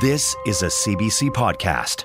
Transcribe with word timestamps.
This 0.00 0.36
is 0.46 0.62
a 0.62 0.66
CBC 0.66 1.30
podcast. 1.30 2.04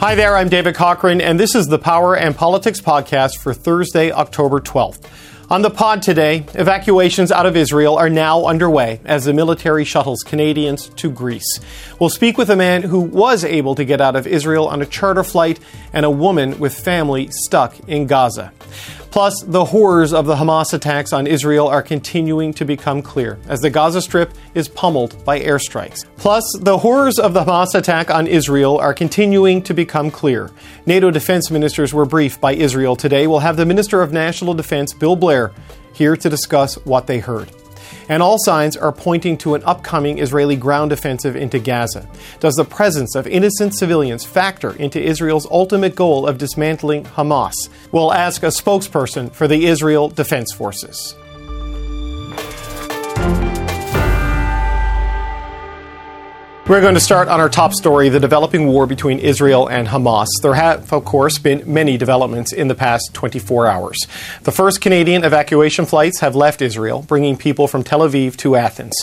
Hi 0.00 0.16
there, 0.16 0.36
I'm 0.36 0.48
David 0.48 0.74
Cochrane, 0.74 1.20
and 1.20 1.38
this 1.38 1.54
is 1.54 1.68
the 1.68 1.78
Power 1.78 2.16
and 2.16 2.34
Politics 2.34 2.80
podcast 2.80 3.38
for 3.38 3.54
Thursday, 3.54 4.10
October 4.10 4.58
12th. 4.58 5.08
On 5.48 5.62
the 5.62 5.70
pod 5.70 6.02
today, 6.02 6.44
evacuations 6.54 7.30
out 7.30 7.46
of 7.46 7.54
Israel 7.56 7.96
are 7.96 8.10
now 8.10 8.46
underway 8.46 8.98
as 9.04 9.26
the 9.26 9.32
military 9.32 9.84
shuttles 9.84 10.24
Canadians 10.24 10.88
to 10.96 11.08
Greece. 11.08 11.60
We'll 12.00 12.10
speak 12.10 12.36
with 12.36 12.50
a 12.50 12.56
man 12.56 12.82
who 12.82 12.98
was 12.98 13.44
able 13.44 13.76
to 13.76 13.84
get 13.84 14.00
out 14.00 14.16
of 14.16 14.26
Israel 14.26 14.66
on 14.66 14.82
a 14.82 14.86
charter 14.86 15.22
flight 15.22 15.60
and 15.92 16.04
a 16.04 16.10
woman 16.10 16.58
with 16.58 16.74
family 16.74 17.28
stuck 17.30 17.78
in 17.88 18.08
Gaza. 18.08 18.52
Plus, 19.14 19.44
the 19.46 19.64
horrors 19.64 20.12
of 20.12 20.26
the 20.26 20.34
Hamas 20.34 20.74
attacks 20.74 21.12
on 21.12 21.28
Israel 21.28 21.68
are 21.68 21.84
continuing 21.84 22.52
to 22.54 22.64
become 22.64 23.00
clear 23.00 23.38
as 23.46 23.60
the 23.60 23.70
Gaza 23.70 24.02
Strip 24.02 24.34
is 24.56 24.66
pummeled 24.66 25.24
by 25.24 25.38
airstrikes. 25.38 26.04
Plus, 26.16 26.42
the 26.58 26.78
horrors 26.78 27.20
of 27.20 27.32
the 27.32 27.44
Hamas 27.44 27.76
attack 27.76 28.10
on 28.10 28.26
Israel 28.26 28.76
are 28.76 28.92
continuing 28.92 29.62
to 29.62 29.72
become 29.72 30.10
clear. 30.10 30.50
NATO 30.84 31.12
defense 31.12 31.48
ministers 31.48 31.94
were 31.94 32.06
briefed 32.06 32.40
by 32.40 32.54
Israel 32.54 32.96
today. 32.96 33.28
We'll 33.28 33.38
have 33.38 33.56
the 33.56 33.64
Minister 33.64 34.02
of 34.02 34.12
National 34.12 34.52
Defense, 34.52 34.92
Bill 34.92 35.14
Blair, 35.14 35.52
here 35.92 36.16
to 36.16 36.28
discuss 36.28 36.74
what 36.84 37.06
they 37.06 37.20
heard 37.20 37.52
and 38.08 38.22
all 38.22 38.38
signs 38.38 38.76
are 38.76 38.92
pointing 38.92 39.36
to 39.38 39.54
an 39.54 39.62
upcoming 39.64 40.18
Israeli 40.18 40.56
ground 40.56 40.92
offensive 40.92 41.36
into 41.36 41.58
Gaza. 41.58 42.08
Does 42.40 42.54
the 42.54 42.64
presence 42.64 43.14
of 43.14 43.26
innocent 43.26 43.74
civilians 43.74 44.24
factor 44.24 44.72
into 44.76 45.02
Israel's 45.02 45.46
ultimate 45.50 45.94
goal 45.94 46.26
of 46.26 46.38
dismantling 46.38 47.04
Hamas? 47.04 47.54
We'll 47.92 48.12
ask 48.12 48.42
a 48.42 48.46
spokesperson 48.46 49.32
for 49.32 49.48
the 49.48 49.66
Israel 49.66 50.08
Defense 50.08 50.52
Forces. 50.52 51.14
We're 56.66 56.80
going 56.80 56.94
to 56.94 57.00
start 57.00 57.28
on 57.28 57.40
our 57.40 57.50
top 57.50 57.74
story 57.74 58.08
the 58.08 58.18
developing 58.18 58.68
war 58.68 58.86
between 58.86 59.18
Israel 59.18 59.68
and 59.68 59.86
Hamas. 59.86 60.28
There 60.40 60.54
have, 60.54 60.90
of 60.94 61.04
course, 61.04 61.36
been 61.36 61.62
many 61.70 61.98
developments 61.98 62.54
in 62.54 62.68
the 62.68 62.74
past 62.74 63.10
24 63.12 63.66
hours. 63.66 63.98
The 64.44 64.50
first 64.50 64.80
Canadian 64.80 65.24
evacuation 65.24 65.84
flights 65.84 66.20
have 66.20 66.34
left 66.34 66.62
Israel, 66.62 67.02
bringing 67.02 67.36
people 67.36 67.68
from 67.68 67.84
Tel 67.84 68.00
Aviv 68.00 68.36
to 68.36 68.56
Athens. 68.56 68.94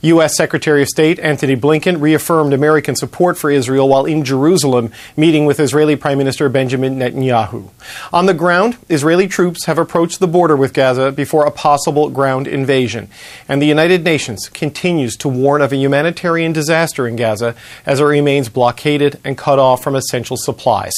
U.S. 0.00 0.34
Secretary 0.34 0.80
of 0.80 0.88
State 0.88 1.18
Antony 1.18 1.54
Blinken 1.54 2.00
reaffirmed 2.00 2.54
American 2.54 2.96
support 2.96 3.36
for 3.36 3.50
Israel 3.50 3.90
while 3.90 4.06
in 4.06 4.24
Jerusalem 4.24 4.90
meeting 5.14 5.44
with 5.44 5.60
Israeli 5.60 5.96
Prime 5.96 6.16
Minister 6.16 6.48
Benjamin 6.48 6.96
Netanyahu. 6.96 7.68
On 8.14 8.24
the 8.24 8.32
ground, 8.32 8.78
Israeli 8.88 9.28
troops 9.28 9.66
have 9.66 9.76
approached 9.76 10.18
the 10.18 10.26
border 10.26 10.56
with 10.56 10.72
Gaza 10.72 11.12
before 11.12 11.44
a 11.44 11.50
possible 11.50 12.08
ground 12.08 12.48
invasion. 12.48 13.10
And 13.50 13.60
the 13.60 13.66
United 13.66 14.02
Nations 14.02 14.48
continues 14.48 15.14
to 15.16 15.28
warn 15.28 15.60
of 15.60 15.74
a 15.74 15.76
humanitarian 15.76 16.54
disaster 16.54 17.01
in 17.06 17.16
Gaza 17.16 17.54
as 17.86 18.00
it 18.00 18.04
remains 18.04 18.48
blockaded 18.48 19.20
and 19.24 19.36
cut 19.36 19.58
off 19.58 19.82
from 19.82 19.94
essential 19.94 20.36
supplies. 20.36 20.92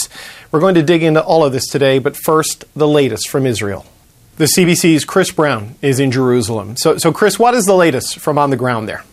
We're 0.50 0.60
going 0.60 0.74
to 0.76 0.82
dig 0.82 1.02
into 1.02 1.22
all 1.22 1.44
of 1.44 1.52
this 1.52 1.66
today, 1.66 1.98
but 1.98 2.16
first, 2.16 2.64
the 2.74 2.88
latest 2.88 3.28
from 3.28 3.46
Israel. 3.46 3.86
The 4.36 4.46
CBC's 4.46 5.04
Chris 5.04 5.30
Brown 5.30 5.76
is 5.80 6.00
in 6.00 6.10
Jerusalem. 6.10 6.76
So, 6.76 6.98
so 6.98 7.12
Chris, 7.12 7.38
what 7.38 7.54
is 7.54 7.66
the 7.66 7.76
latest 7.76 8.18
from 8.18 8.38
on 8.38 8.50
the 8.50 8.56
ground 8.56 8.88
there? 8.88 9.04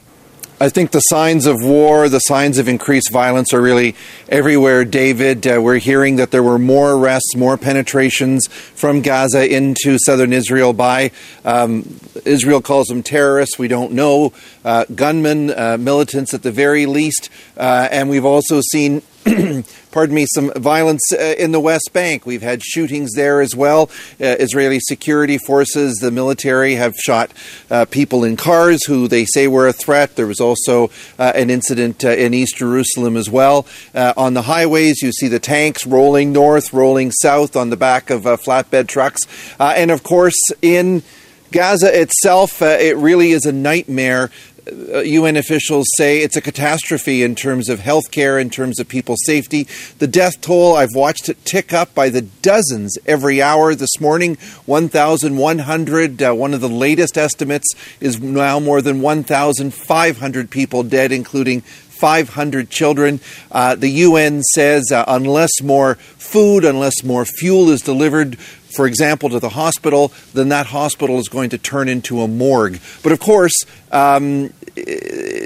I 0.62 0.70
think 0.70 0.92
the 0.92 1.00
signs 1.00 1.48
of 1.48 1.64
war, 1.64 2.08
the 2.08 2.20
signs 2.20 2.60
of 2.60 2.68
increased 2.68 3.10
violence 3.12 3.52
are 3.52 3.60
really 3.60 3.96
everywhere, 4.30 4.86
David. 4.86 5.48
Uh, 5.48 5.60
we're 5.60 5.80
hearing 5.80 6.18
that 6.18 6.30
there 6.30 6.44
were 6.44 6.60
more 6.60 6.92
arrests, 6.92 7.36
more 7.36 7.58
penetrations 7.58 8.46
from 8.46 9.02
Gaza 9.02 9.52
into 9.52 9.98
southern 10.06 10.32
Israel 10.32 10.74
by, 10.74 11.10
um, 11.46 12.00
Israel 12.26 12.62
calls 12.62 12.86
them 12.90 13.02
terrorists, 13.02 13.58
we 13.58 13.70
don't 13.70 13.92
know, 13.94 14.34
uh, 14.64 14.86
gunmen, 14.94 15.50
uh, 15.50 15.78
militants 15.80 16.32
at 16.32 16.44
the 16.44 16.52
very 16.52 16.86
least. 16.86 17.32
Uh, 17.58 17.88
and 17.90 18.08
we've 18.08 18.24
also 18.24 18.62
seen 18.62 19.02
pardon 19.92 20.16
me, 20.16 20.26
some 20.34 20.52
violence 20.56 21.04
uh, 21.14 21.36
in 21.38 21.52
the 21.52 21.60
West 21.60 21.92
Bank. 21.94 22.26
We've 22.26 22.42
had 22.42 22.64
shootings 22.64 23.12
there 23.16 23.40
as 23.40 23.56
well. 23.56 23.84
Uh, 24.20 24.36
Israeli 24.40 24.80
security 24.80 25.38
forces, 25.38 25.98
the 25.98 26.10
military, 26.10 26.76
have 26.76 26.96
shot 26.96 27.32
uh, 27.70 27.86
people 27.86 28.24
in 28.24 28.36
cars 28.36 28.84
who 28.86 29.08
they 29.08 29.26
say 29.26 29.48
were 29.48 29.68
a 29.68 29.74
threat. 29.74 30.16
There 30.16 30.26
was 30.26 30.40
also 30.40 30.90
uh, 31.20 31.34
an 31.36 31.52
incident 31.52 32.04
uh, 32.04 32.10
in 32.10 32.34
East 32.34 32.58
Jerusalem 32.58 33.16
as 33.16 33.30
well. 33.30 33.68
Uh, 33.94 34.14
on 34.18 34.34
the 34.34 34.44
highways, 34.44 35.04
you 35.04 35.12
see 35.12 35.28
the 35.28 35.40
tanks 35.40 35.86
rolling 35.86 36.32
north, 36.32 36.74
rolling 36.74 37.12
south 37.12 37.56
on 37.56 37.70
the 37.70 37.78
back 37.78 38.10
of 38.10 38.24
flatbed 38.24 38.88
trucks. 38.88 39.22
and 39.60 39.92
of 39.92 40.02
course, 40.02 40.40
in 40.64 41.04
Gaza 41.52 42.00
itself, 42.02 42.62
it 42.62 42.96
really 42.98 43.32
is 43.32 43.46
a 43.46 43.52
nightmare 43.52 44.32
UN 44.70 45.36
uh, 45.36 45.40
officials 45.40 45.88
say 45.98 46.20
it's 46.20 46.36
a 46.36 46.42
catastrophe 46.42 47.24
in 47.24 47.36
terms 47.36 47.70
of 47.70 47.80
health 47.80 48.12
care, 48.12 48.38
in 48.38 48.50
terms 48.50 48.80
of 48.80 48.88
people's 48.88 49.24
safety. 49.26 49.68
The 50.00 50.08
death 50.08 50.40
toll, 50.42 50.76
I've 50.76 50.96
watched 50.96 51.30
it 51.30 51.44
tick 51.46 51.74
up 51.74 51.96
by 51.96 52.10
the 52.10 52.22
dozens 52.22 52.98
every 53.06 53.42
hour. 53.42 53.74
This 53.74 54.00
morning, 54.00 54.36
1,100. 54.66 56.22
Uh, 56.22 56.34
one 56.34 56.54
of 56.54 56.62
the 56.62 56.70
latest 56.70 57.18
estimates 57.18 57.74
is 58.00 58.22
now 58.22 58.60
more 58.60 58.82
than 58.82 59.02
1,500 59.02 60.52
people 60.52 60.84
dead, 60.84 61.12
including 61.12 61.62
500 61.62 62.70
children. 62.70 63.20
Uh, 63.52 63.76
the 63.76 63.90
UN 63.90 64.42
says 64.56 64.92
uh, 64.92 65.06
unless 65.08 65.62
more 65.62 65.96
food, 65.96 66.66
unless 66.66 67.04
more 67.04 67.26
fuel 67.26 67.70
is 67.70 67.82
delivered, 67.82 68.38
for 68.74 68.88
example, 68.88 69.30
to 69.30 69.40
the 69.40 69.50
hospital, 69.50 70.12
then 70.34 70.50
that 70.50 70.68
hospital 70.68 71.20
is 71.20 71.28
going 71.30 71.50
to 71.52 71.58
turn 71.58 71.90
into 71.90 72.22
a 72.22 72.28
morgue. 72.28 72.80
But 73.04 73.12
of 73.12 73.20
course, 73.20 73.54
um, 73.92 74.54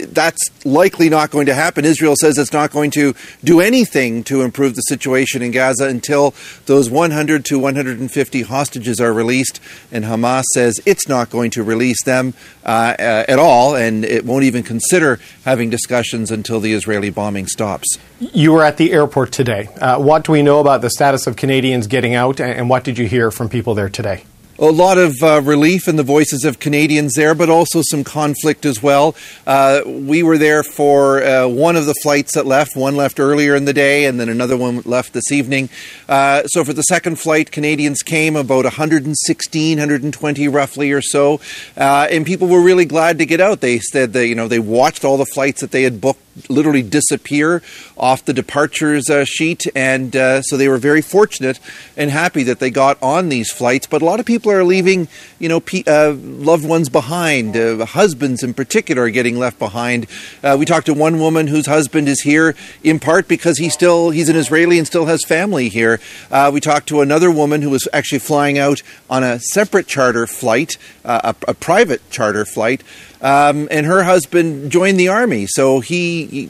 that's 0.08 0.42
likely 0.66 1.10
not 1.10 1.32
going 1.32 1.46
to 1.46 1.54
happen. 1.54 1.86
Israel 1.86 2.16
says 2.20 2.38
it's 2.38 2.54
not 2.54 2.72
going 2.72 2.92
to 2.92 3.14
do 3.44 3.60
anything 3.60 4.24
to 4.26 4.42
improve 4.42 4.76
the 4.76 4.82
situation 4.82 5.42
in 5.42 5.52
Gaza 5.52 5.88
until 5.88 6.34
those 6.66 6.90
100 6.90 7.46
to 7.46 7.60
150 7.60 8.42
hostages 8.44 9.00
are 9.00 9.14
released, 9.14 9.60
and 9.92 10.06
Hamas 10.06 10.44
says 10.54 10.80
it's 10.86 11.08
not 11.08 11.30
going 11.30 11.52
to 11.52 11.64
release 11.64 12.04
them 12.04 12.34
uh, 12.66 12.96
uh, 12.98 13.26
at 13.28 13.40
all, 13.40 13.76
and 13.76 14.06
it 14.06 14.26
won't 14.26 14.44
even 14.44 14.64
consider 14.64 15.20
having 15.44 15.70
discussions 15.70 16.32
until 16.32 16.60
the 16.60 16.74
Israeli 16.74 17.10
bombing 17.10 17.48
stops. 17.48 17.98
You 18.20 18.54
were 18.54 18.64
at 18.64 18.78
the 18.78 18.92
airport 18.92 19.32
today. 19.32 19.70
Uh, 19.80 20.00
what 20.00 20.24
do 20.24 20.32
we 20.32 20.42
know 20.42 20.60
about 20.60 20.82
the 20.82 20.90
status 20.90 21.28
of 21.28 21.36
Canadians 21.36 21.88
getting 21.88 22.16
out, 22.16 22.40
and 22.40 22.70
what 22.70 22.84
did 22.84 22.98
you 22.98 23.08
hear 23.08 23.32
from 23.32 23.50
people 23.50 23.76
there 23.76 23.90
today? 23.90 24.24
A 24.58 24.66
lot 24.66 24.98
of 24.98 25.16
uh, 25.22 25.42
relief 25.42 25.88
in 25.88 25.96
the 25.96 26.04
voices 26.04 26.46
of 26.46 26.60
Canadians 26.60 27.14
there, 27.16 27.36
but 27.36 27.50
also 27.50 27.82
some 27.82 28.04
conflict 28.04 28.66
as 28.66 28.82
well. 28.82 29.16
Uh, 29.46 29.82
we 29.86 30.24
were 30.24 30.38
there 30.38 30.64
for 30.64 31.24
uh, 31.24 31.48
one 31.48 31.76
of 31.76 31.86
the 31.86 31.96
flights 32.02 32.36
that 32.36 32.46
left. 32.46 32.76
One 32.76 32.96
left 32.96 33.20
earlier 33.20 33.56
in 33.56 33.66
the 33.66 33.74
day, 33.74 34.06
and 34.06 34.20
then 34.20 34.30
another 34.30 34.58
one 34.58 34.82
left 34.86 35.14
this 35.14 35.32
evening. 35.32 35.70
Uh, 36.08 36.44
so 36.48 36.64
for 36.64 36.74
the 36.74 36.84
second 36.84 37.20
flight, 37.20 37.52
Canadians 37.52 38.02
came 38.02 38.36
about 38.36 38.64
116, 38.64 39.78
120 39.78 40.48
roughly 40.48 40.92
or 40.92 41.02
so, 41.02 41.40
uh, 41.78 42.08
and 42.10 42.26
people 42.26 42.48
were 42.48 42.62
really 42.62 42.86
glad 42.86 43.18
to 43.20 43.26
get 43.26 43.42
out. 43.42 43.62
They 43.62 43.80
said 43.80 44.14
that 44.14 44.28
you 44.28 44.36
know 44.36 44.48
they 44.48 44.60
watched 44.60 45.04
all 45.04 45.18
the 45.18 45.26
flights 45.26 45.62
that 45.62 45.72
they 45.72 45.84
had 45.84 46.00
booked 46.00 46.25
literally 46.50 46.82
disappear 46.82 47.62
off 47.98 48.26
the 48.26 48.34
departures 48.34 49.10
uh, 49.10 49.26
sheet, 49.26 49.64
and 49.76 50.14
so 50.14 50.58
they 50.58 50.68
were 50.68 50.78
very 50.78 51.02
fortunate 51.02 51.60
and 51.98 52.12
happy 52.12 52.44
that 52.44 52.60
they 52.60 52.70
got 52.70 53.02
on 53.02 53.30
these 53.30 53.52
flights. 53.52 53.88
But 53.88 54.02
a 54.02 54.06
lot 54.06 54.20
of 54.20 54.26
people 54.26 54.52
are 54.52 54.64
leaving, 54.64 55.08
you 55.40 55.50
know, 55.50 55.64
uh, 55.88 56.14
loved 56.14 56.66
ones 56.66 56.90
behind. 56.90 57.56
Uh, 57.56 57.86
husbands, 57.86 58.44
in 58.44 58.54
particular, 58.54 59.04
are 59.04 59.10
getting 59.10 59.38
left 59.38 59.60
behind. 59.60 60.08
Uh, 60.44 60.56
we 60.60 60.66
talked 60.66 60.86
to 60.88 60.94
one 60.94 61.20
woman 61.20 61.48
whose 61.48 61.66
husband 61.66 62.08
is 62.08 62.22
here 62.22 62.56
in 62.84 63.00
part 63.00 63.28
because 63.28 63.58
he 63.58 63.70
still 63.70 64.10
he's 64.10 64.30
an 64.30 64.36
Israeli 64.36 64.78
and 64.78 64.88
still 64.88 65.06
has 65.06 65.24
family 65.26 65.70
here. 65.70 66.00
Uh, 66.32 66.52
we 66.54 66.60
talked 66.60 66.88
to 66.90 67.02
another 67.02 67.32
woman 67.32 67.62
who 67.62 67.70
was 67.70 67.88
actually 67.94 68.20
flying 68.20 68.58
out 68.58 68.82
on 69.10 69.24
a 69.24 69.40
separate 69.40 69.88
charter 69.88 70.28
flight, 70.28 70.78
uh, 71.04 71.34
a, 71.34 71.52
a, 71.52 71.54
private 71.54 72.08
charter 72.10 72.46
flight, 72.46 72.82
um, 73.22 73.68
and 73.72 73.86
her 73.86 74.04
husband 74.04 74.72
joined 74.72 75.00
the 75.00 75.08
army, 75.08 75.48
so 75.48 75.80
he, 75.80 76.25
he 76.28 76.50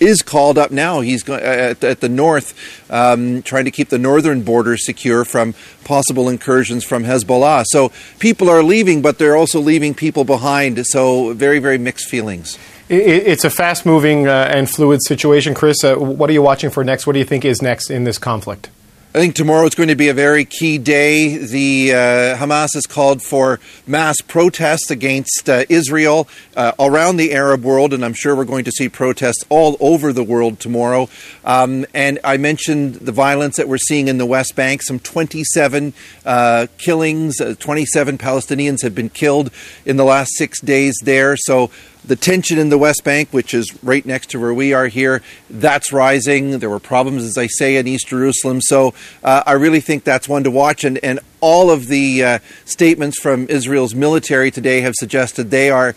is 0.00 0.22
called 0.22 0.58
up 0.58 0.70
now. 0.70 1.00
He's 1.00 1.28
at, 1.28 1.84
at, 1.84 2.00
the 2.00 2.08
north, 2.08 2.54
um, 2.90 3.42
trying 3.42 3.66
to 3.66 3.70
keep 3.70 3.90
the 3.90 3.98
northern 3.98 4.42
border 4.42 4.76
secure 4.76 5.24
from 5.24 5.54
possible 5.84 6.28
incursions 6.28 6.84
from 6.84 7.04
Hezbollah. 7.04 7.64
So 7.68 7.92
people 8.18 8.48
are 8.48 8.62
leaving, 8.62 9.02
but 9.02 9.18
they're 9.18 9.36
also 9.36 9.60
leaving 9.60 9.94
people 9.94 10.24
behind. 10.24 10.84
So 10.86 11.34
very, 11.34 11.58
very 11.58 11.78
mixed 11.78 12.08
feelings. 12.08 12.58
It's 12.88 13.44
a 13.44 13.50
fast 13.50 13.86
moving 13.86 14.26
uh, 14.26 14.50
and 14.52 14.68
fluid 14.68 15.00
situation, 15.04 15.54
Chris. 15.54 15.84
Uh, 15.84 15.94
what 15.94 16.28
are 16.28 16.32
you 16.32 16.42
watching 16.42 16.70
for 16.70 16.82
next? 16.82 17.06
What 17.06 17.12
do 17.12 17.20
you 17.20 17.24
think 17.24 17.44
is 17.44 17.62
next 17.62 17.88
in 17.88 18.02
this 18.02 18.18
conflict? 18.18 18.68
I 19.12 19.18
think 19.18 19.34
tomorrow 19.34 19.66
is 19.66 19.74
going 19.74 19.88
to 19.88 19.96
be 19.96 20.08
a 20.08 20.14
very 20.14 20.44
key 20.44 20.78
day. 20.78 21.36
The 21.36 21.92
uh, 21.92 21.96
Hamas 22.36 22.68
has 22.74 22.86
called 22.86 23.24
for 23.24 23.58
mass 23.84 24.20
protests 24.20 24.88
against 24.88 25.50
uh, 25.50 25.64
Israel 25.68 26.28
uh, 26.56 26.74
around 26.78 27.16
the 27.16 27.32
Arab 27.32 27.64
world, 27.64 27.92
and 27.92 28.04
I'm 28.04 28.12
sure 28.12 28.36
we're 28.36 28.44
going 28.44 28.66
to 28.66 28.70
see 28.70 28.88
protests 28.88 29.44
all 29.48 29.76
over 29.80 30.12
the 30.12 30.22
world 30.22 30.60
tomorrow. 30.60 31.08
Um, 31.44 31.86
and 31.92 32.20
I 32.22 32.36
mentioned 32.36 32.94
the 32.94 33.10
violence 33.10 33.56
that 33.56 33.66
we're 33.66 33.78
seeing 33.78 34.06
in 34.06 34.18
the 34.18 34.26
West 34.26 34.54
Bank. 34.54 34.80
Some 34.80 35.00
27 35.00 35.92
uh, 36.24 36.68
killings, 36.78 37.40
uh, 37.40 37.56
27 37.58 38.16
Palestinians 38.16 38.84
have 38.84 38.94
been 38.94 39.10
killed 39.10 39.50
in 39.84 39.96
the 39.96 40.04
last 40.04 40.30
six 40.36 40.60
days 40.60 40.94
there. 41.02 41.36
So 41.36 41.72
the 42.04 42.16
tension 42.16 42.58
in 42.58 42.70
the 42.70 42.78
West 42.78 43.04
Bank, 43.04 43.28
which 43.30 43.54
is 43.54 43.76
right 43.82 44.04
next 44.04 44.30
to 44.30 44.40
where 44.40 44.54
we 44.54 44.72
are 44.72 44.88
here, 44.88 45.22
that's 45.48 45.92
rising. 45.92 46.58
There 46.58 46.70
were 46.70 46.80
problems, 46.80 47.24
as 47.24 47.36
I 47.36 47.46
say, 47.46 47.76
in 47.76 47.86
East 47.86 48.08
Jerusalem. 48.08 48.60
So 48.60 48.94
uh, 49.22 49.42
I 49.46 49.52
really 49.52 49.80
think 49.80 50.04
that's 50.04 50.28
one 50.28 50.44
to 50.44 50.50
watch. 50.50 50.84
And, 50.84 50.98
and 50.98 51.20
all 51.40 51.70
of 51.70 51.86
the 51.86 52.24
uh, 52.24 52.38
statements 52.64 53.20
from 53.20 53.48
Israel's 53.48 53.94
military 53.94 54.50
today 54.50 54.80
have 54.80 54.94
suggested 54.94 55.50
they 55.50 55.70
are 55.70 55.94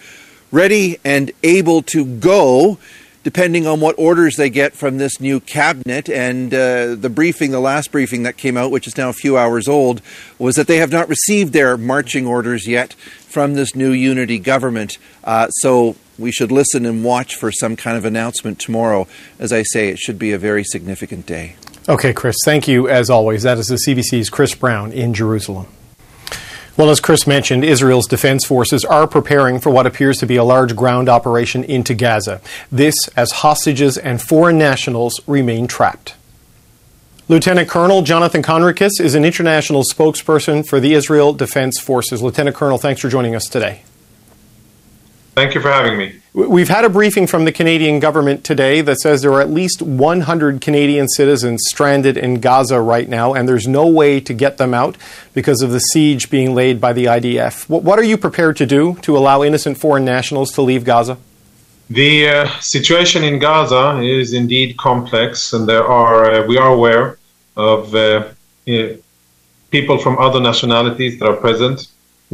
ready 0.52 1.00
and 1.04 1.32
able 1.42 1.82
to 1.82 2.06
go 2.06 2.78
depending 3.24 3.66
on 3.66 3.80
what 3.80 3.96
orders 3.98 4.36
they 4.36 4.50
get 4.50 4.74
from 4.74 4.98
this 4.98 5.20
new 5.20 5.40
cabinet. 5.40 6.10
And 6.10 6.54
uh, 6.54 6.96
the 6.96 7.10
briefing, 7.10 7.52
the 7.52 7.60
last 7.60 7.92
briefing 7.92 8.24
that 8.24 8.38
came 8.38 8.58
out, 8.58 8.72
which 8.72 8.88
is 8.88 8.98
now 8.98 9.10
a 9.10 9.14
few 9.14 9.38
hours 9.38 9.68
old, 9.68 10.02
was 10.38 10.56
that 10.56 10.68
they 10.68 10.78
have 10.78 10.92
not 10.92 11.10
received 11.10 11.54
their 11.54 11.78
marching 11.78 12.28
orders 12.28 12.68
yet 12.68 12.94
from 12.94 13.56
this 13.56 13.76
new 13.76 13.92
unity 13.92 14.40
government. 14.40 14.98
Uh, 15.24 15.50
so 15.50 15.96
we 16.20 16.32
should 16.32 16.52
listen 16.52 16.86
and 16.86 17.04
watch 17.04 17.36
for 17.36 17.52
some 17.52 17.76
kind 17.76 17.98
of 17.98 18.06
announcement 18.06 18.60
tomorrow. 18.60 19.08
As 19.40 19.52
I 19.52 19.64
say, 19.64 19.90
it 19.90 19.98
should 19.98 20.20
be 20.20 20.32
a 20.32 20.38
very 20.38 20.64
significant 20.64 21.26
day. 21.26 21.56
Okay, 21.90 22.14
Chris, 22.14 22.38
thank 22.46 22.68
you 22.68 22.88
as 22.88 23.10
always. 23.10 23.44
That 23.44 23.58
is 23.58 23.68
the 23.68 23.76
CBC's 23.76 24.30
Chris 24.30 24.56
Brown 24.56 24.92
in 24.92 25.14
Jerusalem. 25.14 25.68
Well, 26.76 26.90
as 26.90 27.00
Chris 27.00 27.28
mentioned, 27.28 27.64
Israel's 27.64 28.08
defense 28.08 28.46
forces 28.46 28.84
are 28.84 29.06
preparing 29.06 29.60
for 29.60 29.70
what 29.70 29.86
appears 29.86 30.18
to 30.18 30.26
be 30.26 30.38
a 30.38 30.44
large 30.44 30.76
ground 30.76 31.08
operation 31.08 31.64
into 31.64 31.94
Gaza. 31.94 32.42
This 32.72 32.96
as 33.16 33.32
hostages 33.32 33.96
and 33.96 34.20
foreign 34.20 34.58
nationals 34.58 35.22
remain 35.28 35.68
trapped. 35.68 36.16
Lieutenant 37.30 37.70
Colonel 37.70 38.02
Jonathan 38.02 38.42
Conricus 38.42 39.00
is 39.00 39.14
an 39.14 39.24
international 39.24 39.84
spokesperson 39.84 40.68
for 40.68 40.80
the 40.80 40.94
Israel 40.94 41.32
Defense 41.32 41.80
Forces. 41.80 42.24
Lieutenant 42.24 42.56
Colonel, 42.56 42.80
thanks 42.80 43.02
for 43.02 43.08
joining 43.08 43.36
us 43.36 43.46
today. 43.46 43.84
Thank 45.36 45.56
you 45.56 45.62
for 45.62 45.72
having 45.72 45.98
me. 45.98 46.20
We've 46.34 46.70
had 46.70 46.86
a 46.86 46.90
briefing 46.90 47.26
from 47.28 47.46
the 47.46 47.52
Canadian 47.52 48.00
government 48.00 48.44
today 48.44 48.82
that 48.82 48.98
says 49.00 49.22
there 49.22 49.34
are 49.34 49.42
at 49.42 49.50
least 49.50 49.82
100 49.82 50.62
Canadian 50.62 51.08
citizens 51.08 51.64
stranded 51.68 52.18
in 52.18 52.40
Gaza 52.40 52.80
right 52.80 53.10
now, 53.10 53.34
and 53.34 53.48
there's 53.48 53.68
no 53.68 53.88
way 53.88 54.20
to 54.20 54.34
get 54.34 54.58
them 54.58 54.74
out 54.74 54.96
because 55.34 55.62
of 55.62 55.72
the 55.72 55.80
siege 55.80 56.30
being 56.30 56.54
laid 56.54 56.80
by 56.80 56.94
the 56.94 57.06
IDF. 57.06 57.68
What 57.68 57.98
are 57.98 58.04
you 58.04 58.18
prepared 58.18 58.58
to 58.58 58.66
do 58.66 58.96
to 59.02 59.18
allow 59.18 59.44
innocent 59.44 59.78
foreign 59.80 60.06
nationals 60.06 60.52
to 60.54 60.62
leave 60.62 60.86
Gaza? 60.86 61.18
The 61.90 62.30
uh, 62.30 62.60
situation 62.60 63.24
in 63.24 63.40
Gaza 63.40 64.00
is 64.02 64.34
indeed 64.34 64.78
complex, 64.78 65.54
and 65.54 65.68
there 65.68 65.86
are 65.86 66.32
uh, 66.32 66.48
we 66.48 66.58
are 66.58 66.72
aware 66.72 67.18
of 67.56 67.94
uh, 67.94 68.30
people 69.70 69.98
from 69.98 70.18
other 70.18 70.40
nationalities 70.40 71.20
that 71.20 71.28
are 71.28 71.36
present 71.36 71.88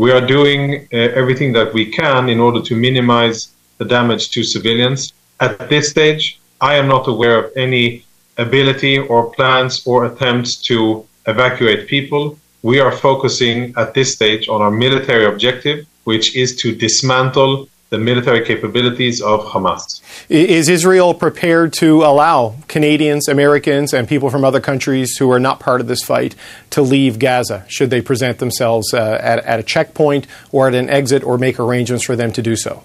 we 0.03 0.13
are 0.13 0.25
doing 0.25 0.87
uh, 0.93 1.21
everything 1.21 1.51
that 1.51 1.73
we 1.73 1.85
can 1.85 2.29
in 2.29 2.39
order 2.39 2.61
to 2.61 2.73
minimize 2.73 3.49
the 3.79 3.83
damage 3.83 4.29
to 4.29 4.41
civilians. 4.43 5.11
At 5.41 5.67
this 5.67 5.89
stage, 5.89 6.39
I 6.61 6.75
am 6.75 6.87
not 6.87 7.09
aware 7.09 7.37
of 7.37 7.51
any 7.57 8.05
ability 8.37 8.97
or 8.97 9.29
plans 9.31 9.85
or 9.85 10.05
attempts 10.05 10.55
to 10.69 11.05
evacuate 11.27 11.89
people. 11.89 12.39
We 12.61 12.79
are 12.79 12.93
focusing 12.93 13.73
at 13.75 13.93
this 13.93 14.13
stage 14.13 14.47
on 14.47 14.61
our 14.61 14.71
military 14.71 15.25
objective, 15.25 15.85
which 16.05 16.33
is 16.33 16.55
to 16.61 16.73
dismantle 16.73 17.67
the 17.89 17.97
military 17.97 18.45
capabilities 18.45 19.21
of 19.21 19.43
Hamas. 19.45 20.01
Is 20.29 20.69
Israel 20.69 21.13
prepared 21.13 21.73
to 21.73 22.03
allow 22.03 22.55
Canadians, 22.67 23.27
Americans, 23.27 23.93
and 23.93 24.07
people 24.07 24.29
from 24.29 24.45
other 24.45 24.59
countries 24.59 25.15
who 25.17 25.31
are 25.31 25.39
not 25.39 25.59
part 25.59 25.81
of 25.81 25.87
this 25.87 26.03
fight 26.03 26.35
to 26.69 26.81
leave 26.81 27.17
Gaza 27.17 27.65
should 27.67 27.89
they 27.89 28.01
present 28.01 28.37
themselves 28.37 28.93
uh, 28.93 29.17
at, 29.21 29.39
at 29.39 29.59
a 29.59 29.63
checkpoint 29.63 30.27
or 30.51 30.67
at 30.67 30.75
an 30.75 30.89
exit 30.89 31.23
or 31.23 31.37
make 31.37 31.59
arrangements 31.59 32.05
for 32.05 32.15
them 32.15 32.31
to 32.33 32.41
do 32.41 32.55
so? 32.55 32.83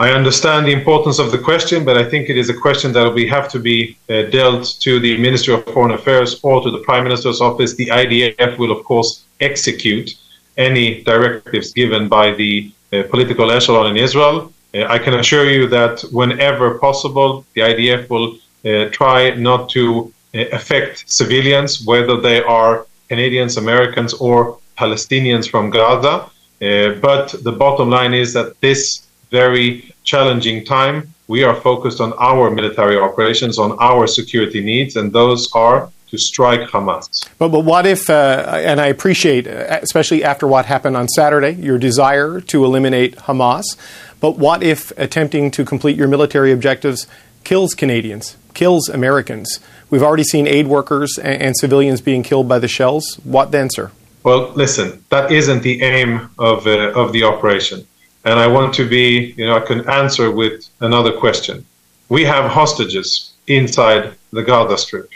I 0.00 0.12
understand 0.12 0.66
the 0.66 0.72
importance 0.72 1.18
of 1.18 1.32
the 1.32 1.38
question, 1.38 1.84
but 1.84 1.96
I 1.96 2.08
think 2.08 2.30
it 2.30 2.38
is 2.38 2.48
a 2.48 2.54
question 2.54 2.92
that 2.92 3.02
will 3.02 3.28
have 3.28 3.48
to 3.50 3.58
be 3.58 3.98
uh, 4.08 4.22
dealt 4.30 4.76
to 4.80 5.00
the 5.00 5.18
Ministry 5.18 5.54
of 5.54 5.64
Foreign 5.64 5.90
Affairs 5.90 6.38
or 6.44 6.62
to 6.62 6.70
the 6.70 6.78
Prime 6.78 7.02
Minister's 7.02 7.40
office. 7.40 7.74
The 7.74 7.86
IDF 7.86 8.58
will, 8.58 8.70
of 8.70 8.84
course, 8.84 9.24
execute 9.40 10.14
any 10.56 11.02
directives 11.02 11.72
given 11.72 12.08
by 12.08 12.32
the 12.32 12.70
political 12.90 13.50
echelon 13.50 13.86
in 13.90 13.96
Israel. 13.96 14.52
Uh, 14.74 14.84
I 14.84 14.98
can 14.98 15.14
assure 15.14 15.48
you 15.50 15.66
that 15.68 16.00
whenever 16.12 16.78
possible, 16.78 17.44
the 17.54 17.62
IDF 17.62 18.08
will 18.10 18.38
uh, 18.64 18.90
try 18.90 19.30
not 19.34 19.68
to 19.70 20.12
affect 20.34 21.10
civilians, 21.10 21.84
whether 21.84 22.20
they 22.20 22.42
are 22.42 22.86
Canadians, 23.08 23.56
Americans, 23.56 24.12
or 24.14 24.58
Palestinians 24.76 25.48
from 25.50 25.70
Gaza. 25.70 26.30
but 26.60 27.34
the 27.42 27.52
bottom 27.52 27.88
line 27.88 28.14
is 28.14 28.32
that 28.34 28.60
this 28.60 29.06
very 29.30 29.94
challenging 30.04 30.64
time, 30.64 30.96
we 31.28 31.42
are 31.44 31.54
focused 31.54 32.00
on 32.00 32.12
our 32.18 32.50
military 32.50 32.98
operations, 32.98 33.58
on 33.58 33.76
our 33.80 34.06
security 34.06 34.60
needs, 34.62 34.96
and 34.96 35.12
those 35.12 35.50
are 35.54 35.90
to 36.10 36.18
strike 36.18 36.68
Hamas. 36.70 37.28
But, 37.38 37.48
but 37.48 37.64
what 37.64 37.86
if, 37.86 38.08
uh, 38.08 38.60
and 38.64 38.80
I 38.80 38.86
appreciate, 38.86 39.46
uh, 39.46 39.78
especially 39.82 40.24
after 40.24 40.46
what 40.46 40.66
happened 40.66 40.96
on 40.96 41.08
Saturday, 41.08 41.52
your 41.52 41.78
desire 41.78 42.40
to 42.40 42.64
eliminate 42.64 43.16
Hamas, 43.16 43.64
but 44.20 44.38
what 44.38 44.62
if 44.62 44.90
attempting 44.96 45.50
to 45.52 45.64
complete 45.64 45.96
your 45.96 46.08
military 46.08 46.52
objectives 46.52 47.06
kills 47.44 47.74
Canadians, 47.74 48.36
kills 48.54 48.88
Americans? 48.88 49.60
We've 49.90 50.02
already 50.02 50.24
seen 50.24 50.46
aid 50.46 50.66
workers 50.66 51.18
and, 51.18 51.42
and 51.42 51.56
civilians 51.56 52.00
being 52.00 52.22
killed 52.22 52.48
by 52.48 52.58
the 52.58 52.68
shells. 52.68 53.20
What 53.24 53.50
then, 53.50 53.68
sir? 53.70 53.90
Well, 54.24 54.50
listen, 54.54 55.04
that 55.10 55.30
isn't 55.30 55.62
the 55.62 55.80
aim 55.82 56.30
of, 56.38 56.66
uh, 56.66 56.92
of 56.92 57.12
the 57.12 57.22
operation. 57.24 57.86
And 58.24 58.38
I 58.38 58.46
want 58.46 58.74
to 58.74 58.88
be, 58.88 59.34
you 59.36 59.46
know, 59.46 59.56
I 59.56 59.60
can 59.60 59.88
answer 59.88 60.30
with 60.30 60.68
another 60.80 61.12
question. 61.12 61.64
We 62.08 62.24
have 62.24 62.50
hostages 62.50 63.32
inside 63.46 64.14
the 64.32 64.42
Gaza 64.42 64.76
Strip 64.76 65.10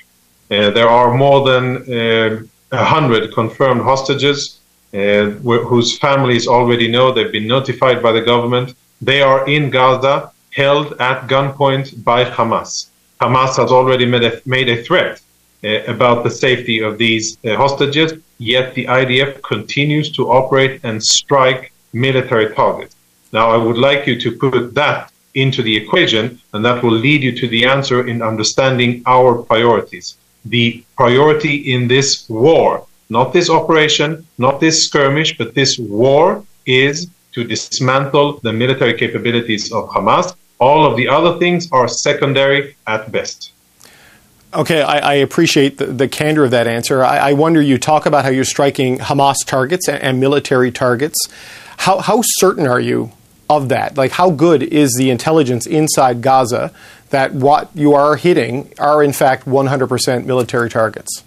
there 0.52 0.88
are 0.88 1.16
more 1.16 1.48
than 1.50 1.64
uh, 1.90 2.42
a 2.72 2.84
hundred 2.84 3.32
confirmed 3.32 3.80
hostages 3.80 4.60
uh, 4.92 5.30
whose 5.70 5.96
families 5.98 6.46
already 6.46 6.88
know 6.88 7.10
they've 7.10 7.32
been 7.32 7.46
notified 7.46 8.02
by 8.02 8.12
the 8.12 8.20
government. 8.20 8.74
They 9.00 9.22
are 9.22 9.48
in 9.48 9.70
Gaza, 9.70 10.30
held 10.50 10.92
at 11.00 11.26
gunpoint 11.26 12.04
by 12.04 12.24
Hamas. 12.24 12.88
Hamas 13.20 13.56
has 13.56 13.70
already 13.72 14.04
made 14.04 14.24
a, 14.24 14.42
made 14.44 14.68
a 14.68 14.82
threat 14.82 15.22
uh, 15.64 15.68
about 15.84 16.22
the 16.24 16.30
safety 16.30 16.80
of 16.80 16.98
these 16.98 17.38
uh, 17.44 17.56
hostages, 17.56 18.12
yet 18.38 18.74
the 18.74 18.84
IDF 18.84 19.42
continues 19.42 20.12
to 20.12 20.30
operate 20.30 20.80
and 20.84 21.02
strike 21.02 21.72
military 21.94 22.54
targets. 22.54 22.94
Now, 23.32 23.50
I 23.50 23.56
would 23.56 23.78
like 23.78 24.06
you 24.06 24.20
to 24.20 24.32
put 24.32 24.74
that 24.74 25.10
into 25.34 25.62
the 25.62 25.74
equation, 25.74 26.38
and 26.52 26.62
that 26.66 26.82
will 26.82 26.98
lead 27.06 27.22
you 27.22 27.32
to 27.36 27.48
the 27.48 27.64
answer 27.64 28.06
in 28.06 28.20
understanding 28.20 29.02
our 29.06 29.42
priorities 29.42 30.16
the 30.44 30.84
priority 30.96 31.72
in 31.72 31.88
this 31.88 32.28
war, 32.28 32.86
not 33.08 33.32
this 33.32 33.48
operation, 33.50 34.26
not 34.38 34.60
this 34.60 34.84
skirmish, 34.84 35.36
but 35.36 35.54
this 35.54 35.78
war 35.78 36.44
is 36.66 37.08
to 37.32 37.44
dismantle 37.44 38.40
the 38.42 38.52
military 38.52 38.94
capabilities 38.94 39.72
of 39.72 39.88
Hamas. 39.88 40.34
All 40.58 40.86
of 40.86 40.96
the 40.96 41.08
other 41.08 41.38
things 41.38 41.68
are 41.72 41.88
secondary 41.88 42.76
at 42.86 43.10
best. 43.10 43.52
Okay, 44.54 44.82
I, 44.82 44.98
I 44.98 45.14
appreciate 45.14 45.78
the, 45.78 45.86
the, 45.86 46.08
candor 46.08 46.44
of 46.44 46.50
that 46.50 46.66
answer. 46.66 47.02
I, 47.02 47.30
I, 47.30 47.32
wonder 47.32 47.62
you 47.62 47.78
talk 47.78 48.04
about 48.04 48.24
how 48.24 48.30
you're 48.30 48.44
striking 48.44 48.98
Hamas 48.98 49.36
targets 49.46 49.88
and, 49.88 50.02
and 50.02 50.20
military 50.20 50.70
targets. 50.70 51.16
How, 51.78 52.00
how 52.00 52.20
certain 52.22 52.66
are 52.66 52.78
you 52.78 53.12
of 53.48 53.70
that? 53.70 53.96
Like, 53.96 54.12
how 54.12 54.28
good 54.28 54.62
is 54.62 54.94
the 54.98 55.08
intelligence 55.08 55.66
inside 55.66 56.20
Gaza 56.20 56.70
that 57.12 57.32
what 57.32 57.70
you 57.74 57.94
are 57.94 58.16
hitting 58.16 58.72
are 58.78 59.02
in 59.02 59.12
fact 59.12 59.46
100% 59.46 60.26
military 60.26 60.68
targets? 60.68 61.22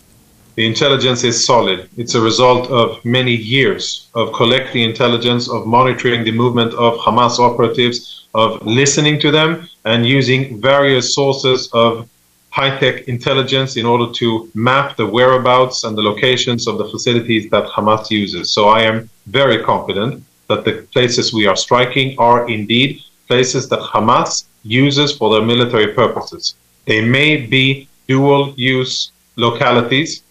The 0.56 0.66
intelligence 0.66 1.24
is 1.24 1.46
solid. 1.46 1.90
It's 1.98 2.16
a 2.16 2.22
result 2.22 2.70
of 2.70 3.04
many 3.04 3.36
years 3.36 4.08
of 4.14 4.34
collecting 4.34 4.84
intelligence, 4.84 5.50
of 5.50 5.68
monitoring 5.68 6.24
the 6.24 6.32
movement 6.32 6.74
of 6.76 6.94
Hamas 6.98 7.40
operatives, 7.40 8.28
of 8.34 8.66
listening 8.66 9.20
to 9.20 9.32
them, 9.32 9.68
and 9.84 10.06
using 10.06 10.62
various 10.62 11.14
sources 11.14 11.70
of 11.74 12.08
high 12.52 12.78
tech 12.80 13.08
intelligence 13.10 13.76
in 13.76 13.86
order 13.86 14.10
to 14.14 14.50
map 14.56 14.96
the 14.96 15.06
whereabouts 15.06 15.84
and 15.84 15.98
the 15.98 16.02
locations 16.02 16.68
of 16.70 16.78
the 16.78 16.88
facilities 16.94 17.50
that 17.50 17.66
Hamas 17.66 18.10
uses. 18.10 18.54
So 18.54 18.70
I 18.70 18.82
am 18.84 19.10
very 19.28 19.62
confident 19.62 20.24
that 20.48 20.64
the 20.64 20.74
places 20.94 21.34
we 21.34 21.48
are 21.48 21.58
striking 21.58 22.18
are 22.18 22.48
indeed 22.48 23.02
places 23.28 23.68
that 23.70 23.82
Hamas 23.82 24.46
uses 24.66 25.16
for 25.16 25.32
their 25.32 25.46
military 25.46 25.94
purposes. 25.94 26.56
They 26.86 27.02
may 27.04 27.46
be 27.46 27.88
dual 28.08 28.54
use 28.58 29.12
localities, 29.38 30.24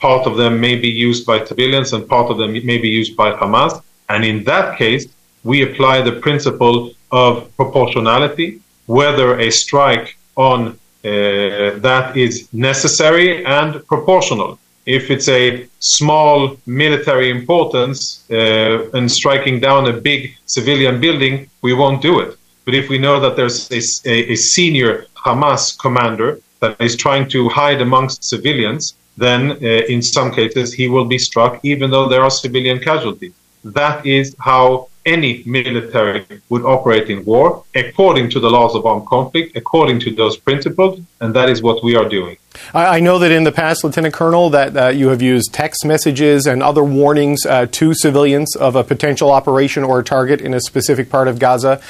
Part 0.00 0.26
of 0.28 0.36
them 0.36 0.60
may 0.60 0.76
be 0.76 0.88
used 0.88 1.26
by 1.26 1.44
civilians, 1.44 1.92
and 1.92 2.08
part 2.08 2.30
of 2.30 2.38
them 2.38 2.52
may 2.52 2.78
be 2.78 2.88
used 2.88 3.16
by 3.16 3.32
Hamas. 3.32 3.82
And 4.08 4.24
in 4.24 4.44
that 4.44 4.78
case, 4.78 5.06
we 5.42 5.62
apply 5.62 6.02
the 6.02 6.12
principle 6.12 6.92
of 7.10 7.54
proportionality, 7.56 8.60
whether 8.86 9.38
a 9.38 9.50
strike 9.50 10.16
on 10.36 10.78
uh, 11.04 11.78
that 11.88 12.16
is 12.16 12.48
necessary 12.52 13.44
and 13.44 13.84
proportional. 13.86 14.58
If 14.86 15.10
it's 15.10 15.28
a 15.28 15.66
small 15.80 16.56
military 16.66 17.30
importance 17.30 18.24
uh, 18.30 18.88
and 18.96 19.10
striking 19.10 19.60
down 19.60 19.88
a 19.88 19.92
big 19.92 20.34
civilian 20.46 21.00
building, 21.00 21.50
we 21.62 21.74
won't 21.74 22.02
do 22.02 22.20
it. 22.20 22.38
But 22.68 22.74
if 22.74 22.90
we 22.90 22.98
know 22.98 23.18
that 23.20 23.34
there's 23.34 23.70
a, 23.70 23.80
a, 24.06 24.32
a 24.32 24.36
senior 24.36 25.06
Hamas 25.16 25.78
commander 25.78 26.38
that 26.60 26.78
is 26.82 26.96
trying 26.96 27.26
to 27.30 27.48
hide 27.48 27.80
amongst 27.80 28.24
civilians, 28.24 28.92
then 29.16 29.52
uh, 29.52 29.94
in 29.94 30.02
some 30.02 30.30
cases 30.30 30.74
he 30.74 30.86
will 30.86 31.06
be 31.06 31.16
struck 31.16 31.64
even 31.64 31.90
though 31.90 32.10
there 32.10 32.22
are 32.22 32.30
civilian 32.30 32.78
casualties. 32.78 33.32
That 33.64 34.04
is 34.04 34.36
how 34.38 34.88
any 35.06 35.42
military 35.46 36.26
would 36.50 36.64
operate 36.66 37.08
in 37.08 37.24
war 37.24 37.64
according 37.74 38.28
to 38.30 38.38
the 38.38 38.50
laws 38.50 38.74
of 38.74 38.84
armed 38.84 39.06
conflict, 39.06 39.56
according 39.56 40.00
to 40.00 40.10
those 40.14 40.36
principles, 40.36 41.00
and 41.22 41.32
that 41.34 41.48
is 41.48 41.62
what 41.62 41.82
we 41.82 41.96
are 41.96 42.06
doing. 42.06 42.36
I 42.74 43.00
know 43.00 43.18
that 43.18 43.30
in 43.32 43.44
the 43.44 43.52
past, 43.52 43.82
Lieutenant 43.82 44.12
Colonel, 44.12 44.50
that 44.50 44.76
uh, 44.76 44.88
you 44.88 45.08
have 45.08 45.22
used 45.22 45.54
text 45.54 45.86
messages 45.86 46.46
and 46.46 46.62
other 46.62 46.84
warnings 46.84 47.46
uh, 47.46 47.66
to 47.72 47.94
civilians 47.94 48.54
of 48.56 48.76
a 48.76 48.84
potential 48.84 49.30
operation 49.30 49.84
or 49.84 50.00
a 50.00 50.04
target 50.04 50.40
in 50.42 50.52
a 50.52 50.60
specific 50.60 51.08
part 51.08 51.28
of 51.28 51.38
Gaza. 51.38 51.80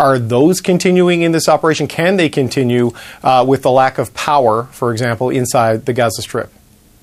Are 0.00 0.18
those 0.18 0.62
continuing 0.62 1.20
in 1.20 1.32
this 1.32 1.46
operation? 1.46 1.86
Can 1.86 2.16
they 2.16 2.30
continue 2.30 2.92
uh, 3.22 3.44
with 3.46 3.60
the 3.60 3.70
lack 3.70 3.98
of 3.98 4.14
power, 4.14 4.64
for 4.72 4.92
example, 4.92 5.28
inside 5.28 5.84
the 5.84 5.92
Gaza 5.92 6.22
Strip? 6.22 6.50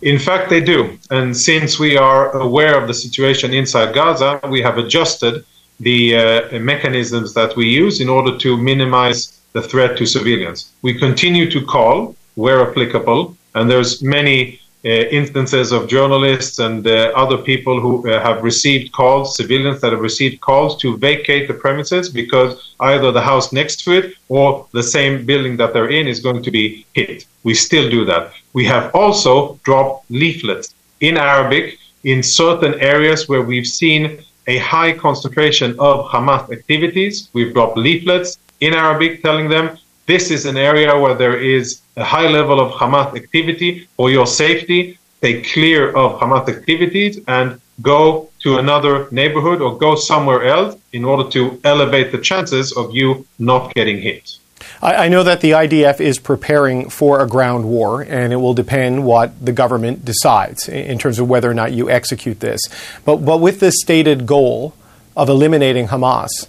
In 0.01 0.17
fact, 0.17 0.49
they 0.49 0.61
do. 0.61 0.97
And 1.11 1.37
since 1.37 1.77
we 1.77 1.95
are 1.95 2.31
aware 2.35 2.75
of 2.75 2.87
the 2.87 2.95
situation 2.95 3.53
inside 3.53 3.93
Gaza, 3.93 4.39
we 4.49 4.63
have 4.63 4.79
adjusted 4.79 5.45
the 5.79 6.17
uh, 6.17 6.59
mechanisms 6.59 7.35
that 7.35 7.55
we 7.55 7.67
use 7.67 8.01
in 8.01 8.09
order 8.09 8.35
to 8.39 8.57
minimize 8.57 9.39
the 9.53 9.61
threat 9.61 9.95
to 9.99 10.07
civilians. 10.07 10.71
We 10.81 10.97
continue 10.97 11.51
to 11.51 11.63
call 11.63 12.15
where 12.33 12.67
applicable, 12.67 13.37
and 13.53 13.69
there's 13.69 14.01
many 14.01 14.59
instances 14.89 15.71
of 15.71 15.87
journalists 15.87 16.59
and 16.59 16.87
uh, 16.87 17.11
other 17.15 17.37
people 17.37 17.81
who 17.81 18.09
uh, 18.09 18.21
have 18.21 18.43
received 18.43 18.91
calls, 18.93 19.35
civilians 19.35 19.81
that 19.81 19.91
have 19.91 20.01
received 20.01 20.39
calls 20.41 20.77
to 20.77 20.97
vacate 20.97 21.47
the 21.47 21.53
premises 21.53 22.09
because 22.09 22.73
either 22.79 23.11
the 23.11 23.21
house 23.21 23.51
next 23.51 23.83
to 23.83 23.91
it 23.91 24.15
or 24.29 24.67
the 24.71 24.83
same 24.83 25.25
building 25.25 25.57
that 25.57 25.73
they're 25.73 25.89
in 25.89 26.07
is 26.07 26.19
going 26.19 26.41
to 26.43 26.51
be 26.51 26.85
hit. 26.93 27.25
We 27.43 27.53
still 27.53 27.89
do 27.89 28.05
that. 28.05 28.33
We 28.53 28.65
have 28.65 28.93
also 28.95 29.59
dropped 29.63 30.09
leaflets 30.09 30.73
in 31.01 31.17
Arabic 31.17 31.77
in 32.03 32.23
certain 32.23 32.75
areas 32.79 33.27
where 33.27 33.41
we've 33.41 33.65
seen 33.65 34.19
a 34.47 34.57
high 34.59 34.93
concentration 34.93 35.71
of 35.79 36.05
Hamas 36.05 36.49
activities. 36.51 37.29
We've 37.33 37.53
dropped 37.53 37.77
leaflets 37.77 38.37
in 38.61 38.73
Arabic 38.73 39.21
telling 39.21 39.49
them 39.49 39.77
this 40.07 40.31
is 40.31 40.45
an 40.45 40.57
area 40.57 40.97
where 40.97 41.13
there 41.13 41.37
is 41.37 41.81
a 41.97 42.03
high 42.03 42.29
level 42.29 42.59
of 42.59 42.71
Hamas 42.71 43.15
activity. 43.15 43.87
For 43.97 44.09
your 44.09 44.25
safety, 44.25 44.97
stay 45.17 45.41
clear 45.41 45.91
of 45.95 46.19
Hamas 46.19 46.47
activities 46.47 47.19
and 47.27 47.59
go 47.81 48.29
to 48.39 48.57
another 48.57 49.07
neighborhood 49.11 49.61
or 49.61 49.77
go 49.77 49.95
somewhere 49.95 50.45
else 50.45 50.79
in 50.93 51.03
order 51.03 51.29
to 51.31 51.59
elevate 51.63 52.11
the 52.11 52.17
chances 52.17 52.71
of 52.71 52.95
you 52.95 53.27
not 53.37 53.73
getting 53.75 53.99
hit. 54.01 54.37
I, 54.81 55.09
know 55.09 55.23
that 55.23 55.41
the 55.41 55.51
IDF 55.51 55.99
is 55.99 56.19
preparing 56.19 56.89
for 56.89 57.19
a 57.19 57.27
ground 57.27 57.65
war, 57.65 58.01
and 58.01 58.31
it 58.31 58.37
will 58.37 58.53
depend 58.53 59.05
what 59.05 59.43
the 59.43 59.51
government 59.51 60.05
decides 60.05 60.69
in 60.69 60.97
terms 60.99 61.19
of 61.19 61.27
whether 61.27 61.49
or 61.49 61.53
not 61.53 61.73
you 61.73 61.89
execute 61.89 62.39
this. 62.39 62.61
But, 63.03 63.17
but 63.17 63.37
with 63.37 63.59
this 63.59 63.75
stated 63.79 64.25
goal 64.25 64.75
of 65.15 65.29
eliminating 65.29 65.87
Hamas, 65.87 66.47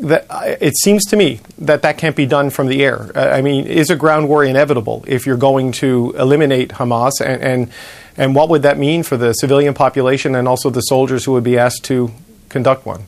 that 0.00 0.26
it 0.60 0.74
seems 0.76 1.04
to 1.06 1.16
me 1.16 1.40
that 1.58 1.82
that 1.82 1.98
can't 1.98 2.16
be 2.16 2.26
done 2.26 2.50
from 2.50 2.66
the 2.66 2.84
air. 2.84 3.10
I 3.16 3.42
mean, 3.42 3.66
is 3.66 3.90
a 3.90 3.96
ground 3.96 4.28
war 4.28 4.44
inevitable 4.44 5.04
if 5.06 5.26
you're 5.26 5.36
going 5.36 5.72
to 5.72 6.14
eliminate 6.18 6.70
Hamas, 6.70 7.20
and, 7.20 7.42
and 7.42 7.72
and 8.16 8.34
what 8.34 8.48
would 8.48 8.62
that 8.62 8.78
mean 8.78 9.02
for 9.02 9.16
the 9.16 9.32
civilian 9.32 9.74
population 9.74 10.34
and 10.34 10.46
also 10.46 10.70
the 10.70 10.82
soldiers 10.82 11.24
who 11.24 11.32
would 11.32 11.44
be 11.44 11.58
asked 11.58 11.84
to 11.84 12.10
conduct 12.48 12.84
one? 12.84 13.04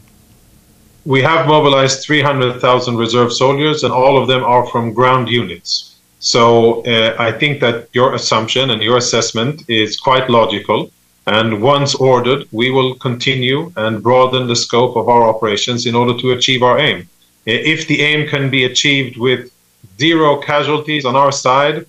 We 1.05 1.21
have 1.21 1.47
mobilized 1.47 2.03
300,000 2.05 2.97
reserve 2.97 3.33
soldiers, 3.33 3.85
and 3.85 3.93
all 3.93 4.17
of 4.17 4.27
them 4.27 4.43
are 4.43 4.67
from 4.67 4.95
ground 4.95 5.29
units. 5.29 5.97
So 6.21 6.83
uh, 6.87 7.15
I 7.19 7.33
think 7.33 7.61
that 7.61 7.89
your 7.93 8.15
assumption 8.15 8.71
and 8.71 8.83
your 8.83 8.97
assessment 8.97 9.69
is 9.69 9.99
quite 9.99 10.31
logical. 10.31 10.91
And 11.27 11.63
once 11.63 11.95
ordered, 11.95 12.47
we 12.53 12.71
will 12.71 12.95
continue 12.97 13.73
and 13.77 14.03
broaden 14.03 14.47
the 14.47 14.57
scope 14.57 14.97
of 14.97 15.09
our 15.09 15.27
operations 15.27 15.87
in 15.87 15.95
order 15.95 16.19
to 16.21 16.33
achieve 16.33 16.63
our 16.63 16.79
aim. 16.79 17.09
If 17.47 17.87
the 17.87 18.03
aim 18.03 18.29
can 18.29 18.51
be 18.51 18.65
achieved 18.65 19.17
with 19.17 19.51
zero 19.99 20.37
casualties 20.37 21.05
on 21.05 21.17
our 21.17 21.33
side 21.33 21.87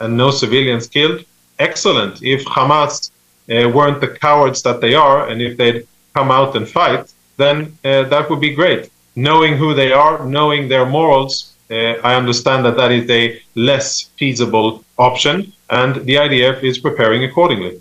and 0.00 0.16
no 0.16 0.30
civilians 0.30 0.86
killed, 0.86 1.24
excellent. 1.58 2.22
If 2.22 2.44
Hamas 2.44 3.10
uh, 3.50 3.68
weren't 3.68 4.00
the 4.00 4.08
cowards 4.08 4.62
that 4.62 4.80
they 4.80 4.94
are, 4.94 5.28
and 5.28 5.40
if 5.40 5.56
they'd 5.56 5.86
come 6.14 6.30
out 6.30 6.56
and 6.56 6.68
fight, 6.68 7.12
then 7.36 7.76
uh, 7.84 8.04
that 8.04 8.28
would 8.30 8.40
be 8.40 8.54
great. 8.54 8.90
Knowing 9.16 9.56
who 9.56 9.74
they 9.74 9.92
are, 9.92 10.24
knowing 10.26 10.68
their 10.68 10.86
morals, 10.86 11.54
uh, 11.70 11.94
I 12.08 12.14
understand 12.14 12.64
that 12.64 12.76
that 12.76 12.92
is 12.92 13.08
a 13.10 13.40
less 13.54 14.10
feasible 14.18 14.84
option, 14.98 15.52
and 15.70 15.94
the 16.06 16.14
IDF 16.14 16.62
is 16.62 16.78
preparing 16.78 17.24
accordingly. 17.24 17.80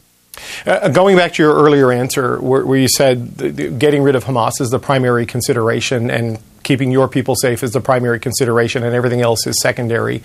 Uh, 0.66 0.90
going 0.90 1.16
back 1.16 1.34
to 1.34 1.44
your 1.44 1.54
earlier 1.54 1.92
answer, 1.92 2.40
where, 2.42 2.66
where 2.66 2.80
you 2.80 2.88
said 2.88 3.80
getting 3.80 4.02
rid 4.02 4.16
of 4.16 4.26
Hamas 4.26 4.62
is 4.62 4.70
the 4.70 4.80
primary 4.80 5.26
consideration 5.26 6.10
and 6.10 6.40
keeping 6.64 6.92
your 6.92 7.08
people 7.08 7.36
safe 7.36 7.62
is 7.64 7.72
the 7.72 7.82
primary 7.82 8.20
consideration 8.20 8.84
and 8.84 8.96
everything 8.96 9.22
else 9.22 9.46
is 9.46 9.60
secondary. 9.62 10.24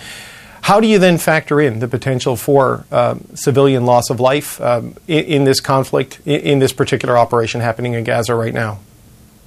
How 0.62 0.80
do 0.80 0.86
you 0.86 0.98
then 0.98 1.18
factor 1.18 1.60
in 1.60 1.78
the 1.78 1.88
potential 1.88 2.36
for 2.36 2.84
um, 2.90 3.24
civilian 3.34 3.86
loss 3.86 4.10
of 4.10 4.20
life 4.20 4.60
um, 4.60 4.94
in, 5.06 5.24
in, 5.24 5.44
this 5.44 5.60
conflict, 5.60 6.20
in, 6.26 6.40
in, 6.40 6.58
this 6.58 6.72
particular 6.72 7.16
operation 7.16 7.60
happening 7.60 7.94
in 7.94 8.04
Gaza 8.04 8.34
right 8.34 8.52
now? 8.52 8.80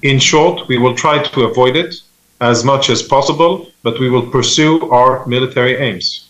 In 0.02 0.18
short, 0.18 0.68
we 0.68 0.78
will 0.78 0.94
try 0.94 1.22
to 1.22 1.42
avoid 1.42 1.76
it 1.76 1.94
as 2.40 2.64
much 2.64 2.90
as 2.90 3.02
possible, 3.02 3.70
but 3.82 4.00
we 4.00 4.10
will 4.10 4.28
pursue 4.30 4.90
our 4.90 5.24
military 5.26 5.76
aims. 5.76 6.28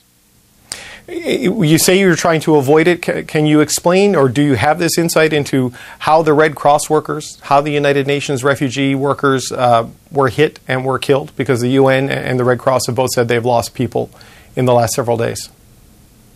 You 1.09 1.79
say 1.79 1.99
you're 1.99 2.15
trying 2.15 2.41
to 2.43 2.57
avoid 2.57 2.87
it. 2.87 3.03
Can 3.27 3.45
you 3.45 3.61
explain, 3.61 4.15
or 4.15 4.29
do 4.29 4.43
you 4.43 4.55
have 4.55 4.79
this 4.79 4.97
insight 4.97 5.33
into 5.33 5.73
how 6.01 6.23
the 6.23 6.33
Red 6.33 6.55
Cross 6.55 6.89
workers, 6.89 7.41
how 7.43 7.61
the 7.61 7.73
United 7.73 8.07
Nations 8.07 8.45
refugee 8.45 8.95
workers 8.95 9.51
uh, 9.51 9.89
were 10.13 10.29
hit 10.29 10.61
and 10.69 10.85
were 10.85 10.99
killed? 10.99 11.35
Because 11.37 11.61
the 11.61 11.71
UN 11.71 12.09
and 12.09 12.39
the 12.39 12.45
Red 12.45 12.61
Cross 12.61 12.87
have 12.87 12.95
both 12.95 13.11
said 13.11 13.27
they've 13.29 13.45
lost 13.45 13.75
people 13.75 14.11
in 14.55 14.65
the 14.65 14.75
last 14.75 14.95
several 14.95 15.17
days. 15.17 15.51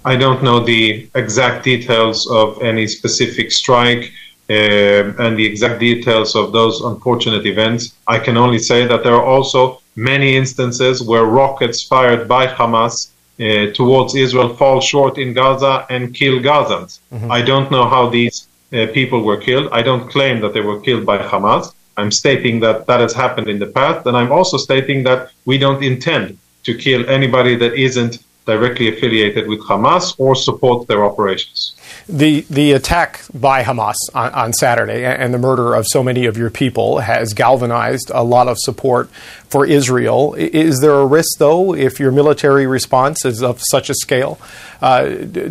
I 0.04 0.16
don't 0.16 0.42
know 0.42 0.60
the 0.60 1.08
exact 1.14 1.64
details 1.64 2.28
of 2.30 2.60
any 2.62 2.86
specific 2.86 3.52
strike 3.52 4.12
uh, 4.48 5.12
and 5.18 5.36
the 5.36 5.44
exact 5.44 5.80
details 5.80 6.36
of 6.36 6.52
those 6.52 6.80
unfortunate 6.80 7.46
events. 7.46 7.94
I 8.06 8.18
can 8.18 8.36
only 8.36 8.58
say 8.58 8.86
that 8.86 9.02
there 9.02 9.14
are 9.14 9.24
also 9.24 9.80
many 9.96 10.36
instances 10.36 11.02
where 11.02 11.24
rockets 11.24 11.84
fired 11.84 12.28
by 12.28 12.46
Hamas 12.46 13.10
uh, 13.38 13.72
towards 13.72 14.14
Israel 14.14 14.54
fall 14.54 14.80
short 14.80 15.18
in 15.18 15.32
Gaza 15.34 15.86
and 15.90 16.14
kill 16.14 16.38
Gazans. 16.40 17.00
Mm-hmm. 17.12 17.30
I 17.30 17.42
don't 17.42 17.70
know 17.70 17.86
how 17.88 18.08
these 18.08 18.48
uh, 18.72 18.86
people 18.92 19.22
were 19.22 19.36
killed. 19.36 19.68
I 19.72 19.82
don't 19.82 20.08
claim 20.08 20.40
that 20.40 20.54
they 20.54 20.60
were 20.60 20.80
killed 20.80 21.04
by 21.06 21.18
Hamas. 21.18 21.72
I'm 21.96 22.10
stating 22.10 22.60
that 22.60 22.86
that 22.86 23.00
has 23.00 23.14
happened 23.14 23.48
in 23.48 23.58
the 23.58 23.66
past, 23.66 24.06
and 24.06 24.16
I'm 24.16 24.32
also 24.32 24.56
stating 24.56 25.04
that 25.04 25.30
we 25.44 25.56
don't 25.56 25.82
intend 25.82 26.38
to 26.64 26.74
kill 26.74 27.08
anybody 27.08 27.54
that 27.56 27.74
isn't 27.74 28.18
directly 28.46 28.88
affiliated 28.88 29.48
with 29.48 29.60
Hamas 29.60 30.14
or 30.18 30.36
support 30.36 30.86
their 30.86 31.04
operations. 31.04 31.74
The 32.08 32.46
the 32.48 32.72
attack 32.72 33.22
by 33.34 33.64
Hamas 33.64 33.96
on, 34.14 34.32
on, 34.32 34.52
Saturday 34.52 35.04
and 35.04 35.34
the 35.34 35.38
murder 35.38 35.74
of 35.74 35.84
so 35.88 36.02
many 36.02 36.26
of 36.26 36.36
your 36.36 36.50
people 36.50 37.00
has 37.00 37.34
galvanized 37.34 38.10
a 38.14 38.22
lot 38.22 38.46
of 38.46 38.56
support 38.60 39.10
for 39.48 39.66
Israel. 39.66 40.34
Is 40.34 40.78
there 40.80 40.94
a 40.94 41.06
risk, 41.06 41.38
though, 41.38 41.74
if 41.74 41.98
your 41.98 42.12
military 42.12 42.66
response 42.66 43.24
is 43.24 43.42
of 43.42 43.60
such 43.70 43.90
a 43.90 43.94
scale? 43.94 44.38
Uh, 44.80 45.08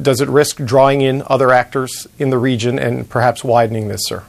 does 0.07 0.21
it 0.21 0.29
risk 0.29 0.63
drawing 0.63 1.01
in 1.01 1.21
other 1.27 1.51
actors 1.51 2.07
in 2.17 2.29
the 2.29 2.37
region 2.37 2.79
and 2.79 3.09
perhaps 3.09 3.43
widening 3.43 3.89
this, 3.89 4.01
sir? 4.05 4.23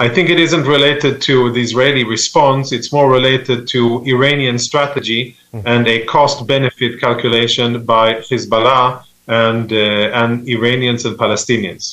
I 0.00 0.08
think 0.08 0.30
it 0.30 0.38
isn't 0.38 0.64
related 0.64 1.20
to 1.22 1.50
the 1.50 1.60
Israeli 1.60 2.04
response. 2.04 2.70
It's 2.70 2.92
more 2.92 3.10
related 3.10 3.66
to 3.74 4.04
Iranian 4.04 4.56
strategy 4.56 5.36
mm-hmm. 5.52 5.66
and 5.66 5.88
a 5.88 6.04
cost 6.04 6.46
benefit 6.46 7.00
calculation 7.00 7.84
by 7.84 8.14
Hezbollah 8.28 9.02
and, 9.26 9.72
uh, 9.72 10.20
and 10.20 10.48
Iranians 10.48 11.04
and 11.04 11.18
Palestinians. 11.18 11.84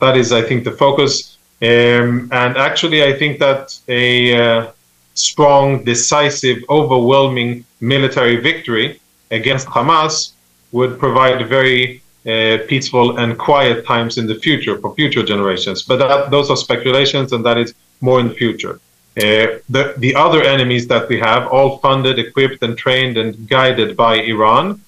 That 0.00 0.16
is, 0.16 0.30
I 0.30 0.42
think, 0.42 0.62
the 0.62 0.70
focus. 0.70 1.36
Um, 1.60 2.28
and 2.30 2.56
actually, 2.68 3.02
I 3.02 3.12
think 3.20 3.40
that 3.40 3.76
a 3.88 4.06
uh, 4.40 4.70
strong, 5.14 5.82
decisive, 5.82 6.58
overwhelming 6.70 7.64
military 7.80 8.36
victory 8.36 9.00
against 9.32 9.66
Hamas 9.66 10.32
would 10.70 11.00
provide 11.00 11.44
very 11.48 12.02
uh, 12.26 12.58
peaceful 12.66 13.18
and 13.18 13.38
quiet 13.38 13.86
times 13.86 14.18
in 14.18 14.26
the 14.26 14.34
future 14.34 14.78
for 14.78 14.94
future 14.94 15.22
generations. 15.22 15.82
But 15.82 15.98
that, 15.98 16.30
those 16.30 16.50
are 16.50 16.56
speculations, 16.56 17.32
and 17.32 17.44
that 17.44 17.58
is 17.58 17.74
more 18.00 18.20
in 18.20 18.28
the 18.28 18.34
future. 18.34 18.80
Uh, 19.16 19.58
the, 19.68 19.94
the 19.98 20.14
other 20.14 20.42
enemies 20.42 20.86
that 20.88 21.08
we 21.08 21.18
have, 21.18 21.48
all 21.48 21.78
funded, 21.78 22.18
equipped, 22.18 22.62
and 22.62 22.76
trained 22.78 23.16
and 23.16 23.48
guided 23.48 23.96
by 23.96 24.14
Iran, 24.16 24.80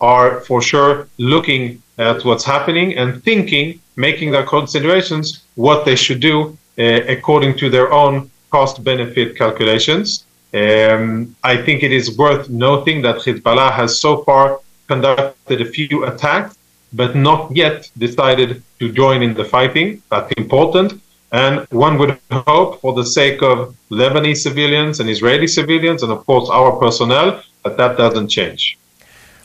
are 0.00 0.40
for 0.40 0.62
sure 0.62 1.08
looking 1.18 1.82
at 1.98 2.24
what's 2.24 2.44
happening 2.44 2.96
and 2.96 3.22
thinking, 3.22 3.78
making 3.96 4.30
their 4.30 4.46
considerations, 4.46 5.44
what 5.54 5.84
they 5.84 5.94
should 5.94 6.20
do 6.20 6.56
uh, 6.78 6.82
according 7.16 7.56
to 7.58 7.68
their 7.68 7.92
own 7.92 8.30
cost 8.50 8.82
benefit 8.82 9.36
calculations. 9.36 10.24
Um, 10.52 11.36
I 11.44 11.56
think 11.56 11.82
it 11.82 11.92
is 11.92 12.18
worth 12.18 12.48
noting 12.48 13.02
that 13.02 13.16
Hezbollah 13.16 13.72
has 13.72 14.00
so 14.00 14.24
far 14.24 14.60
conducted 14.88 15.60
a 15.60 15.64
few 15.64 16.04
attacks, 16.06 16.56
but 16.92 17.14
not 17.14 17.54
yet 17.54 17.90
decided 17.96 18.62
to 18.78 18.92
join 18.92 19.22
in 19.22 19.34
the 19.34 19.44
fighting. 19.44 20.02
That's 20.10 20.32
important. 20.32 21.00
And 21.32 21.66
one 21.70 21.96
would 21.98 22.18
hope, 22.32 22.80
for 22.80 22.92
the 22.92 23.04
sake 23.04 23.40
of 23.42 23.76
Lebanese 23.90 24.38
civilians 24.38 24.98
and 24.98 25.08
Israeli 25.08 25.46
civilians, 25.46 26.02
and 26.02 26.10
of 26.10 26.26
course 26.26 26.48
our 26.50 26.72
personnel, 26.72 27.42
that 27.64 27.76
that 27.76 27.96
doesn't 27.96 28.30
change. 28.30 28.76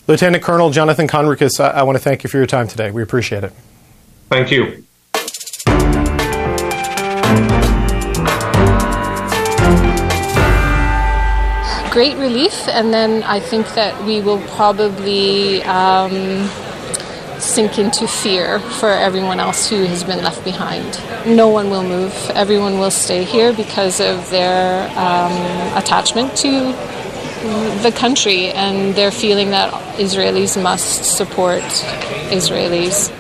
Lieutenant 0.08 0.44
Colonel 0.44 0.72
Jonathan 0.72 1.08
Conricus, 1.08 1.60
I, 1.60 1.80
I 1.80 1.84
want 1.84 1.98
to 1.98 2.04
thank 2.04 2.24
you 2.24 2.30
for 2.30 2.38
your 2.38 2.48
time 2.48 2.68
today. 2.68 2.90
We 2.92 3.04
appreciate 3.04 3.44
it. 3.44 3.54
Thank 4.30 4.52
you. 4.52 4.84
Great 11.92 12.18
relief, 12.18 12.68
and 12.68 12.94
then 12.94 13.24
I 13.24 13.40
think 13.40 13.74
that 13.76 14.04
we 14.06 14.22
will 14.22 14.42
probably 14.50 15.64
um, 15.64 16.50
sink 17.40 17.78
into 17.78 18.08
fear 18.08 18.60
for 18.60 18.90
everyone 18.90 19.40
else 19.40 19.70
who 19.70 19.84
has 19.86 20.04
been 20.04 20.24
left 20.24 20.44
behind. 20.44 21.00
No 21.26 21.50
one 21.50 21.70
will 21.70 21.84
move. 21.84 22.14
Everyone 22.32 22.80
will 22.80 22.92
stay 22.92 23.24
here 23.24 23.54
because 23.54 24.00
of 24.00 24.30
their 24.30 24.90
um, 24.98 25.78
attachment 25.78 26.36
to 26.38 26.74
the 27.84 27.92
country 27.96 28.52
and 28.52 28.96
their 28.96 29.12
feeling 29.12 29.52
that 29.52 29.72
Israelis 29.98 30.62
must 30.62 31.06
support 31.18 31.62
Israelis. 32.32 33.12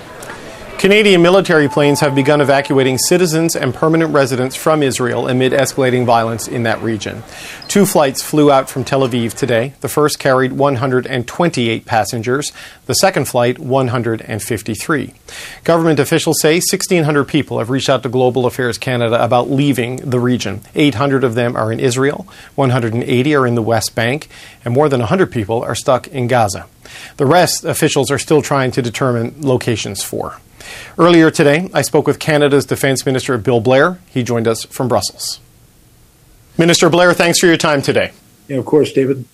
Canadian 0.77 1.21
military 1.21 1.69
planes 1.69 2.01
have 2.01 2.13
begun 2.13 2.41
evacuating 2.41 2.97
citizens 2.97 3.55
and 3.55 3.73
permanent 3.73 4.13
residents 4.13 4.55
from 4.57 4.83
Israel 4.83 5.27
amid 5.27 5.53
escalating 5.53 6.05
violence 6.05 6.49
in 6.49 6.63
that 6.63 6.81
region. 6.81 7.23
Two 7.69 7.85
flights 7.85 8.21
flew 8.21 8.51
out 8.51 8.69
from 8.69 8.83
Tel 8.83 9.01
Aviv 9.01 9.33
today. 9.33 9.73
The 9.79 9.87
first 9.87 10.19
carried 10.19 10.53
128 10.53 11.85
passengers, 11.85 12.51
the 12.87 12.93
second 12.93 13.27
flight 13.27 13.57
153. 13.57 15.13
Government 15.63 15.99
officials 15.99 16.41
say 16.41 16.55
1,600 16.55 17.23
people 17.23 17.59
have 17.59 17.69
reached 17.69 17.89
out 17.89 18.03
to 18.03 18.09
Global 18.09 18.45
Affairs 18.45 18.77
Canada 18.77 19.23
about 19.23 19.49
leaving 19.49 19.95
the 19.97 20.19
region. 20.19 20.61
800 20.75 21.23
of 21.23 21.35
them 21.35 21.55
are 21.55 21.71
in 21.71 21.79
Israel, 21.79 22.27
180 22.55 23.35
are 23.35 23.47
in 23.47 23.55
the 23.55 23.61
West 23.61 23.95
Bank, 23.95 24.27
and 24.63 24.73
more 24.73 24.89
than 24.89 24.99
100 24.99 25.31
people 25.31 25.63
are 25.63 25.75
stuck 25.75 26.07
in 26.09 26.27
Gaza. 26.27 26.67
The 27.17 27.25
rest, 27.25 27.63
officials 27.63 28.11
are 28.11 28.19
still 28.19 28.41
trying 28.41 28.71
to 28.71 28.81
determine 28.81 29.35
locations 29.41 30.03
for. 30.03 30.39
Earlier 30.97 31.31
today, 31.31 31.69
I 31.73 31.81
spoke 31.81 32.07
with 32.07 32.19
Canada's 32.19 32.65
Defence 32.65 33.05
Minister 33.05 33.37
Bill 33.37 33.59
Blair. 33.59 33.99
He 34.09 34.23
joined 34.23 34.47
us 34.47 34.63
from 34.65 34.87
Brussels. 34.87 35.39
Minister 36.57 36.89
Blair, 36.89 37.13
thanks 37.13 37.39
for 37.39 37.47
your 37.47 37.57
time 37.57 37.81
today. 37.81 38.11
Yeah, 38.47 38.57
of 38.57 38.65
course, 38.65 38.91
David. 38.93 39.25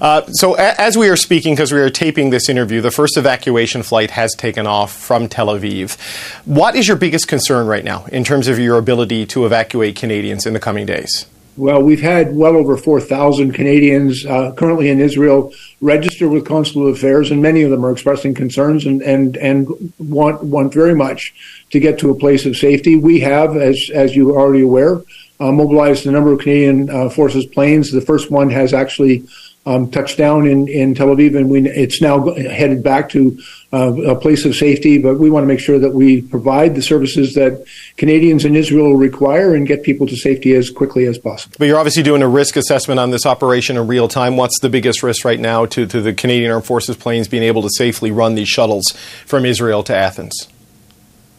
Uh, 0.00 0.22
so, 0.32 0.56
a- 0.56 0.80
as 0.80 0.96
we 0.98 1.08
are 1.08 1.16
speaking, 1.16 1.54
because 1.54 1.72
we 1.72 1.78
are 1.78 1.88
taping 1.90 2.30
this 2.30 2.48
interview, 2.48 2.80
the 2.80 2.90
first 2.90 3.16
evacuation 3.16 3.82
flight 3.82 4.10
has 4.10 4.34
taken 4.34 4.66
off 4.66 4.92
from 4.92 5.28
Tel 5.28 5.46
Aviv. 5.46 5.96
What 6.44 6.74
is 6.74 6.88
your 6.88 6.96
biggest 6.96 7.28
concern 7.28 7.66
right 7.66 7.84
now 7.84 8.04
in 8.06 8.24
terms 8.24 8.48
of 8.48 8.58
your 8.58 8.76
ability 8.78 9.26
to 9.26 9.46
evacuate 9.46 9.94
Canadians 9.96 10.44
in 10.44 10.52
the 10.54 10.60
coming 10.60 10.86
days? 10.86 11.26
Well, 11.60 11.82
we've 11.82 12.00
had 12.00 12.34
well 12.34 12.56
over 12.56 12.78
4,000 12.78 13.52
Canadians 13.52 14.24
uh, 14.24 14.52
currently 14.52 14.88
in 14.88 14.98
Israel 14.98 15.52
register 15.82 16.26
with 16.26 16.46
consular 16.46 16.90
affairs, 16.90 17.30
and 17.30 17.42
many 17.42 17.60
of 17.60 17.70
them 17.70 17.84
are 17.84 17.92
expressing 17.92 18.32
concerns 18.32 18.86
and, 18.86 19.02
and, 19.02 19.36
and 19.36 19.92
want, 19.98 20.42
want 20.42 20.72
very 20.72 20.94
much 20.94 21.34
to 21.68 21.78
get 21.78 21.98
to 21.98 22.08
a 22.08 22.18
place 22.18 22.46
of 22.46 22.56
safety. 22.56 22.96
We 22.96 23.20
have, 23.20 23.58
as, 23.58 23.90
as 23.92 24.16
you 24.16 24.30
are 24.30 24.40
already 24.40 24.62
aware, 24.62 25.02
uh, 25.38 25.52
mobilized 25.52 26.06
a 26.06 26.10
number 26.10 26.32
of 26.32 26.38
Canadian 26.38 26.88
uh, 26.88 27.10
Forces 27.10 27.44
planes. 27.44 27.92
The 27.92 28.00
first 28.00 28.30
one 28.30 28.48
has 28.48 28.72
actually 28.72 29.28
um, 29.66 29.90
touched 29.90 30.16
down 30.16 30.46
in, 30.46 30.68
in 30.68 30.94
Tel 30.94 31.08
Aviv, 31.08 31.36
and 31.36 31.50
we, 31.50 31.68
it's 31.68 32.00
now 32.00 32.32
headed 32.34 32.82
back 32.82 33.10
to 33.10 33.38
uh, 33.72 33.92
a 34.02 34.16
place 34.16 34.44
of 34.44 34.56
safety. 34.56 34.98
But 34.98 35.18
we 35.18 35.30
want 35.30 35.42
to 35.44 35.46
make 35.46 35.60
sure 35.60 35.78
that 35.78 35.90
we 35.90 36.22
provide 36.22 36.74
the 36.74 36.82
services 36.82 37.34
that 37.34 37.64
Canadians 37.96 38.44
in 38.44 38.56
Israel 38.56 38.94
require 38.94 39.54
and 39.54 39.66
get 39.66 39.82
people 39.82 40.06
to 40.06 40.16
safety 40.16 40.54
as 40.54 40.70
quickly 40.70 41.04
as 41.06 41.18
possible. 41.18 41.56
But 41.58 41.66
you're 41.66 41.78
obviously 41.78 42.02
doing 42.02 42.22
a 42.22 42.28
risk 42.28 42.56
assessment 42.56 42.98
on 42.98 43.10
this 43.10 43.26
operation 43.26 43.76
in 43.76 43.86
real 43.86 44.08
time. 44.08 44.36
What's 44.36 44.58
the 44.60 44.70
biggest 44.70 45.02
risk 45.02 45.24
right 45.24 45.40
now 45.40 45.66
to, 45.66 45.86
to 45.86 46.00
the 46.00 46.14
Canadian 46.14 46.50
Armed 46.50 46.64
Forces 46.64 46.96
planes 46.96 47.28
being 47.28 47.42
able 47.42 47.62
to 47.62 47.70
safely 47.70 48.10
run 48.10 48.34
these 48.34 48.48
shuttles 48.48 48.84
from 49.26 49.44
Israel 49.44 49.82
to 49.84 49.94
Athens? 49.94 50.48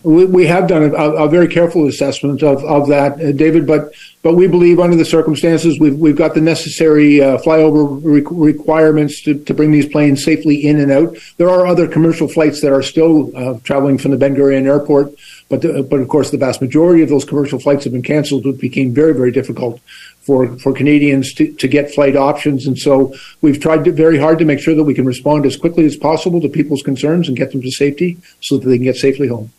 We, 0.03 0.25
we 0.25 0.47
have 0.47 0.67
done 0.67 0.83
a, 0.83 0.93
a, 0.93 1.29
very 1.29 1.47
careful 1.47 1.87
assessment 1.87 2.41
of, 2.41 2.63
of 2.63 2.87
that, 2.87 3.21
uh, 3.21 3.31
David, 3.31 3.67
but 3.67 3.93
but 4.23 4.35
we 4.35 4.47
believe 4.47 4.79
under 4.79 4.95
the 4.95 5.05
circumstances 5.05 5.79
we've 5.79 5.95
we've 5.95 6.15
got 6.15 6.33
the 6.33 6.41
necessary 6.41 7.21
uh, 7.21 7.37
flyover 7.37 7.99
re- 8.03 8.23
requirements 8.51 9.21
to, 9.23 9.37
to 9.43 9.53
bring 9.53 9.71
these 9.71 9.87
planes 9.87 10.23
safely 10.23 10.65
in 10.65 10.79
and 10.79 10.91
out. 10.91 11.15
There 11.37 11.49
are 11.49 11.67
other 11.67 11.87
commercial 11.87 12.27
flights 12.27 12.61
that 12.61 12.71
are 12.71 12.81
still 12.81 13.35
uh, 13.35 13.59
traveling 13.63 13.97
from 13.97 14.11
the 14.11 14.17
Ben 14.17 14.35
Gurion 14.35 14.65
airport, 14.65 15.13
but 15.49 15.61
the, 15.61 15.83
but 15.83 15.99
of 15.99 16.07
course 16.07 16.31
the 16.31 16.37
vast 16.37 16.61
majority 16.61 17.03
of 17.03 17.09
those 17.09 17.25
commercial 17.25 17.59
flights 17.59 17.83
have 17.83 17.93
been 17.93 18.01
canceled. 18.01 18.45
It 18.47 18.59
became 18.59 18.93
very 18.93 19.13
very 19.13 19.31
difficult 19.31 19.79
for, 20.21 20.57
for 20.59 20.73
Canadians 20.73 21.33
to, 21.33 21.51
to 21.53 21.67
get 21.67 21.93
flight 21.93 22.15
options. 22.15 22.67
And 22.67 22.77
so 22.77 23.13
we've 23.41 23.59
tried 23.59 23.83
to, 23.85 23.91
very 23.91 24.17
hard 24.17 24.39
to 24.39 24.45
make 24.45 24.59
sure 24.59 24.75
that 24.75 24.83
we 24.83 24.93
can 24.93 25.05
respond 25.05 25.45
as 25.45 25.57
quickly 25.57 25.85
as 25.85 25.95
possible 25.95 26.39
to 26.41 26.49
people's 26.49 26.83
concerns 26.83 27.27
and 27.27 27.35
get 27.35 27.51
them 27.51 27.61
to 27.61 27.71
safety 27.71 28.17
so 28.39 28.57
that 28.57 28.67
they 28.67 28.77
can 28.77 28.85
get 28.85 28.95
safely 28.95 29.27
home. 29.27 29.51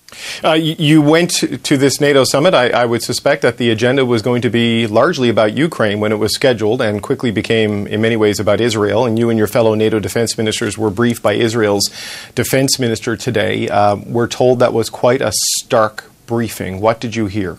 Uh, 0.45 0.53
you 0.53 1.01
went 1.01 1.31
to 1.31 1.77
this 1.79 1.99
NATO 1.99 2.25
summit. 2.25 2.53
I, 2.53 2.69
I, 2.69 2.85
would 2.85 3.03
suspect 3.03 3.41
that 3.43 3.57
the 3.57 3.71
agenda 3.71 4.05
was 4.05 4.21
going 4.21 4.43
to 4.43 4.51
be 4.51 4.87
largely 4.87 5.31
about 5.31 5.55
Ukraine 5.55 6.01
when 6.01 6.13
it 6.13 6.17
was 6.17 6.35
scheduled 6.35 6.83
and 6.83 7.03
quickly 7.03 7.31
became, 7.31 7.87
in 7.87 8.03
many 8.03 8.17
ways, 8.17 8.39
about 8.39 8.61
Israel. 8.61 9.07
And 9.07 9.19
you 9.19 9.31
and 9.31 9.39
your 9.39 9.47
fellow 9.47 9.75
NATO 9.75 10.01
defense 10.01 10.37
ministers 10.37 10.77
were 10.77 10.91
briefed 10.91 11.23
by 11.23 11.33
Israel's 11.33 11.89
defense 12.35 12.79
minister 12.79 13.17
today. 13.17 13.71
Uh, 13.71 13.97
we're 13.97 14.29
told 14.29 14.59
that 14.59 14.75
was 14.75 14.91
quite 14.91 15.23
a 15.23 15.33
stark 15.33 16.11
briefing. 16.27 16.81
What 16.81 17.01
did 17.01 17.17
you 17.17 17.27
hear? 17.27 17.59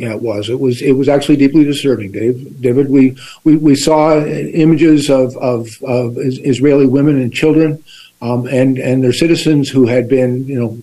Yeah, 0.00 0.12
it 0.12 0.22
was. 0.22 0.48
It 0.48 0.58
was. 0.58 0.80
It 0.80 0.92
was 0.92 1.10
actually 1.10 1.36
deeply 1.36 1.62
disturbing, 1.62 2.10
Dave. 2.10 2.58
David, 2.62 2.88
we 2.88 3.18
we, 3.44 3.58
we 3.58 3.74
saw 3.74 4.18
images 4.24 5.10
of, 5.10 5.36
of, 5.36 5.68
of 5.82 6.16
Israeli 6.16 6.86
women 6.86 7.20
and 7.20 7.30
children, 7.30 7.84
um, 8.22 8.46
and 8.46 8.78
and 8.78 9.04
their 9.04 9.12
citizens 9.12 9.68
who 9.68 9.86
had 9.88 10.08
been, 10.08 10.46
you 10.46 10.58
know, 10.58 10.78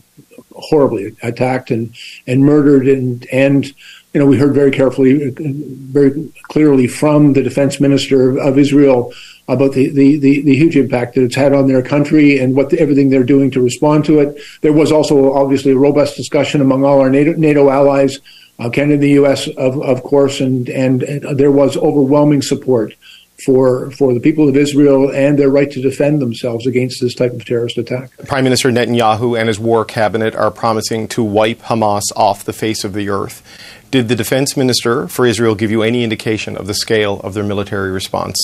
horribly 0.54 1.16
attacked 1.24 1.72
and 1.72 1.96
and 2.28 2.46
murdered, 2.46 2.88
and 2.88 3.26
and 3.32 3.66
you 4.14 4.20
know 4.20 4.28
we 4.28 4.38
heard 4.38 4.54
very 4.54 4.70
carefully, 4.70 5.32
very 5.32 6.32
clearly 6.44 6.86
from 6.86 7.34
the 7.34 7.42
defense 7.42 7.80
minister 7.80 8.38
of 8.38 8.60
Israel 8.60 9.12
about 9.48 9.72
the, 9.72 9.90
the, 9.90 10.20
the, 10.20 10.42
the, 10.42 10.56
huge 10.58 10.76
impact 10.76 11.16
that 11.16 11.24
it's 11.24 11.36
had 11.36 11.54
on 11.54 11.68
their 11.68 11.82
country 11.82 12.38
and 12.38 12.54
what 12.54 12.70
the, 12.70 12.78
everything 12.82 13.10
they're 13.10 13.24
doing 13.24 13.50
to 13.50 13.62
respond 13.62 14.04
to 14.04 14.20
it. 14.20 14.38
There 14.60 14.74
was 14.74 14.92
also 14.92 15.32
obviously 15.32 15.72
a 15.72 15.78
robust 15.78 16.18
discussion 16.18 16.60
among 16.60 16.84
all 16.84 17.00
our 17.00 17.10
NATO, 17.10 17.32
NATO 17.32 17.70
allies 17.70 18.20
uh, 18.60 18.70
Canada, 18.70 18.98
the 18.98 19.12
U.S., 19.12 19.48
of, 19.48 19.82
of 19.82 20.04
course, 20.04 20.40
and, 20.40 20.68
and, 20.70 21.04
and 21.04 21.40
there 21.40 21.52
was 21.52 21.78
overwhelming 21.78 22.42
support 22.42 22.94
for 23.46 23.92
for 23.92 24.14
the 24.14 24.20
people 24.20 24.50
of 24.50 24.58
Israel 24.58 25.12
and 25.14 25.38
their 25.38 25.50
right 25.50 25.70
to 25.72 25.82
defend 25.82 26.22
themselves 26.22 26.66
against 26.66 27.00
this 27.02 27.14
type 27.14 27.34
of 27.34 27.46
terrorist 27.46 27.78
attack. 27.78 28.10
Prime 28.26 28.44
Minister 28.44 28.70
Netanyahu 28.72 29.40
and 29.40 29.48
his 29.48 29.60
war 29.60 29.86
cabinet 29.86 30.36
are 30.36 30.50
promising 30.50 31.08
to 31.10 31.24
wipe 31.24 31.62
Hamas 31.62 32.04
off 32.16 32.44
the 32.44 32.54
face 32.54 32.84
of 32.84 32.94
the 32.94 33.10
earth. 33.10 33.44
Did 33.92 34.10
the 34.10 34.16
defense 34.16 34.58
minister 34.58 35.08
for 35.08 35.26
Israel 35.26 35.56
give 35.56 35.72
you 35.72 35.84
any 35.84 36.04
indication 36.04 36.58
of 36.58 36.68
the 36.68 36.74
scale 36.74 37.22
of 37.22 37.34
their 37.34 37.44
military 37.44 37.92
response? 37.92 38.38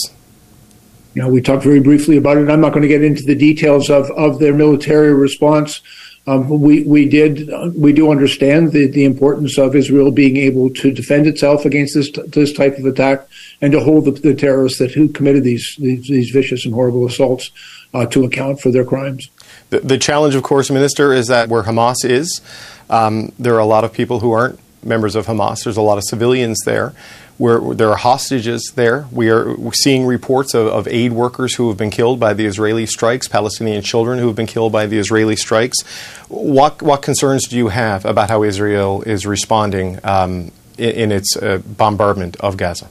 You 1.16 1.22
know, 1.22 1.30
we 1.30 1.42
talked 1.42 1.64
very 1.64 1.80
briefly 1.80 2.18
about 2.18 2.38
it. 2.38 2.50
I'm 2.50 2.62
not 2.62 2.70
going 2.70 2.82
to 2.82 2.88
get 2.88 3.04
into 3.04 3.24
the 3.24 3.36
details 3.36 3.90
of, 3.90 4.10
of 4.12 4.40
their 4.40 4.54
military 4.54 5.14
response. 5.14 5.82
Um, 6.26 6.62
we 6.62 6.84
we 6.84 7.08
did 7.10 7.50
we 7.76 7.92
do 7.92 8.10
understand 8.10 8.72
the, 8.72 8.88
the 8.88 9.04
importance 9.04 9.58
of 9.58 9.76
Israel 9.76 10.10
being 10.10 10.38
able 10.38 10.70
to 10.70 10.92
defend 10.92 11.28
itself 11.28 11.66
against 11.66 11.96
this 11.96 12.12
this 12.28 12.54
type 12.54 12.78
of 12.78 12.86
attack 12.86 13.28
and 13.64 13.72
to 13.72 13.80
hold 13.80 14.06
the, 14.06 14.12
the 14.12 14.36
terrorists 14.36 14.80
that 14.80 14.92
who 14.92 15.08
committed 15.08 15.44
these, 15.46 15.76
these, 15.80 16.06
these 16.08 16.30
vicious 16.32 16.66
and 16.66 16.74
horrible 16.74 17.06
assaults 17.06 17.50
uh, 17.94 18.06
to 18.08 18.26
account 18.26 18.60
for 18.60 18.72
their 18.72 18.84
crimes. 18.84 19.30
The, 19.70 19.80
the, 19.80 19.98
challenge, 19.98 20.36
of 20.36 20.44
course, 20.44 20.70
Minister, 20.70 21.14
is 21.14 21.28
that 21.28 21.48
where 21.48 21.64
Hamas 21.64 22.04
is, 22.04 22.42
um, 22.90 23.32
there 23.40 23.56
are 23.56 23.60
a 23.60 23.66
lot 23.66 23.86
of 23.86 23.94
people 23.94 24.20
who 24.20 24.34
aren't 24.34 24.60
members 24.84 25.16
of 25.16 25.28
Hamas. 25.28 25.64
There's 25.64 25.78
a 25.78 25.82
lot 25.82 25.98
of 25.98 26.04
civilians 26.04 26.60
there. 26.66 26.94
Where 27.38 27.74
there 27.74 27.90
are 27.90 27.98
hostages 27.98 28.74
there. 28.76 29.08
We 29.12 29.30
are 29.30 29.56
seeing 29.74 30.06
reports 30.06 30.54
of, 30.54 30.68
of, 30.68 30.88
aid 30.88 31.14
workers 31.14 31.56
who 31.56 31.70
have 31.70 31.78
been 31.78 31.90
killed 31.90 32.20
by 32.20 32.34
the 32.34 32.46
Israeli 32.46 32.86
strikes, 32.86 33.28
Palestinian 33.28 33.82
children 33.82 34.20
who 34.20 34.28
have 34.28 34.36
been 34.36 34.48
killed 34.48 34.72
by 34.72 34.86
the 34.86 35.00
Israeli 35.00 35.36
strikes. 35.36 35.82
What, 36.30 36.82
what 36.82 37.02
concerns 37.02 37.48
do 37.48 37.58
you 37.58 37.70
have 37.70 38.06
about 38.06 38.30
how 38.30 38.44
Israel 38.44 39.02
is 39.02 39.26
responding 39.26 40.00
um, 40.04 40.52
in, 40.78 40.92
in, 40.92 41.12
its 41.12 41.36
uh, 41.36 41.58
bombardment 41.66 42.36
of 42.38 42.56
Gaza? 42.56 42.88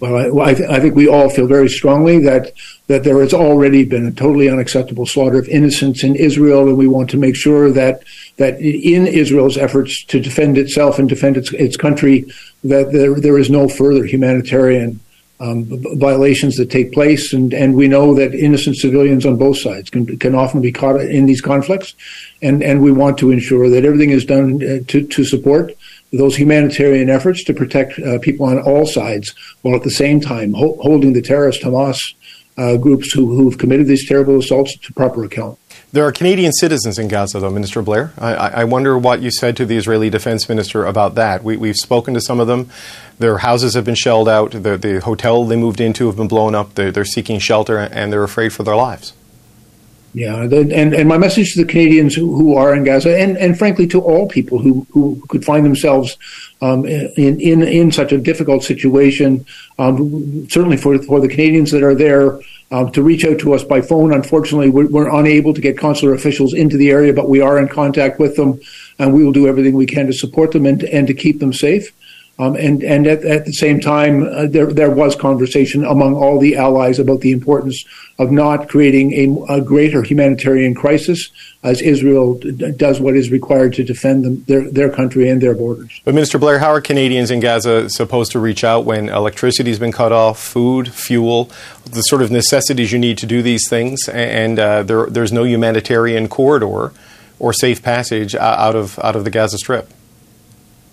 Well, 0.00 0.40
I, 0.40 0.50
I, 0.50 0.54
th- 0.54 0.70
I, 0.70 0.78
think 0.78 0.94
we 0.94 1.08
all 1.08 1.28
feel 1.28 1.46
very 1.46 1.68
strongly 1.68 2.20
that 2.20 2.52
that 2.86 3.02
there 3.02 3.20
has 3.20 3.34
already 3.34 3.84
been 3.84 4.06
a 4.06 4.12
totally 4.12 4.48
unacceptable 4.48 5.06
slaughter 5.06 5.38
of 5.38 5.48
innocents 5.48 6.04
in 6.04 6.14
Israel, 6.14 6.68
and 6.68 6.76
we 6.76 6.86
want 6.86 7.10
to 7.10 7.16
make 7.16 7.34
sure 7.34 7.70
that 7.72 8.02
that 8.36 8.60
in 8.60 9.06
Israel's 9.06 9.58
efforts 9.58 10.04
to 10.04 10.20
defend 10.20 10.56
itself 10.56 10.98
and 10.98 11.08
defend 11.08 11.36
its 11.36 11.52
its 11.52 11.76
country, 11.76 12.26
that 12.62 12.92
there 12.92 13.18
there 13.18 13.38
is 13.38 13.50
no 13.50 13.68
further 13.68 14.04
humanitarian 14.04 15.00
um, 15.40 15.66
violations 15.98 16.56
that 16.56 16.70
take 16.70 16.92
place, 16.92 17.32
and 17.32 17.52
and 17.52 17.74
we 17.74 17.88
know 17.88 18.14
that 18.14 18.34
innocent 18.34 18.76
civilians 18.76 19.26
on 19.26 19.36
both 19.36 19.58
sides 19.58 19.90
can 19.90 20.18
can 20.18 20.34
often 20.34 20.60
be 20.60 20.72
caught 20.72 21.00
in 21.00 21.26
these 21.26 21.40
conflicts, 21.40 21.94
and 22.40 22.62
and 22.62 22.82
we 22.82 22.92
want 22.92 23.18
to 23.18 23.30
ensure 23.30 23.68
that 23.68 23.84
everything 23.84 24.10
is 24.10 24.24
done 24.24 24.62
uh, 24.62 24.78
to 24.86 25.06
to 25.06 25.24
support 25.24 25.72
those 26.12 26.36
humanitarian 26.36 27.10
efforts 27.10 27.44
to 27.44 27.54
protect 27.54 27.98
uh, 27.98 28.18
people 28.18 28.46
on 28.46 28.58
all 28.58 28.86
sides, 28.86 29.34
while 29.62 29.76
at 29.76 29.82
the 29.82 29.90
same 29.90 30.20
time 30.20 30.54
ho- 30.54 30.78
holding 30.80 31.12
the 31.12 31.22
terrorist 31.22 31.62
Hamas 31.62 32.00
uh, 32.56 32.76
groups 32.76 33.12
who, 33.12 33.36
who've 33.36 33.58
committed 33.58 33.86
these 33.86 34.08
terrible 34.08 34.38
assaults 34.38 34.76
to 34.78 34.92
proper 34.92 35.24
account. 35.24 35.58
There 35.90 36.04
are 36.04 36.12
Canadian 36.12 36.52
citizens 36.52 36.98
in 36.98 37.08
Gaza, 37.08 37.40
though, 37.40 37.50
Minister 37.50 37.80
Blair. 37.80 38.12
I, 38.18 38.34
I 38.34 38.64
wonder 38.64 38.98
what 38.98 39.22
you 39.22 39.30
said 39.30 39.56
to 39.56 39.64
the 39.64 39.76
Israeli 39.76 40.10
Defense 40.10 40.46
Minister 40.46 40.84
about 40.84 41.14
that. 41.14 41.42
We, 41.42 41.68
have 41.68 41.76
spoken 41.76 42.12
to 42.12 42.20
some 42.20 42.40
of 42.40 42.46
them. 42.46 42.68
Their 43.18 43.38
houses 43.38 43.72
have 43.72 43.86
been 43.86 43.94
shelled 43.94 44.28
out. 44.28 44.50
The, 44.50 44.76
the 44.76 45.00
hotel 45.00 45.46
they 45.46 45.56
moved 45.56 45.80
into 45.80 46.06
have 46.08 46.16
been 46.16 46.28
blown 46.28 46.54
up. 46.54 46.74
They're, 46.74 46.92
they're 46.92 47.06
seeking 47.06 47.38
shelter, 47.38 47.78
and 47.78 48.12
they're 48.12 48.24
afraid 48.24 48.52
for 48.52 48.64
their 48.64 48.76
lives. 48.76 49.14
Yeah, 50.14 50.42
and, 50.42 50.72
and 50.72 51.08
my 51.08 51.18
message 51.18 51.52
to 51.52 51.64
the 51.64 51.70
Canadians 51.70 52.14
who, 52.14 52.34
who 52.34 52.56
are 52.56 52.74
in 52.74 52.82
Gaza, 52.82 53.16
and, 53.16 53.36
and 53.36 53.58
frankly 53.58 53.86
to 53.88 54.00
all 54.00 54.26
people 54.26 54.58
who, 54.58 54.86
who 54.90 55.22
could 55.28 55.44
find 55.44 55.66
themselves 55.66 56.16
um, 56.62 56.86
in, 56.86 57.40
in 57.40 57.62
in 57.62 57.92
such 57.92 58.10
a 58.10 58.18
difficult 58.18 58.64
situation, 58.64 59.44
um, 59.78 60.48
certainly 60.48 60.76
for 60.76 60.98
for 61.02 61.20
the 61.20 61.28
Canadians 61.28 61.70
that 61.72 61.82
are 61.82 61.94
there, 61.94 62.40
um, 62.70 62.90
to 62.92 63.02
reach 63.02 63.24
out 63.24 63.38
to 63.40 63.52
us 63.52 63.62
by 63.62 63.80
phone. 63.80 64.12
Unfortunately, 64.12 64.70
we're, 64.70 64.88
we're, 64.88 65.14
unable 65.14 65.54
to 65.54 65.60
get 65.60 65.78
consular 65.78 66.14
officials 66.14 66.54
into 66.54 66.76
the 66.76 66.90
area, 66.90 67.12
but 67.12 67.28
we 67.28 67.40
are 67.40 67.58
in 67.58 67.68
contact 67.68 68.18
with 68.18 68.36
them, 68.36 68.60
and 68.98 69.14
we 69.14 69.24
will 69.24 69.32
do 69.32 69.46
everything 69.46 69.74
we 69.74 69.86
can 69.86 70.06
to 70.06 70.12
support 70.12 70.52
them 70.52 70.66
and, 70.66 70.82
and 70.84 71.06
to 71.06 71.14
keep 71.14 71.38
them 71.38 71.52
safe. 71.52 71.92
Um, 72.40 72.54
and 72.54 72.84
and 72.84 73.08
at, 73.08 73.24
at, 73.24 73.46
the 73.46 73.52
same 73.52 73.80
time, 73.80 74.22
uh, 74.22 74.46
there 74.46 74.66
there 74.66 74.90
was 74.90 75.16
conversation 75.16 75.84
among 75.84 76.14
all 76.14 76.38
the 76.38 76.56
allies 76.56 77.00
about 77.00 77.20
the 77.20 77.32
importance 77.32 77.84
of 78.20 78.30
not 78.30 78.68
creating 78.68 79.12
a, 79.12 79.54
a 79.54 79.60
greater 79.60 80.04
humanitarian 80.04 80.72
crisis 80.72 81.30
as 81.64 81.82
Israel 81.82 82.34
d- 82.34 82.70
does 82.76 83.00
what 83.00 83.16
is 83.16 83.32
required 83.32 83.72
to 83.74 83.82
defend 83.82 84.24
them, 84.24 84.44
their 84.46 84.70
their 84.70 84.88
country 84.88 85.28
and 85.28 85.40
their 85.40 85.54
borders. 85.54 86.00
But 86.04 86.14
Minister 86.14 86.38
Blair, 86.38 86.60
how 86.60 86.68
are 86.68 86.80
Canadians 86.80 87.32
in 87.32 87.40
Gaza 87.40 87.90
supposed 87.90 88.30
to 88.32 88.38
reach 88.38 88.62
out 88.62 88.84
when 88.84 89.08
electricity 89.08 89.70
has 89.70 89.80
been 89.80 89.92
cut 89.92 90.12
off, 90.12 90.38
food, 90.38 90.94
fuel, 90.94 91.50
the 91.90 92.02
sort 92.02 92.22
of 92.22 92.30
necessities 92.30 92.92
you 92.92 93.00
need 93.00 93.18
to 93.18 93.26
do 93.26 93.42
these 93.42 93.68
things, 93.68 94.08
and 94.08 94.60
uh, 94.60 94.84
there, 94.84 95.06
there's 95.06 95.32
no 95.32 95.42
humanitarian 95.42 96.28
corridor 96.28 96.92
or 97.40 97.52
safe 97.52 97.82
passage 97.82 98.36
out 98.36 98.76
of 98.76 98.96
out 99.00 99.16
of 99.16 99.24
the 99.24 99.30
Gaza 99.30 99.58
Strip? 99.58 99.92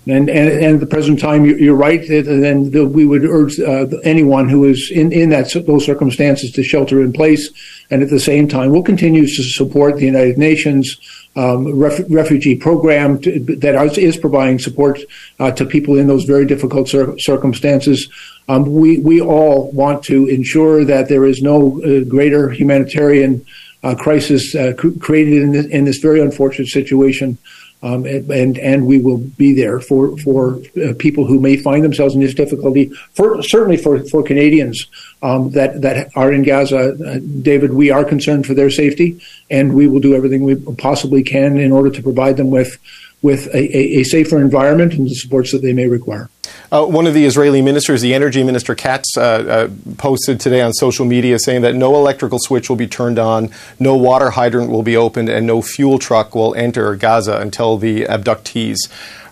And, 0.08 0.30
and, 0.30 0.50
and 0.50 0.76
at 0.76 0.80
the 0.80 0.86
present 0.86 1.20
time, 1.20 1.46
you're 1.46 1.76
right. 1.76 2.08
Then 2.08 2.72
we 2.94 3.06
would 3.06 3.26
urge 3.26 3.60
uh, 3.60 3.88
anyone 4.04 4.48
who 4.48 4.66
is 4.66 4.92
in, 4.92 5.12
in 5.12 5.30
that 5.30 5.52
those 5.66 5.86
circumstances 5.86 6.52
to 6.52 6.64
shelter 6.64 7.02
in 7.02 7.12
place. 7.12 7.50
And 7.90 8.04
at 8.04 8.10
the 8.10 8.20
same 8.20 8.48
time, 8.48 8.70
we'll 8.70 8.84
continue 8.84 9.26
to 9.26 9.44
support 9.44 9.96
the 9.96 10.06
United 10.06 10.38
Nations 10.38 10.96
um, 11.36 11.74
ref- 11.78 12.06
refugee 12.10 12.56
program 12.56 13.20
to, 13.22 13.40
that 13.40 13.98
is 13.98 14.16
providing 14.16 14.60
support 14.60 15.00
uh, 15.40 15.52
to 15.52 15.66
people 15.66 15.98
in 15.98 16.08
those 16.08 16.24
very 16.24 16.46
difficult 16.46 16.88
cir- 16.88 17.18
circumstances. 17.18 18.08
Um, 18.48 18.72
we 18.72 19.00
we 19.00 19.22
all 19.22 19.72
want 19.72 20.04
to 20.06 20.28
ensure 20.28 20.86
that 20.86 21.10
there 21.10 21.26
is 21.26 21.42
no 21.42 21.82
uh, 21.82 22.04
greater 22.04 22.50
humanitarian 22.50 23.46
uh, 23.84 23.96
crisis 23.96 24.56
uh, 24.56 24.74
created 25.00 25.42
in 25.42 25.52
this, 25.52 25.66
in 25.66 25.86
this 25.86 25.98
very 25.98 26.22
unfortunate 26.22 26.68
situation 26.70 27.38
um, 27.84 28.06
and, 28.06 28.58
and, 28.58 28.88
we 28.88 29.00
will 29.00 29.18
be 29.18 29.54
there 29.54 29.80
for 29.80 30.18
for 30.20 30.60
uh, 30.84 30.94
people 30.98 31.26
who 31.26 31.40
may 31.40 31.58
find 31.58 31.84
themselves 31.84 32.16
in 32.16 32.22
this 32.22 32.34
difficulty. 32.34 32.92
For 33.14 33.44
certainly 33.44 33.78
for 33.78 34.04
for 34.06 34.24
Canadians 34.24 34.88
um, 35.22 35.52
that 35.52 35.82
that 35.82 36.10
are 36.16 36.32
in 36.32 36.44
Gaza, 36.44 36.96
uh, 36.96 37.20
David, 37.42 37.74
we 37.74 37.92
are 37.92 38.04
concerned 38.04 38.46
for 38.46 38.54
their 38.54 38.70
safety, 38.70 39.22
and 39.50 39.74
we 39.74 39.88
will 39.88 40.00
do 40.00 40.16
everything 40.16 40.44
we 40.44 40.56
possibly 40.78 41.22
can 41.22 41.58
in 41.58 41.72
order 41.72 41.92
to 41.92 42.02
provide 42.02 42.38
them 42.38 42.50
with 42.50 42.78
with 43.26 43.48
a, 43.56 43.78
a, 43.98 44.04
safer 44.04 44.40
environment 44.40 44.94
and 44.94 45.10
the 45.10 45.16
supports 45.16 45.52
that 45.52 45.64
they 45.64 45.74
may 45.74 45.88
require. 45.88 46.30
Uh, 46.72 46.86
one 46.86 47.08
of 47.08 47.16
the 47.16 47.26
Israeli 47.26 47.60
ministers, 47.60 48.04
the 48.04 48.14
energy 48.14 48.44
minister 48.44 48.76
Katz, 48.76 49.18
uh, 49.18 49.22
uh, 49.22 49.96
posted 49.98 50.40
today 50.40 50.62
on 50.62 50.74
social 50.74 51.06
media 51.06 51.40
saying 51.40 51.64
that 51.64 51.74
no 51.74 51.96
electrical 51.96 52.38
switch 52.40 52.70
will 52.70 52.76
be 52.76 52.86
turned 52.86 53.18
on, 53.18 53.50
no 53.80 53.96
water 53.96 54.30
hydrant 54.30 54.70
will 54.70 54.84
be 54.84 54.96
opened, 54.96 55.30
and 55.30 55.48
no 55.48 55.64
fuel 55.64 55.98
truck 55.98 56.36
will 56.36 56.54
enter 56.54 56.96
Gaza 56.96 57.38
until 57.38 57.80
the 57.80 58.04
abductees 58.04 58.78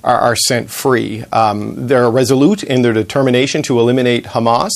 are, 0.03 0.19
are 0.19 0.35
sent 0.35 0.69
free. 0.69 1.23
Um, 1.31 1.87
they're 1.87 2.09
resolute 2.09 2.63
in 2.63 2.81
their 2.81 2.93
determination 2.93 3.61
to 3.63 3.79
eliminate 3.79 4.25
Hamas, 4.25 4.71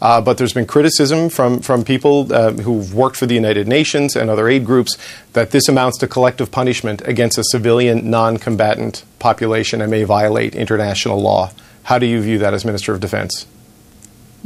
uh, 0.00 0.20
but 0.20 0.38
there's 0.38 0.52
been 0.52 0.66
criticism 0.66 1.28
from, 1.28 1.60
from 1.60 1.84
people 1.84 2.32
uh, 2.32 2.52
who've 2.52 2.94
worked 2.94 3.16
for 3.16 3.26
the 3.26 3.34
United 3.34 3.66
Nations 3.66 4.16
and 4.16 4.30
other 4.30 4.48
aid 4.48 4.64
groups 4.64 4.96
that 5.32 5.50
this 5.50 5.68
amounts 5.68 5.98
to 5.98 6.06
collective 6.06 6.50
punishment 6.50 7.02
against 7.06 7.38
a 7.38 7.44
civilian 7.44 8.10
non 8.10 8.36
combatant 8.36 9.04
population 9.18 9.80
and 9.80 9.90
may 9.90 10.04
violate 10.04 10.54
international 10.54 11.20
law. 11.20 11.50
How 11.84 11.98
do 11.98 12.06
you 12.06 12.20
view 12.20 12.38
that 12.38 12.52
as 12.52 12.64
Minister 12.64 12.92
of 12.92 13.00
Defense? 13.00 13.46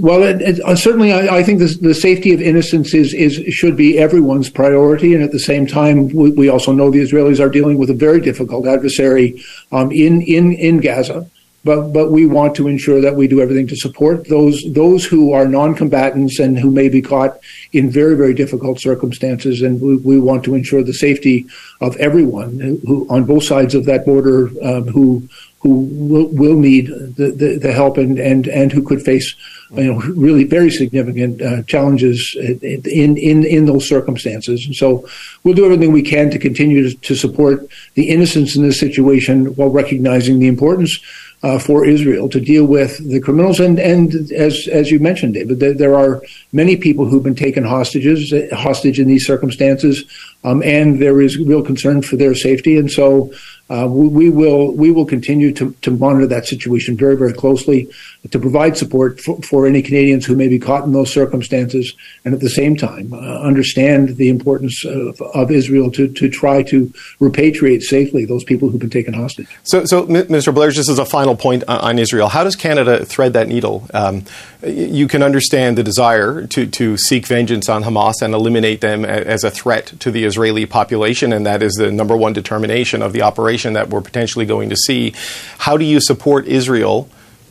Well, 0.01 0.23
it, 0.23 0.41
it, 0.41 0.61
uh, 0.61 0.77
certainly, 0.77 1.13
I, 1.13 1.37
I 1.37 1.43
think 1.43 1.59
the, 1.59 1.67
the, 1.67 1.95
safety 1.95 2.33
of 2.33 2.41
innocents 2.41 2.95
is, 2.95 3.13
is 3.13 3.35
should 3.53 3.77
be 3.77 3.99
everyone's 3.99 4.49
priority, 4.49 5.13
and 5.15 5.23
at 5.23 5.31
the 5.31 5.39
same 5.39 5.67
time, 5.67 6.09
we, 6.09 6.31
we, 6.31 6.49
also 6.49 6.73
know 6.73 6.91
the 6.91 7.03
Israelis 7.03 7.39
are 7.39 7.51
dealing 7.51 7.77
with 7.77 7.91
a 7.91 7.95
very 7.95 8.19
difficult 8.21 8.67
adversary 8.67 9.45
um, 9.73 9.93
in 9.93 10.23
in 10.23 10.53
in 10.53 10.79
Gaza. 10.79 11.29
But 11.65 11.93
but 11.93 12.11
we 12.11 12.25
want 12.25 12.55
to 12.55 12.67
ensure 12.67 13.03
that 13.03 13.15
we 13.15 13.29
do 13.29 13.43
everything 13.43 13.67
to 13.67 13.77
support 13.77 14.27
those 14.29 14.63
those 14.69 15.05
who 15.05 15.35
are 15.35 15.47
non-combatants 15.47 16.39
and 16.39 16.59
who 16.59 16.71
may 16.71 16.89
be 16.89 17.03
caught 17.03 17.39
in 17.75 17.91
very 17.91 18.17
very 18.17 18.33
difficult 18.33 18.81
circumstances, 18.81 19.61
and 19.61 19.83
we, 19.83 19.97
we 19.97 20.19
want 20.19 20.45
to 20.45 20.55
ensure 20.55 20.83
the 20.83 20.95
safety 20.95 21.47
of 21.83 21.95
everyone 21.97 22.59
who, 22.59 22.81
who 22.87 23.07
on 23.11 23.25
both 23.25 23.45
sides 23.45 23.75
of 23.75 23.85
that 23.85 24.07
border 24.07 24.49
um, 24.63 24.89
who 24.89 25.29
who 25.61 25.81
will, 25.90 26.29
will 26.29 26.57
need 26.59 26.87
the, 26.87 27.31
the, 27.37 27.59
the, 27.59 27.73
help 27.73 27.99
and, 27.99 28.18
and, 28.18 28.49
and 28.49 28.73
who 28.73 28.83
could 28.83 29.03
face 29.03 29.35
you 29.73 29.85
know 29.85 30.01
really 30.16 30.44
very 30.44 30.70
significant 30.70 31.40
uh, 31.40 31.62
challenges 31.64 32.35
in, 32.38 33.16
in 33.16 33.44
in 33.44 33.66
those 33.66 33.88
circumstances. 33.88 34.66
And 34.66 34.75
so 34.75 35.07
we'll 35.44 35.55
do 35.55 35.64
everything 35.64 35.92
we 35.92 36.03
can 36.03 36.31
to 36.31 36.38
continue 36.38 36.90
to, 36.90 37.14
support 37.14 37.68
the 37.94 38.09
innocents 38.09 38.57
in 38.57 38.62
this 38.62 38.81
situation 38.81 39.55
while 39.57 39.68
recognizing 39.68 40.38
the 40.38 40.49
importance 40.49 40.99
uh, 41.42 41.59
for 41.59 41.87
Israel 41.87 42.29
to 42.29 42.40
deal 42.40 42.64
with 42.64 42.99
the 43.09 43.20
criminals. 43.20 43.61
And, 43.61 43.79
and 43.79 44.33
as, 44.33 44.68
as 44.68 44.90
you 44.90 44.99
mentioned, 44.99 45.35
David, 45.35 45.61
there, 45.61 45.75
there 45.75 45.94
are 45.94 46.23
many 46.53 46.77
people 46.77 47.07
who've 47.07 47.23
been 47.23 47.35
taken 47.35 47.64
hostages, 47.64 48.33
hostage 48.53 48.99
in 48.99 49.09
these 49.09 49.27
circumstances, 49.27 50.05
um, 50.44 50.62
and 50.62 51.01
there 51.01 51.20
is 51.20 51.38
real 51.38 51.62
concern 51.62 52.03
for 52.03 52.16
their 52.16 52.35
safety. 52.35 52.79
And 52.79 52.90
so 52.90 53.33
uh, 53.70 53.87
we, 53.88 54.09
we, 54.09 54.30
will 54.30 54.72
we 54.72 54.90
will 54.90 55.06
continue 55.06 55.52
to, 55.52 55.72
to 55.83 55.90
monitor 55.92 56.26
that 56.26 56.46
situation 56.46 56.96
very 56.96 57.16
very 57.16 57.33
closely 57.33 57.88
to 58.30 58.38
provide 58.38 58.76
support 58.76 59.20
for, 59.20 59.40
for 59.42 59.66
any 59.66 59.80
Canadians 59.80 60.26
who 60.26 60.37
may 60.37 60.48
be 60.48 60.59
caught 60.59 60.85
in 60.85 60.92
those 60.92 61.12
circumstances, 61.12 61.94
and 62.24 62.35
at 62.35 62.40
the 62.40 62.50
same 62.50 62.76
time 62.76 63.12
uh, 63.14 63.16
understand 63.40 64.16
the 64.16 64.28
importance 64.28 64.85
of, 64.85 65.20
of, 65.22 65.50
Israel 65.50 65.90
to, 65.90 66.06
to 66.06 66.28
try 66.28 66.62
to 66.62 66.87
repatriate 67.20 67.83
safely 67.83 68.24
those 68.24 68.44
people 68.44 68.68
who've 68.68 68.80
been 68.80 68.90
taken 68.90 69.14
hostage. 69.14 69.48
So, 69.64 69.85
so 69.85 70.06
Mr. 70.06 70.54
Blair, 70.54 70.70
just 70.70 70.88
as 70.88 70.98
a 70.98 71.04
final 71.04 71.35
point 71.35 71.64
on 71.66 71.98
Israel, 71.98 72.28
how 72.28 72.44
does 72.44 72.56
Canada 72.56 73.04
thread 73.04 73.33
that 73.33 73.48
needle? 73.48 73.88
Um, 73.94 74.24
you 74.62 75.09
can 75.09 75.22
understand 75.22 75.78
the 75.78 75.83
desire 75.83 76.46
to, 76.48 76.66
to 76.66 76.96
seek 76.98 77.26
vengeance 77.26 77.68
on 77.68 77.85
Hamas 77.85 78.22
and 78.22 78.35
eliminate 78.35 78.80
them 78.80 79.04
as 79.04 79.44
a 79.44 79.50
threat 79.50 79.87
to 80.00 80.11
the 80.11 80.24
Israeli 80.24 80.66
population, 80.66 81.33
and 81.33 81.46
that 81.46 81.62
is 81.62 81.72
the 81.74 81.90
number 81.90 82.16
one 82.16 82.33
determination 82.33 83.02
of 83.02 83.12
the 83.12 83.22
operation 83.22 83.60
that 83.75 83.88
we're 83.88 84.01
potentially 84.01 84.46
going 84.46 84.70
to 84.70 84.77
see. 84.77 85.14
How 85.59 85.77
do 85.77 85.85
you 85.85 86.01
support 86.01 86.46
Israel 86.46 87.09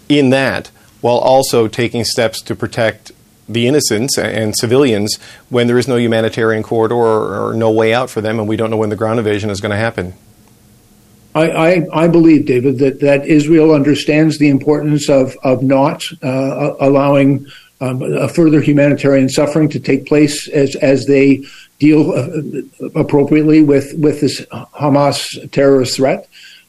in 0.07 0.29
that 0.31 0.71
while 1.01 1.17
also 1.17 1.67
taking 1.67 2.03
steps 2.03 2.41
to 2.41 2.55
protect 2.55 3.11
the 3.47 3.67
innocents 3.67 4.17
and 4.17 4.55
civilians 4.55 5.17
when 5.49 5.67
there 5.67 5.77
is 5.77 5.87
no 5.87 5.95
humanitarian 5.97 6.61
corridor 6.61 6.95
or, 6.95 7.53
no 7.53 7.71
way 7.71 7.93
out 7.93 8.09
for 8.09 8.21
them 8.21 8.39
and 8.39 8.47
we 8.47 8.55
don't 8.55 8.69
know 8.69 8.77
when 8.77 8.89
the 8.89 8.95
ground 8.95 9.17
invasion 9.17 9.49
is 9.49 9.59
going 9.59 9.71
to 9.71 9.77
happen? 9.77 10.13
I, 11.33 11.49
I, 11.49 12.03
I, 12.03 12.07
believe, 12.07 12.45
David, 12.45 12.79
that, 12.79 12.99
that 13.01 13.25
Israel 13.25 13.71
understands 13.71 14.39
the 14.39 14.49
importance 14.49 15.09
of, 15.09 15.35
of 15.43 15.63
not 15.63 16.03
uh, 16.23 16.73
allowing 16.79 17.45
um, 17.81 18.01
a 18.01 18.27
further 18.27 18.61
humanitarian 18.61 19.29
suffering 19.29 19.69
to 19.69 19.79
take 19.79 20.05
place 20.05 20.47
as, 20.49 20.75
as 20.77 21.05
they 21.05 21.43
deal 21.79 22.11
uh, 22.11 22.89
appropriately 22.95 23.63
with, 23.63 23.93
with 23.97 24.21
this 24.21 24.41
Hamas 24.51 25.51
terrorist 25.51 25.95
threat. 25.95 26.27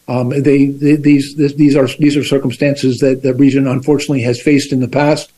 Um, 0.08 0.30
they, 0.30 0.66
they, 0.66 0.96
these, 0.96 1.36
these 1.36 1.76
are 1.76 1.86
these 1.86 2.16
are 2.16 2.24
circumstances 2.24 2.98
that 2.98 3.22
the 3.22 3.32
region 3.34 3.68
unfortunately 3.68 4.22
has 4.22 4.40
faced 4.40 4.72
in 4.72 4.80
the 4.80 4.88
past. 4.88 5.32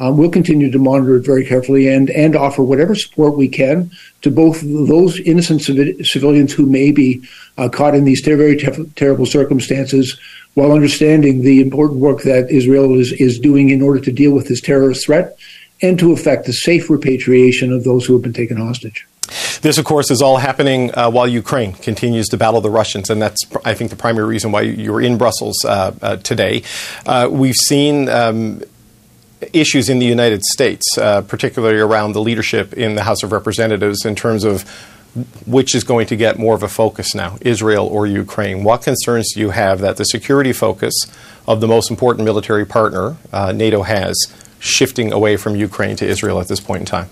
Um, 0.00 0.16
we'll 0.16 0.30
continue 0.30 0.70
to 0.70 0.78
monitor 0.78 1.16
it 1.16 1.26
very 1.26 1.46
carefully 1.46 1.88
and, 1.88 2.10
and 2.10 2.34
offer 2.34 2.62
whatever 2.62 2.94
support 2.94 3.36
we 3.36 3.48
can 3.48 3.92
to 4.22 4.30
both 4.30 4.60
those 4.62 5.20
innocent 5.20 5.62
civilians 5.62 6.52
who 6.52 6.66
may 6.66 6.90
be 6.90 7.22
uh, 7.58 7.68
caught 7.68 7.94
in 7.94 8.04
these 8.04 8.20
ter- 8.20 8.36
very 8.36 8.56
ter- 8.56 8.84
terrible 8.96 9.26
circumstances 9.26 10.18
while 10.54 10.72
understanding 10.72 11.42
the 11.42 11.60
important 11.60 12.00
work 12.00 12.22
that 12.22 12.50
Israel 12.50 12.98
is, 12.98 13.12
is 13.12 13.38
doing 13.38 13.70
in 13.70 13.82
order 13.82 14.00
to 14.00 14.12
deal 14.12 14.32
with 14.32 14.48
this 14.48 14.60
terrorist 14.60 15.06
threat 15.06 15.36
and 15.82 15.98
to 15.98 16.12
effect 16.12 16.46
the 16.46 16.52
safe 16.52 16.88
repatriation 16.88 17.72
of 17.72 17.84
those 17.84 18.06
who 18.06 18.12
have 18.12 18.22
been 18.22 18.32
taken 18.32 18.56
hostage. 18.56 19.06
This, 19.62 19.78
of 19.78 19.84
course, 19.84 20.10
is 20.10 20.20
all 20.20 20.36
happening 20.36 20.94
uh, 20.94 21.10
while 21.10 21.26
Ukraine 21.26 21.72
continues 21.72 22.28
to 22.28 22.36
battle 22.36 22.60
the 22.60 22.70
Russians, 22.70 23.10
and 23.10 23.20
that's, 23.20 23.40
I 23.64 23.74
think, 23.74 23.90
the 23.90 23.96
primary 23.96 24.26
reason 24.26 24.52
why 24.52 24.62
you're 24.62 25.00
in 25.00 25.16
Brussels 25.16 25.64
uh, 25.64 25.94
uh, 26.02 26.16
today. 26.16 26.62
Uh, 27.06 27.28
we've 27.30 27.54
seen 27.54 28.08
um, 28.08 28.62
issues 29.52 29.88
in 29.88 29.98
the 29.98 30.06
United 30.06 30.42
States, 30.44 30.86
uh, 30.98 31.22
particularly 31.22 31.80
around 31.80 32.12
the 32.12 32.20
leadership 32.20 32.74
in 32.74 32.94
the 32.94 33.02
House 33.02 33.22
of 33.22 33.32
Representatives, 33.32 34.04
in 34.04 34.14
terms 34.14 34.44
of 34.44 34.64
which 35.46 35.74
is 35.74 35.84
going 35.84 36.06
to 36.08 36.16
get 36.16 36.38
more 36.38 36.54
of 36.54 36.62
a 36.62 36.68
focus 36.68 37.14
now, 37.14 37.38
Israel 37.40 37.86
or 37.86 38.06
Ukraine. 38.06 38.64
What 38.64 38.82
concerns 38.82 39.32
do 39.34 39.40
you 39.40 39.50
have 39.50 39.80
that 39.80 39.96
the 39.96 40.04
security 40.04 40.52
focus 40.52 40.94
of 41.46 41.60
the 41.60 41.68
most 41.68 41.90
important 41.90 42.24
military 42.24 42.66
partner 42.66 43.16
uh, 43.32 43.52
NATO 43.52 43.82
has 43.82 44.16
shifting 44.58 45.12
away 45.12 45.36
from 45.36 45.54
Ukraine 45.54 45.96
to 45.96 46.06
Israel 46.06 46.40
at 46.40 46.48
this 46.48 46.60
point 46.60 46.80
in 46.80 46.86
time? 46.86 47.08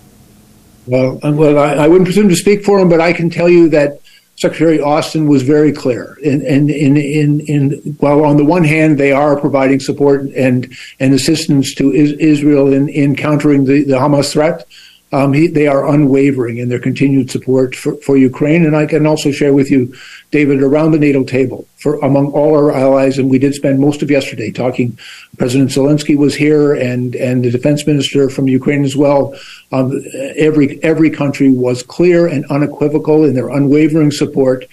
Well, 0.85 1.19
well, 1.23 1.57
I, 1.57 1.85
I 1.85 1.87
wouldn't 1.87 2.05
presume 2.05 2.27
to 2.29 2.35
speak 2.35 2.65
for 2.65 2.79
him, 2.79 2.89
but 2.89 2.99
I 2.99 3.13
can 3.13 3.29
tell 3.29 3.47
you 3.47 3.69
that 3.69 3.99
Secretary 4.35 4.81
Austin 4.81 5.27
was 5.27 5.43
very 5.43 5.71
clear. 5.71 6.17
And 6.25 6.69
in, 6.69 7.95
while 7.99 8.25
on 8.25 8.37
the 8.37 8.43
one 8.43 8.63
hand 8.63 8.97
they 8.97 9.11
are 9.11 9.39
providing 9.39 9.79
support 9.79 10.23
and 10.35 10.75
and 10.99 11.13
assistance 11.13 11.75
to 11.75 11.91
Israel 11.93 12.73
in, 12.73 12.89
in 12.89 13.15
countering 13.15 13.65
the, 13.65 13.83
the 13.83 13.93
Hamas 13.93 14.31
threat, 14.31 14.67
um, 15.13 15.31
he, 15.31 15.45
they 15.45 15.67
are 15.67 15.87
unwavering 15.87 16.57
in 16.57 16.69
their 16.69 16.79
continued 16.79 17.29
support 17.29 17.75
for, 17.75 17.95
for, 17.97 18.17
Ukraine. 18.17 18.65
And 18.65 18.75
I 18.75 18.87
can 18.87 19.05
also 19.05 19.31
share 19.31 19.53
with 19.53 19.69
you, 19.69 19.93
David, 20.31 20.63
around 20.63 20.91
the 20.91 20.97
NATO 20.97 21.23
table 21.23 21.67
for 21.77 21.99
among 21.99 22.31
all 22.31 22.55
our 22.55 22.71
allies, 22.71 23.19
and 23.19 23.29
we 23.29 23.37
did 23.37 23.53
spend 23.53 23.79
most 23.79 24.01
of 24.01 24.09
yesterday 24.09 24.49
talking. 24.49 24.97
President 25.37 25.69
Zelensky 25.69 26.17
was 26.17 26.33
here, 26.33 26.73
and 26.73 27.15
and 27.15 27.45
the 27.45 27.51
defense 27.51 27.85
minister 27.85 28.27
from 28.27 28.47
Ukraine 28.47 28.83
as 28.83 28.95
well. 28.95 29.35
Um, 29.71 30.03
every 30.35 30.81
every 30.83 31.11
country 31.11 31.51
was 31.51 31.83
clear 31.83 32.25
and 32.25 32.43
unequivocal 32.45 33.23
in 33.23 33.35
their 33.35 33.49
unwavering 33.49 34.09
support 34.09 34.65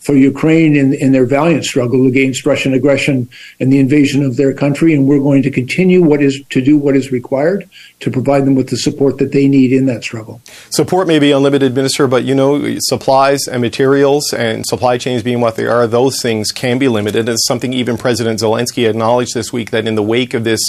for 0.00 0.14
Ukraine 0.14 0.76
in, 0.76 0.94
in 0.94 1.12
their 1.12 1.26
valiant 1.26 1.64
struggle 1.64 2.06
against 2.06 2.46
Russian 2.46 2.72
aggression 2.72 3.28
and 3.60 3.72
the 3.72 3.78
invasion 3.78 4.22
of 4.22 4.36
their 4.36 4.54
country. 4.54 4.94
And 4.94 5.06
we're 5.06 5.18
going 5.18 5.42
to 5.42 5.50
continue 5.50 6.02
what 6.02 6.22
is 6.22 6.40
to 6.50 6.62
do 6.62 6.78
what 6.78 6.96
is 6.96 7.10
required 7.10 7.68
to 8.00 8.10
provide 8.10 8.46
them 8.46 8.54
with 8.54 8.68
the 8.68 8.76
support 8.76 9.18
that 9.18 9.32
they 9.32 9.48
need 9.48 9.72
in 9.72 9.86
that 9.86 10.04
struggle. 10.04 10.40
Support 10.70 11.08
may 11.08 11.18
be 11.18 11.32
unlimited, 11.32 11.74
Minister, 11.74 12.06
but 12.06 12.24
you 12.24 12.34
know, 12.34 12.76
supplies 12.78 13.48
and 13.48 13.60
materials 13.60 14.32
and 14.32 14.64
supply 14.66 14.98
chains 14.98 15.22
being 15.22 15.40
what 15.40 15.56
they 15.56 15.66
are, 15.66 15.86
those 15.86 16.22
things 16.22 16.52
can 16.52 16.78
be 16.78 16.88
limited. 16.88 17.28
It's 17.28 17.46
something 17.46 17.72
even 17.72 17.98
President 17.98 18.40
Zelensky 18.40 18.88
acknowledged 18.88 19.34
this 19.34 19.52
week 19.52 19.70
that 19.72 19.86
in 19.86 19.96
the 19.96 20.02
wake 20.02 20.32
of 20.32 20.44
this 20.44 20.60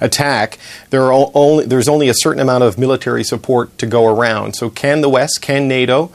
attack, 0.00 0.58
there 0.90 1.12
are 1.12 1.30
only, 1.34 1.66
there's 1.66 1.88
only 1.88 2.08
a 2.08 2.14
certain 2.14 2.40
amount 2.40 2.64
of 2.64 2.78
military 2.78 3.22
support 3.22 3.76
to 3.78 3.86
go 3.86 4.06
around. 4.06 4.54
So 4.54 4.70
can 4.70 5.02
the 5.02 5.08
West, 5.08 5.40
can 5.42 5.68
NATO, 5.68 6.10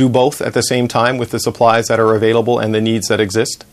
do 0.00 0.08
both 0.08 0.40
at 0.40 0.54
the 0.54 0.62
same 0.62 0.88
time 0.88 1.18
with 1.18 1.30
the 1.30 1.38
supplies 1.38 1.86
that 1.88 2.00
are 2.00 2.14
available 2.14 2.58
and 2.58 2.74
the 2.74 2.80
needs 2.80 3.08
that 3.08 3.20
exist? 3.20 3.66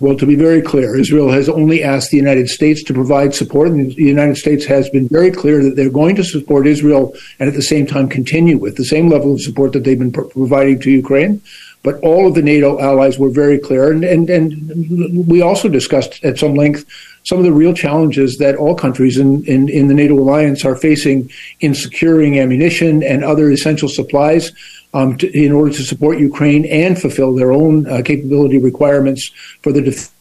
Well, 0.00 0.16
to 0.16 0.26
be 0.26 0.36
very 0.36 0.62
clear, 0.62 0.96
Israel 0.96 1.30
has 1.32 1.48
only 1.48 1.82
asked 1.82 2.12
the 2.12 2.22
United 2.26 2.48
States 2.48 2.84
to 2.84 2.94
provide 2.94 3.34
support, 3.34 3.66
and 3.68 3.90
the 3.90 4.10
United 4.16 4.36
States 4.36 4.64
has 4.66 4.88
been 4.90 5.08
very 5.08 5.32
clear 5.32 5.60
that 5.64 5.74
they're 5.74 5.98
going 6.02 6.14
to 6.16 6.22
support 6.22 6.68
Israel 6.68 7.14
and 7.40 7.48
at 7.48 7.56
the 7.56 7.68
same 7.72 7.84
time 7.84 8.08
continue 8.08 8.58
with 8.58 8.76
the 8.76 8.84
same 8.84 9.08
level 9.08 9.32
of 9.34 9.40
support 9.40 9.72
that 9.72 9.82
they've 9.82 9.98
been 9.98 10.12
pro- 10.12 10.28
providing 10.28 10.78
to 10.82 10.90
Ukraine. 11.02 11.42
But 11.88 12.00
all 12.00 12.26
of 12.26 12.34
the 12.34 12.42
NATO 12.42 12.78
allies 12.78 13.18
were 13.18 13.30
very 13.30 13.58
clear, 13.58 13.90
and, 13.90 14.04
and, 14.04 14.28
and 14.28 15.26
we 15.26 15.40
also 15.40 15.70
discussed 15.70 16.22
at 16.22 16.38
some 16.38 16.54
length 16.54 16.84
some 17.24 17.38
of 17.38 17.44
the 17.44 17.52
real 17.52 17.72
challenges 17.72 18.36
that 18.36 18.56
all 18.56 18.74
countries 18.74 19.16
in, 19.16 19.42
in, 19.46 19.70
in 19.70 19.88
the 19.88 19.94
NATO 19.94 20.12
alliance 20.12 20.66
are 20.66 20.76
facing 20.76 21.30
in 21.60 21.74
securing 21.74 22.38
ammunition 22.38 23.02
and 23.02 23.24
other 23.24 23.50
essential 23.50 23.88
supplies 23.88 24.52
um, 24.92 25.16
to, 25.16 25.26
in 25.32 25.50
order 25.50 25.72
to 25.72 25.82
support 25.82 26.18
Ukraine 26.18 26.66
and 26.66 27.00
fulfill 27.00 27.34
their 27.34 27.52
own 27.52 27.86
uh, 27.86 28.02
capability 28.04 28.58
requirements 28.58 29.30
for 29.62 29.72
the 29.72 29.80
defense 29.80 30.12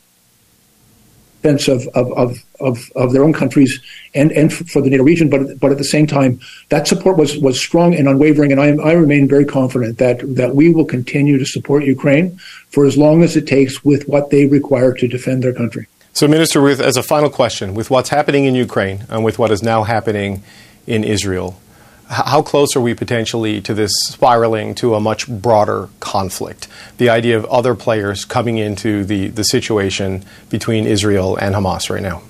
of, 1.44 1.88
of, 1.96 2.44
of, 2.60 2.92
of, 2.96 3.14
their 3.14 3.24
own 3.24 3.34
countries 3.34 3.80
and, 4.14 4.32
and 4.32 4.54
for 4.54 4.82
the 4.82 4.90
NATO 4.90 5.04
region. 5.04 5.30
But, 5.30 5.60
but 5.60 5.72
at 5.72 5.78
the 5.78 5.84
same 5.84 6.08
time, 6.08 6.40
that 6.70 6.88
support 6.88 7.18
was, 7.18 7.38
was 7.38 7.60
strong 7.60 7.96
and 7.96 8.08
unwavering. 8.08 8.52
And 8.52 8.60
I, 8.60 8.76
I 8.84 8.94
remain 8.94 9.28
very 9.28 9.46
confident 9.46 9.98
that, 10.00 10.20
that 10.36 10.56
we 10.56 10.70
will 10.70 10.86
continue 10.86 11.38
to 11.38 11.46
support 11.46 11.86
Ukraine 11.86 12.38
for 12.70 12.86
as 12.86 12.98
long 12.98 13.24
as 13.24 13.38
it 13.38 13.48
takes 13.48 13.84
with 13.84 14.08
what 14.08 14.30
they 14.30 14.46
require 14.46 14.94
to 14.94 15.08
defend 15.08 15.44
their 15.44 15.54
country. 15.54 15.88
So, 16.14 16.28
Minister, 16.28 16.62
with, 16.62 16.82
as 16.82 16.98
a 16.98 17.04
final 17.04 17.30
question, 17.30 17.76
with 17.76 17.90
what's 17.90 18.10
happening 18.10 18.46
in 18.46 18.56
Ukraine 18.56 19.06
and 19.10 19.24
with 19.24 19.38
what 19.38 19.52
is 19.52 19.62
now 19.62 19.84
happening 19.84 20.44
in 20.88 21.04
Israel, 21.04 21.60
how 22.10 22.42
close 22.42 22.76
are 22.76 22.82
we 22.82 22.94
potentially 22.94 23.62
to 23.62 23.74
this 23.74 23.92
spiraling 24.08 24.76
to 24.76 24.96
a 24.96 25.00
much 25.00 25.28
broader 25.28 25.90
conflict? 26.00 26.68
The 26.98 27.10
idea 27.10 27.38
of 27.38 27.46
other 27.46 27.76
players 27.76 28.26
coming 28.26 28.58
into 28.58 29.04
the, 29.04 29.28
the 29.28 29.44
situation 29.44 30.24
between 30.50 30.86
Israel 30.86 31.36
and 31.36 31.54
Hamas 31.54 31.90
right 31.90 32.02
now. 32.02 32.22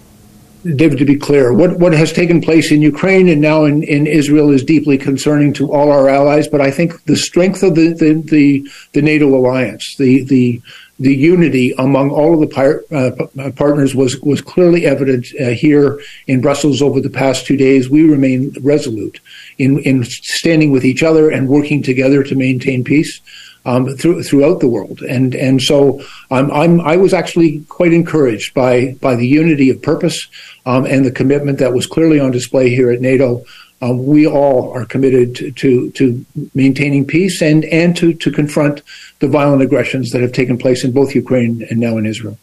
David, 0.76 0.98
to 0.98 1.06
be 1.06 1.16
clear, 1.16 1.54
what, 1.54 1.80
what 1.80 1.94
has 1.94 2.12
taken 2.12 2.42
place 2.42 2.72
in 2.72 2.82
Ukraine 2.82 3.30
and 3.30 3.40
now 3.40 3.66
in, 3.66 3.84
in 3.84 4.08
Israel 4.08 4.50
is 4.50 4.64
deeply 4.64 4.98
concerning 4.98 5.54
to 5.54 5.72
all 5.72 5.92
our 5.92 6.10
allies. 6.10 6.48
But 6.48 6.62
I 6.62 6.72
think 6.72 7.04
the 7.06 7.16
strength 7.16 7.64
of 7.64 7.76
the, 7.76 7.94
the, 7.94 8.14
the, 8.26 8.70
the 8.94 9.02
NATO 9.02 9.28
alliance, 9.28 9.96
the, 9.98 10.24
the 10.24 10.62
the 11.00 11.16
unity 11.16 11.74
among 11.78 12.10
all 12.10 12.34
of 12.34 12.40
the 12.40 12.48
par- 12.48 12.84
uh, 12.92 13.52
partners 13.52 13.94
was 13.94 14.20
was 14.22 14.42
clearly 14.42 14.86
evident 14.86 15.28
uh, 15.40 15.50
here 15.50 16.00
in 16.26 16.42
Brussels 16.42 16.82
over 16.82 17.00
the 17.00 17.10
past 17.10 17.46
two 17.46 17.58
days. 17.58 17.90
We 17.90 18.04
remain 18.04 18.54
resolute 18.62 19.20
in 19.58 19.80
in 19.80 20.04
standing 20.06 20.72
with 20.72 20.84
each 20.84 21.04
other 21.04 21.30
and 21.30 21.48
working 21.48 21.84
together 21.84 22.24
to 22.24 22.36
maintain 22.36 22.84
peace. 22.84 23.22
Um, 23.66 23.98
through, 23.98 24.24
throughout 24.24 24.62
the 24.62 24.70
world, 24.70 25.02
and 25.02 25.36
and 25.36 25.62
so 25.62 26.02
I'm, 26.32 26.50
I'm 26.52 26.80
I 26.80 26.96
was 26.96 27.14
actually 27.14 27.66
quite 27.68 27.92
encouraged 27.92 28.54
by 28.54 28.96
by 29.02 29.16
the 29.16 29.28
unity 29.28 29.70
of 29.70 29.82
purpose 29.82 30.30
um, 30.66 30.86
and 30.86 31.06
the 31.06 31.12
commitment 31.12 31.60
that 31.60 31.74
was 31.74 31.86
clearly 31.86 32.18
on 32.18 32.32
display 32.32 32.70
here 32.70 32.90
at 32.90 33.02
NATO 33.02 33.44
uh, 33.82 33.94
we 33.94 34.26
all 34.26 34.72
are 34.72 34.86
committed 34.86 35.36
to, 35.36 35.52
to, 35.52 35.92
to, 35.92 36.26
maintaining 36.56 37.06
peace 37.06 37.42
and, 37.42 37.64
and 37.66 37.96
to, 37.96 38.14
to 38.14 38.32
confront 38.32 38.82
the 39.20 39.28
violent 39.28 39.62
aggressions 39.62 40.12
that 40.12 40.22
have 40.22 40.32
taken 40.32 40.58
place 40.58 40.84
in 40.84 40.92
both 40.92 41.14
Ukraine 41.14 41.66
and 41.70 41.80
now 41.80 41.98
in 41.98 42.06
Israel. 42.06 42.38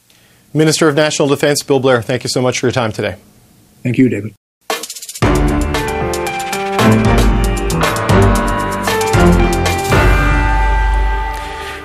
Minister 0.52 0.88
of 0.88 0.94
National 0.94 1.26
Defense 1.26 1.62
Bill 1.62 1.80
Blair, 1.80 2.02
thank 2.02 2.22
you 2.22 2.30
so 2.30 2.40
much 2.40 2.60
for 2.60 2.66
your 2.66 2.72
time 2.72 2.92
today. 2.92 3.16
Thank 3.82 3.98
you, 3.98 4.08
David. 4.08 4.34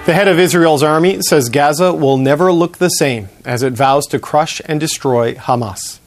The 0.05 0.15
head 0.15 0.27
of 0.27 0.39
Israel's 0.39 0.81
army 0.81 1.21
says 1.21 1.49
Gaza 1.49 1.93
will 1.93 2.17
never 2.17 2.51
look 2.51 2.77
the 2.77 2.89
same 2.89 3.29
as 3.45 3.61
it 3.61 3.73
vows 3.73 4.07
to 4.07 4.17
crush 4.17 4.59
and 4.65 4.79
destroy 4.79 5.35
Hamas. 5.35 5.99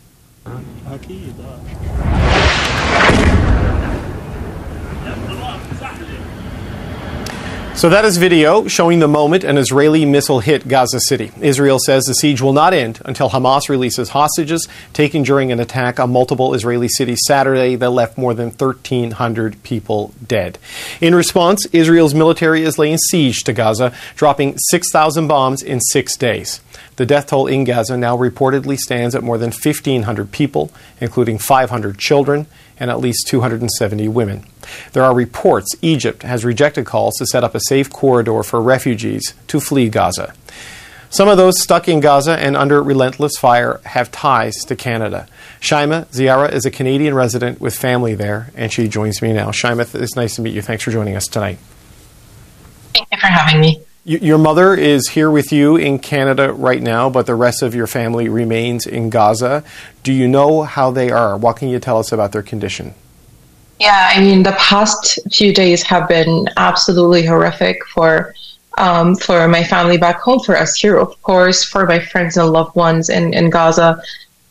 So 7.75 7.89
that 7.89 8.05
is 8.05 8.19
video 8.19 8.69
showing 8.69 9.01
the 9.01 9.09
moment 9.09 9.43
an 9.45 9.57
Israeli 9.57 10.05
missile 10.05 10.41
hit 10.41 10.69
Gaza 10.69 11.01
City. 11.01 11.33
Israel 11.41 11.79
says 11.85 12.05
the 12.05 12.15
siege 12.15 12.41
will 12.41 12.53
not 12.53 12.75
end 12.75 13.01
until 13.05 13.31
Hamas 13.31 13.69
releases 13.69 14.11
hostages 14.11 14.69
taken 14.93 15.23
during 15.23 15.51
an 15.51 15.59
attack 15.59 15.99
on 15.99 16.13
multiple 16.13 16.55
Israeli 16.55 16.87
cities 16.87 17.21
Saturday 17.27 17.75
that 17.77 17.91
left 17.91 18.19
more 18.19 18.35
than 18.35 18.51
1,300 18.51 19.63
people 19.65 20.15
dead. 20.25 20.59
In 21.01 21.15
response, 21.15 21.67
Israel's 21.73 22.15
military 22.15 22.63
is 22.63 22.79
laying 22.79 22.99
siege 22.99 23.39
to 23.45 23.53
Gaza, 23.53 23.93
dropping 24.17 24.59
6,000 24.59 25.27
bombs 25.27 25.63
in 25.63 25.81
six 25.81 26.15
days. 26.15 26.61
The 26.97 27.07
death 27.07 27.29
toll 27.29 27.47
in 27.47 27.65
Gaza 27.65 27.97
now 27.97 28.17
reportedly 28.17 28.77
stands 28.77 29.15
at 29.15 29.25
more 29.25 29.39
than 29.39 29.51
1,500 29.51 30.31
people, 30.31 30.71
including 31.01 31.39
500 31.39 31.99
children 31.99 32.47
and 32.83 32.91
at 32.91 32.99
least 32.99 33.29
270 33.29 34.09
women. 34.09 34.45
There 34.93 35.05
are 35.05 35.15
reports 35.15 35.77
Egypt 35.83 36.25
has 36.25 36.45
rejected 36.45 36.85
calls 36.85 37.15
to 37.19 37.27
set 37.27 37.45
up 37.45 37.55
a 37.55 37.61
safe 37.61 37.89
corridor 37.89 38.43
for 38.43 38.61
refugees 38.61 39.35
to 39.47 39.61
flee 39.61 39.89
Gaza. 39.89 40.35
Some 41.09 41.29
of 41.29 41.37
those 41.37 41.61
stuck 41.61 41.89
in 41.89 42.01
Gaza 42.01 42.37
and 42.37 42.57
under 42.57 42.83
relentless 42.83 43.37
fire 43.39 43.81
have 43.85 44.11
ties 44.11 44.57
to 44.65 44.75
Canada. 44.75 45.29
Shaima 45.61 46.13
Ziara 46.13 46.51
is 46.53 46.67
a 46.67 46.73
Canadian 46.73 47.15
resident 47.15 47.61
with 47.61 47.77
family 47.77 48.17
there, 48.17 48.51
and 48.57 48.73
she 48.73 48.89
joins 48.89 49.23
me 49.23 49.33
now. 49.33 49.51
Shaima, 49.51 49.95
it's 49.95 50.17
nice 50.17 50.35
to 50.35 50.43
meet 50.43 50.55
you. 50.55 50.63
Thanks 50.63 50.83
for 50.83 50.91
joining 50.91 51.15
us 51.15 51.27
tonight. 51.27 51.59
Thank 52.95 53.07
you 53.13 53.19
for 53.19 53.29
having 53.29 53.61
me. 53.61 53.81
Your 54.05 54.39
mother 54.39 54.75
is 54.75 55.11
here 55.11 55.31
with 55.31 55.53
you 55.53 55.77
in 55.77 56.01
Canada 56.01 56.53
right 56.53 56.83
now, 56.83 57.09
but 57.09 57.27
the 57.27 57.37
rest 57.37 57.63
of 57.63 57.73
your 57.73 57.87
family 57.87 58.29
remains 58.29 58.85
in 58.85 59.11
Gaza. 59.11 59.63
Do 60.03 60.13
you 60.13 60.27
know 60.27 60.63
how 60.63 60.91
they 60.91 61.13
are? 61.13 61.37
What 61.37 61.57
can 61.57 61.69
you 61.69 61.79
tell 61.79 61.99
us 61.99 62.11
about 62.11 62.33
their 62.33 62.43
condition? 62.43 62.95
Yeah, 63.79 64.11
I 64.13 64.21
mean, 64.21 64.43
the 64.43 64.57
past 64.59 65.21
few 65.33 65.55
days 65.55 65.85
have 65.85 66.09
been 66.09 66.49
absolutely 66.57 67.25
horrific 67.25 67.87
for 67.87 68.35
um, 68.79 69.15
for 69.15 69.47
my 69.47 69.63
family 69.63 69.99
back 69.99 70.19
home, 70.21 70.41
for 70.41 70.57
us 70.57 70.75
here, 70.77 70.97
of 70.97 71.21
course, 71.23 71.63
for 71.63 71.87
my 71.87 72.01
friends 72.01 72.37
and 72.37 72.51
loved 72.51 72.75
ones 72.75 73.09
in, 73.09 73.33
in 73.35 73.51
Gaza. 73.51 74.03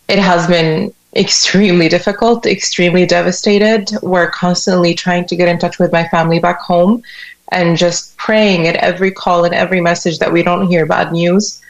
It 0.08 0.20
has 0.20 0.48
been 0.48 0.94
extremely 1.16 1.90
difficult, 1.90 2.46
extremely 2.46 3.06
devastated. 3.06 3.90
We're 4.02 4.30
constantly 4.30 4.94
trying 4.94 5.26
to 5.26 5.36
get 5.36 5.50
in 5.50 5.60
touch 5.60 5.80
with 5.80 5.92
my 5.92 6.08
family 6.08 6.40
back 6.40 6.60
home 6.60 7.04
and 7.52 7.78
just 7.78 8.16
praying 8.18 8.68
at 8.68 8.76
every 8.78 9.12
call 9.12 9.46
and 9.46 9.54
every 9.54 9.82
message 9.82 10.20
that 10.20 10.32
we 10.32 10.44
don't 10.44 10.68
hear 10.68 10.86
bad 10.86 11.12
news. 11.12 11.62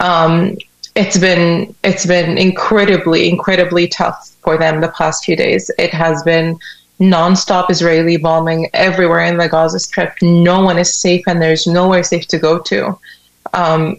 Um, 0.00 0.56
it's 0.94 1.16
been 1.16 1.74
it's 1.82 2.04
been 2.04 2.36
incredibly 2.36 3.28
incredibly 3.28 3.88
tough 3.88 4.30
for 4.42 4.58
them 4.58 4.80
the 4.80 4.88
past 4.88 5.24
few 5.24 5.36
days. 5.36 5.70
It 5.78 5.92
has 5.94 6.22
been 6.22 6.58
nonstop 7.00 7.70
Israeli 7.70 8.16
bombing 8.16 8.68
everywhere 8.74 9.24
in 9.24 9.36
the 9.36 9.48
Gaza 9.48 9.78
Strip. 9.78 10.14
No 10.22 10.62
one 10.62 10.78
is 10.78 10.94
safe, 10.94 11.24
and 11.26 11.40
there's 11.40 11.66
nowhere 11.66 12.02
safe 12.02 12.26
to 12.28 12.38
go 12.38 12.58
to. 12.58 12.98
Um, 13.54 13.96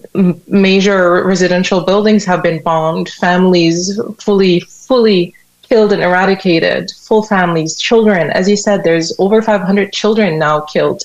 major 0.48 1.24
residential 1.26 1.82
buildings 1.82 2.26
have 2.26 2.44
been 2.44 2.62
bombed. 2.64 3.10
Families 3.10 4.00
fully 4.20 4.62
fully 4.62 5.36
killed 5.74 5.92
and 5.92 6.04
eradicated, 6.04 6.92
full 6.92 7.24
families, 7.24 7.76
children. 7.76 8.30
As 8.30 8.48
you 8.48 8.56
said, 8.56 8.84
there's 8.84 9.12
over 9.18 9.42
500 9.42 9.92
children 9.92 10.38
now 10.38 10.60
killed. 10.60 11.02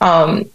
Um, 0.00 0.48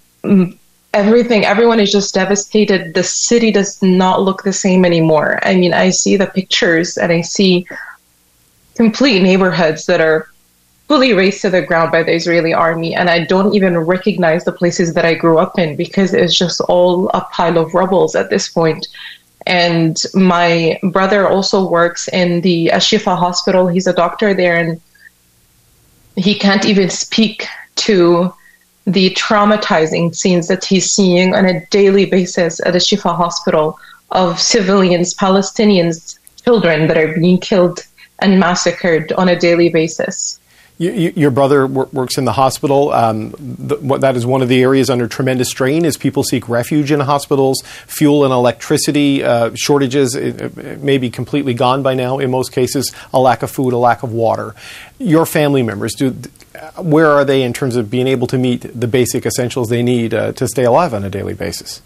everything, 0.95 1.45
everyone 1.45 1.79
is 1.79 1.91
just 1.91 2.15
devastated. 2.15 2.95
The 2.95 3.03
city 3.03 3.51
does 3.51 3.79
not 3.84 4.23
look 4.23 4.41
the 4.41 4.51
same 4.51 4.84
anymore. 4.84 5.38
I 5.43 5.53
mean, 5.53 5.75
I 5.75 5.91
see 5.91 6.17
the 6.17 6.25
pictures 6.25 6.97
and 6.97 7.12
I 7.12 7.21
see 7.21 7.67
complete 8.73 9.21
neighborhoods 9.21 9.86
that 9.86 10.01
are 10.01 10.27
fully 10.88 11.13
razed 11.13 11.41
to 11.43 11.51
the 11.51 11.62
ground 11.62 11.91
by 11.91 12.01
the 12.01 12.15
Israeli 12.15 12.51
army, 12.51 12.95
and 12.95 13.12
I 13.12 13.25
don't 13.25 13.53
even 13.53 13.77
recognize 13.77 14.43
the 14.43 14.53
places 14.53 14.95
that 14.95 15.05
I 15.05 15.13
grew 15.13 15.38
up 15.38 15.60
in 15.60 15.75
because 15.75 16.15
it's 16.15 16.36
just 16.36 16.62
all 16.62 17.10
a 17.10 17.21
pile 17.31 17.60
of 17.60 17.75
rubbles 17.75 18.15
at 18.15 18.31
this 18.31 18.47
point. 18.47 18.88
And 19.45 19.97
my 20.13 20.79
brother 20.84 21.27
also 21.27 21.67
works 21.67 22.08
in 22.08 22.41
the 22.41 22.71
Ashifa 22.73 23.17
hospital. 23.17 23.67
He's 23.67 23.88
a 23.88 23.93
doctor 23.93 24.34
there, 24.34 24.58
and 24.58 24.81
he 26.15 26.34
can't 26.38 26.65
even 26.65 26.89
speak 26.89 27.47
to 27.75 28.34
the 28.88 29.12
traumatizing 29.12 30.15
scenes 30.15 30.47
that 30.47 30.63
he's 30.63 30.91
seeing 30.91 31.36
on 31.36 31.45
a 31.45 31.65
daily 31.67 32.05
basis 32.05 32.60
at 32.65 32.73
the 32.73 32.79
Ashifa 32.79 33.15
hospital 33.15 33.79
of 34.12 34.39
civilians, 34.39 35.13
Palestinians, 35.13 36.17
children 36.43 36.88
that 36.88 36.97
are 36.97 37.13
being 37.13 37.39
killed 37.39 37.86
and 38.19 38.39
massacred 38.39 39.12
on 39.13 39.29
a 39.29 39.39
daily 39.39 39.69
basis. 39.69 40.39
You, 40.77 40.91
you, 40.91 41.13
your 41.15 41.31
brother 41.31 41.65
works 41.65 42.17
in 42.17 42.25
the 42.25 42.33
hospital. 42.33 42.91
Um, 42.91 43.31
what, 43.31 44.01
that 44.01 44.17
is 44.17 44.25
one 44.25 44.41
of 44.41 44.49
the 44.49 44.61
areas 44.61 44.89
under 44.89 45.07
tremendous 45.07 45.49
strain 45.49 45.85
as 45.85 45.95
people 45.95 46.21
seek 46.23 46.49
refuge 46.49 46.91
in 46.91 46.99
hospitals. 46.99 47.63
Fuel 47.88 48.25
and 48.25 48.33
electricity 48.33 49.23
uh, 49.23 49.51
shortages 49.55 50.15
it, 50.15 50.41
it 50.57 50.81
may 50.81 50.97
be 50.97 51.09
completely 51.09 51.53
gone 51.53 51.81
by 51.81 51.93
now. 51.93 52.19
In 52.19 52.29
most 52.29 52.51
cases, 52.51 52.93
a 53.13 53.19
lack 53.19 53.41
of 53.41 53.49
food, 53.49 53.71
a 53.71 53.77
lack 53.77 54.03
of 54.03 54.11
water. 54.11 54.53
Your 54.99 55.25
family 55.25 55.63
members, 55.63 55.93
do, 55.93 56.11
where 56.77 57.09
are 57.09 57.23
they 57.23 57.43
in 57.43 57.53
terms 57.53 57.77
of 57.77 57.89
being 57.89 58.07
able 58.07 58.27
to 58.27 58.38
meet 58.38 58.61
the 58.79 58.88
basic 58.88 59.25
essentials 59.25 59.69
they 59.69 59.83
need 59.83 60.13
uh, 60.13 60.33
to 60.33 60.45
stay 60.45 60.65
alive 60.65 60.93
on 60.93 61.05
a 61.05 61.09
daily 61.09 61.33
basis? 61.33 61.81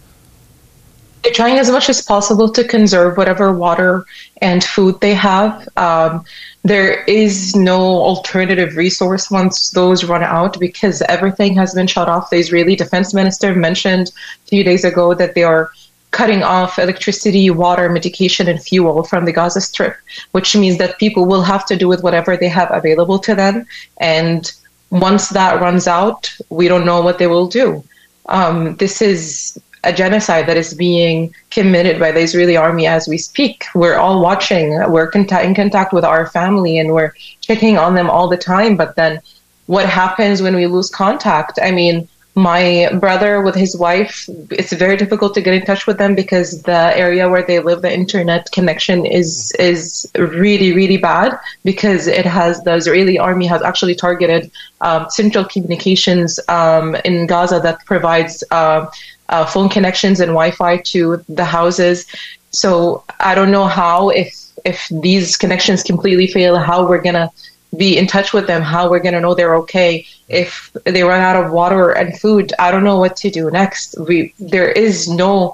They're 1.23 1.34
trying 1.34 1.58
as 1.58 1.69
much 1.69 1.89
as 1.89 2.01
possible 2.01 2.49
to 2.51 2.63
conserve 2.63 3.17
whatever 3.17 3.51
water 3.51 4.05
and 4.41 4.63
food 4.63 5.01
they 5.01 5.13
have. 5.13 5.67
Um, 5.75 6.23
there 6.63 7.03
is 7.03 7.55
no 7.55 7.82
alternative 7.82 8.77
resource 8.77 9.29
once 9.29 9.71
those 9.71 10.05
run 10.05 10.23
out 10.23 10.60
because 10.60 11.01
everything 11.03 11.55
has 11.55 11.73
been 11.73 11.88
shut 11.88 12.08
off. 12.08 12.29
The 12.29 12.38
Israeli 12.38 12.75
defense 12.75 13.13
minister 13.13 13.53
mentioned 13.53 14.12
a 14.45 14.47
few 14.47 14.63
days 14.63 14.86
ago 14.86 15.13
that 15.13 15.36
they 15.36 15.43
are 15.43 15.71
cutting 16.12 16.41
off 16.41 16.79
electricity, 16.79 17.49
water, 17.49 17.89
medication, 17.89 18.47
and 18.47 18.62
fuel 18.62 19.03
from 19.03 19.25
the 19.25 19.32
Gaza 19.32 19.62
Strip, 19.62 19.95
which 20.32 20.55
means 20.55 20.77
that 20.77 20.97
people 20.99 21.25
will 21.25 21.43
have 21.43 21.65
to 21.67 21.75
do 21.75 21.88
with 21.88 22.01
whatever 22.01 22.36
they 22.36 22.49
have 22.49 22.71
available 22.71 23.19
to 23.19 23.36
them. 23.36 23.65
And 23.99 24.51
once 24.89 25.29
that 25.29 25.62
runs 25.62 25.88
out, 25.88 26.29
we 26.49 26.67
don't 26.67 26.86
know 26.86 27.01
what 27.01 27.19
they 27.19 27.27
will 27.27 27.47
do. 27.47 27.84
Um, 28.27 28.75
this 28.77 29.01
is 29.01 29.60
a 29.84 29.94
genocide 29.94 30.48
that 30.48 30.58
is 30.58 30.74
being 30.74 31.34
committed 31.52 32.00
by 32.00 32.12
the 32.12 32.20
Israeli 32.20 32.58
army 32.58 32.86
as 32.86 33.08
we 33.08 33.18
speak. 33.18 33.65
We're 33.74 33.96
all 33.96 34.22
watching. 34.22 34.72
We're 34.92 35.10
in 35.10 35.26
contact 35.56 35.94
with 35.94 36.04
our 36.04 36.28
family 36.28 36.78
and 36.80 36.94
we're 36.94 37.13
checking 37.42 37.78
on 37.78 37.96
them 37.96 38.10
all 38.10 38.28
the 38.28 38.38
time. 38.38 38.76
But 38.76 38.96
then 38.96 39.22
what 39.68 39.88
happens 39.88 40.42
when 40.42 40.56
we 40.56 40.68
lose 40.68 40.89
contact? 40.89 41.60
I 41.62 41.72
mean, 41.72 42.08
my 42.36 42.89
brother 43.00 43.42
with 43.42 43.56
his 43.56 43.76
wife, 43.76 44.30
it's 44.52 44.72
very 44.74 44.96
difficult 44.96 45.34
to 45.34 45.42
get 45.42 45.54
in 45.54 45.65
touch 45.65 45.88
with 45.88 45.98
them 45.98 46.15
because 46.15 46.62
the 46.63 46.98
area 46.98 47.28
where 47.28 47.44
they 47.46 47.60
live, 47.60 47.82
the 47.82 47.94
internet 47.94 48.52
connection 48.52 49.06
is 49.06 49.52
is 49.60 50.10
really 50.15 50.74
really 50.74 50.98
bad 50.98 51.38
because 51.63 52.08
it 52.08 52.26
has 52.26 52.62
the 52.63 52.76
Israeli 52.76 53.18
army 53.18 53.46
has 53.48 53.62
actually 53.62 53.96
targeted 53.96 54.52
um, 54.82 55.08
central 55.10 55.46
communications 55.46 56.39
um, 56.48 56.96
in 57.06 57.28
Gaza 57.28 57.60
that 57.62 57.86
provides. 57.86 58.44
Uh, 58.52 58.86
uh, 59.30 59.46
phone 59.46 59.70
connections 59.70 60.20
and 60.20 60.30
Wi-Fi 60.30 60.78
to 60.78 61.24
the 61.30 61.46
houses. 61.46 62.08
So 62.50 63.04
I 63.20 63.36
don't 63.36 63.52
know 63.52 63.65
how 63.65 64.10
if 64.10 64.36
if 64.65 64.88
these 64.89 65.38
connections 65.38 65.84
completely 65.84 66.28
fail, 66.28 66.58
how 66.58 66.88
we're 66.88 67.02
gonna 67.02 67.32
be 67.77 67.97
in 67.97 68.08
touch 68.08 68.34
with 68.34 68.47
them, 68.47 68.62
how 68.62 68.89
we're 68.89 68.99
gonna 68.99 69.21
know 69.21 69.36
they're 69.36 69.55
okay. 69.58 70.05
If 70.27 70.75
they 70.86 71.03
run 71.03 71.21
out 71.21 71.43
of 71.43 71.51
water 71.51 71.91
and 71.91 72.19
food, 72.19 72.53
I 72.60 72.71
don't 72.71 72.84
know 72.84 72.97
what 72.97 73.15
to 73.17 73.29
do 73.29 73.49
next. 73.51 73.95
We 73.99 74.34
there 74.39 74.69
is 74.69 75.08
no 75.08 75.53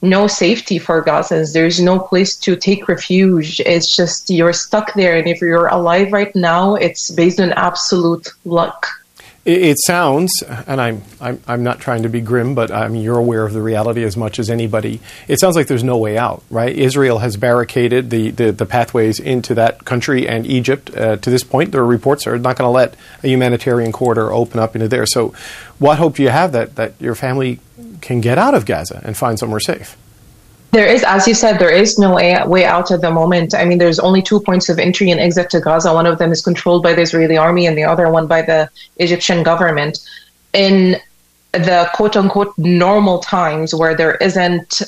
no 0.00 0.26
safety 0.26 0.78
for 0.78 1.04
Gazans. 1.04 1.52
There's 1.52 1.80
no 1.80 1.98
place 1.98 2.36
to 2.36 2.54
take 2.54 2.86
refuge. 2.86 3.60
It's 3.60 3.94
just 3.96 4.30
you're 4.30 4.52
stuck 4.52 4.94
there, 4.94 5.16
and 5.16 5.26
if 5.26 5.40
you're 5.40 5.68
alive 5.68 6.12
right 6.12 6.34
now, 6.36 6.74
it's 6.76 7.10
based 7.10 7.40
on 7.40 7.52
absolute 7.52 8.28
luck. 8.44 8.86
It, 9.48 9.62
it 9.62 9.76
sounds, 9.80 10.30
and 10.66 10.78
I'm, 10.78 11.02
I'm, 11.22 11.40
I'm 11.48 11.62
not 11.62 11.80
trying 11.80 12.02
to 12.02 12.10
be 12.10 12.20
grim, 12.20 12.54
but 12.54 12.70
I 12.70 12.88
mean, 12.88 13.02
you're 13.02 13.16
aware 13.16 13.46
of 13.46 13.54
the 13.54 13.62
reality 13.62 14.04
as 14.04 14.14
much 14.14 14.38
as 14.38 14.50
anybody. 14.50 15.00
It 15.26 15.40
sounds 15.40 15.56
like 15.56 15.68
there's 15.68 15.82
no 15.82 15.96
way 15.96 16.18
out, 16.18 16.42
right? 16.50 16.76
Israel 16.76 17.20
has 17.20 17.38
barricaded 17.38 18.10
the, 18.10 18.30
the, 18.30 18.52
the 18.52 18.66
pathways 18.66 19.18
into 19.18 19.54
that 19.54 19.86
country 19.86 20.28
and 20.28 20.46
Egypt. 20.46 20.94
Uh, 20.94 21.16
to 21.16 21.30
this 21.30 21.44
point, 21.44 21.72
there 21.72 21.80
are 21.80 21.86
reports 21.86 22.26
are 22.26 22.36
not 22.36 22.58
going 22.58 22.66
to 22.66 22.72
let 22.72 22.94
a 23.22 23.28
humanitarian 23.28 23.90
corridor 23.90 24.30
open 24.30 24.60
up 24.60 24.76
into 24.76 24.86
there. 24.86 25.06
So, 25.06 25.32
what 25.78 25.96
hope 25.96 26.16
do 26.16 26.22
you 26.22 26.28
have 26.28 26.52
that, 26.52 26.76
that 26.76 26.92
your 27.00 27.14
family 27.14 27.60
can 28.02 28.20
get 28.20 28.36
out 28.36 28.52
of 28.52 28.66
Gaza 28.66 29.00
and 29.02 29.16
find 29.16 29.38
somewhere 29.38 29.60
safe? 29.60 29.96
There 30.70 30.86
is, 30.86 31.02
as 31.04 31.26
you 31.26 31.34
said, 31.34 31.58
there 31.58 31.70
is 31.70 31.98
no 31.98 32.14
way, 32.14 32.36
way 32.44 32.64
out 32.66 32.90
at 32.90 33.00
the 33.00 33.10
moment. 33.10 33.54
I 33.54 33.64
mean, 33.64 33.78
there's 33.78 33.98
only 33.98 34.20
two 34.20 34.38
points 34.40 34.68
of 34.68 34.78
entry 34.78 35.10
and 35.10 35.18
exit 35.18 35.48
to 35.50 35.60
Gaza. 35.60 35.94
One 35.94 36.06
of 36.06 36.18
them 36.18 36.30
is 36.30 36.42
controlled 36.42 36.82
by 36.82 36.92
the 36.92 37.02
Israeli 37.02 37.38
army, 37.38 37.66
and 37.66 37.76
the 37.76 37.84
other 37.84 38.10
one 38.10 38.26
by 38.26 38.42
the 38.42 38.70
Egyptian 38.98 39.42
government. 39.42 39.98
In 40.52 40.96
the 41.52 41.88
quote 41.94 42.16
unquote 42.16 42.52
normal 42.58 43.20
times 43.20 43.74
where 43.74 43.94
there 43.94 44.16
isn't 44.16 44.82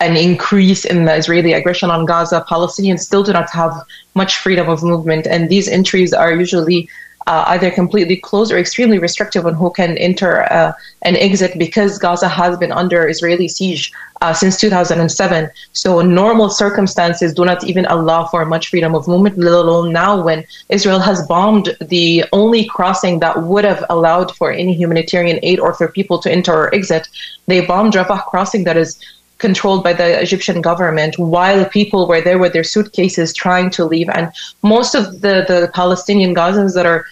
an 0.00 0.16
increase 0.16 0.84
in 0.84 1.04
the 1.04 1.14
Israeli 1.14 1.52
aggression 1.52 1.90
on 1.90 2.06
Gaza, 2.06 2.44
Palestinians 2.48 3.00
still 3.00 3.22
do 3.22 3.32
not 3.32 3.50
have 3.50 3.74
much 4.14 4.38
freedom 4.38 4.68
of 4.68 4.82
movement, 4.82 5.26
and 5.26 5.48
these 5.48 5.68
entries 5.68 6.12
are 6.12 6.32
usually 6.32 6.88
uh, 7.26 7.44
either 7.48 7.70
completely 7.70 8.16
closed 8.16 8.52
or 8.52 8.58
extremely 8.58 8.98
restrictive 8.98 9.46
on 9.46 9.54
who 9.54 9.70
can 9.70 9.98
enter 9.98 10.42
uh, 10.52 10.72
and 11.02 11.16
exit 11.16 11.58
because 11.58 11.98
Gaza 11.98 12.28
has 12.28 12.56
been 12.56 12.70
under 12.70 13.08
Israeli 13.08 13.48
siege 13.48 13.92
uh, 14.20 14.32
since 14.32 14.58
2007. 14.60 15.50
So 15.72 16.00
normal 16.00 16.50
circumstances 16.50 17.34
do 17.34 17.44
not 17.44 17.64
even 17.64 17.84
allow 17.86 18.26
for 18.26 18.44
much 18.44 18.68
freedom 18.68 18.94
of 18.94 19.08
movement, 19.08 19.38
let 19.38 19.54
alone 19.54 19.92
now 19.92 20.22
when 20.22 20.44
Israel 20.68 21.00
has 21.00 21.26
bombed 21.26 21.76
the 21.80 22.24
only 22.32 22.64
crossing 22.64 23.18
that 23.20 23.42
would 23.42 23.64
have 23.64 23.84
allowed 23.90 24.34
for 24.36 24.52
any 24.52 24.74
humanitarian 24.74 25.40
aid 25.42 25.58
or 25.58 25.74
for 25.74 25.88
people 25.88 26.18
to 26.20 26.30
enter 26.30 26.54
or 26.54 26.74
exit. 26.74 27.08
They 27.46 27.60
bombed 27.64 27.94
Rafah 27.94 28.24
crossing 28.26 28.64
that 28.64 28.76
is 28.76 28.98
controlled 29.38 29.84
by 29.84 29.92
the 29.92 30.20
Egyptian 30.20 30.60
government 30.62 31.18
while 31.18 31.64
people 31.66 32.08
were 32.08 32.20
there 32.20 32.38
with 32.38 32.52
their 32.52 32.64
suitcases 32.64 33.32
trying 33.32 33.70
to 33.70 33.84
leave. 33.84 34.08
And 34.08 34.32
most 34.62 34.94
of 34.94 35.20
the, 35.20 35.44
the 35.46 35.70
Palestinian 35.74 36.34
Gazans 36.34 36.74
that 36.74 36.86
are 36.86 37.04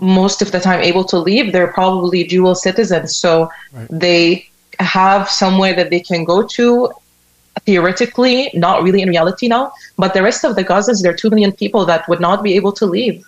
most 0.00 0.40
of 0.40 0.52
the 0.52 0.60
time 0.60 0.80
able 0.80 1.04
to 1.04 1.18
leave, 1.18 1.52
they're 1.52 1.72
probably 1.72 2.24
dual 2.24 2.54
citizens. 2.54 3.16
So 3.18 3.50
right. 3.72 3.86
they 3.90 4.48
have 4.80 5.28
somewhere 5.28 5.74
that 5.74 5.90
they 5.90 6.00
can 6.00 6.24
go 6.24 6.46
to 6.46 6.90
theoretically, 7.64 8.50
not 8.54 8.82
really 8.82 9.02
in 9.02 9.08
reality 9.08 9.48
now. 9.48 9.72
But 9.96 10.14
the 10.14 10.22
rest 10.22 10.44
of 10.44 10.56
the 10.56 10.64
Gazans, 10.64 11.02
there 11.02 11.12
are 11.12 11.16
2 11.16 11.30
million 11.30 11.52
people 11.52 11.84
that 11.86 12.08
would 12.08 12.20
not 12.20 12.42
be 12.42 12.54
able 12.54 12.72
to 12.72 12.86
leave. 12.86 13.24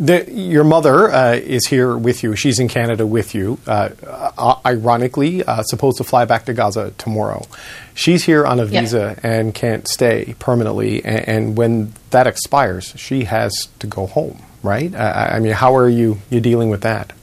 The, 0.00 0.32
your 0.32 0.64
mother 0.64 1.10
uh, 1.10 1.34
is 1.34 1.66
here 1.66 1.94
with 1.94 2.22
you. 2.22 2.34
She's 2.34 2.58
in 2.58 2.68
Canada 2.68 3.06
with 3.06 3.34
you. 3.34 3.58
Uh, 3.66 3.90
uh, 4.06 4.58
ironically, 4.64 5.44
uh, 5.44 5.62
supposed 5.62 5.98
to 5.98 6.04
fly 6.04 6.24
back 6.24 6.46
to 6.46 6.54
Gaza 6.54 6.94
tomorrow. 6.96 7.46
She's 7.92 8.24
here 8.24 8.46
on 8.46 8.58
a 8.58 8.64
visa 8.64 9.18
yeah. 9.22 9.30
and 9.30 9.54
can't 9.54 9.86
stay 9.86 10.34
permanently. 10.38 11.04
And, 11.04 11.28
and, 11.28 11.58
when 11.58 11.92
that 12.10 12.26
expires, 12.26 12.94
she 12.96 13.24
has 13.24 13.68
to 13.80 13.86
go 13.86 14.06
home. 14.06 14.40
Right? 14.62 14.94
I 14.94 15.38
mean, 15.40 15.52
how 15.52 15.74
are 15.76 15.88
you 15.88 16.18
you 16.28 16.40
dealing 16.40 16.68
with 16.68 16.82
that? 16.82 17.14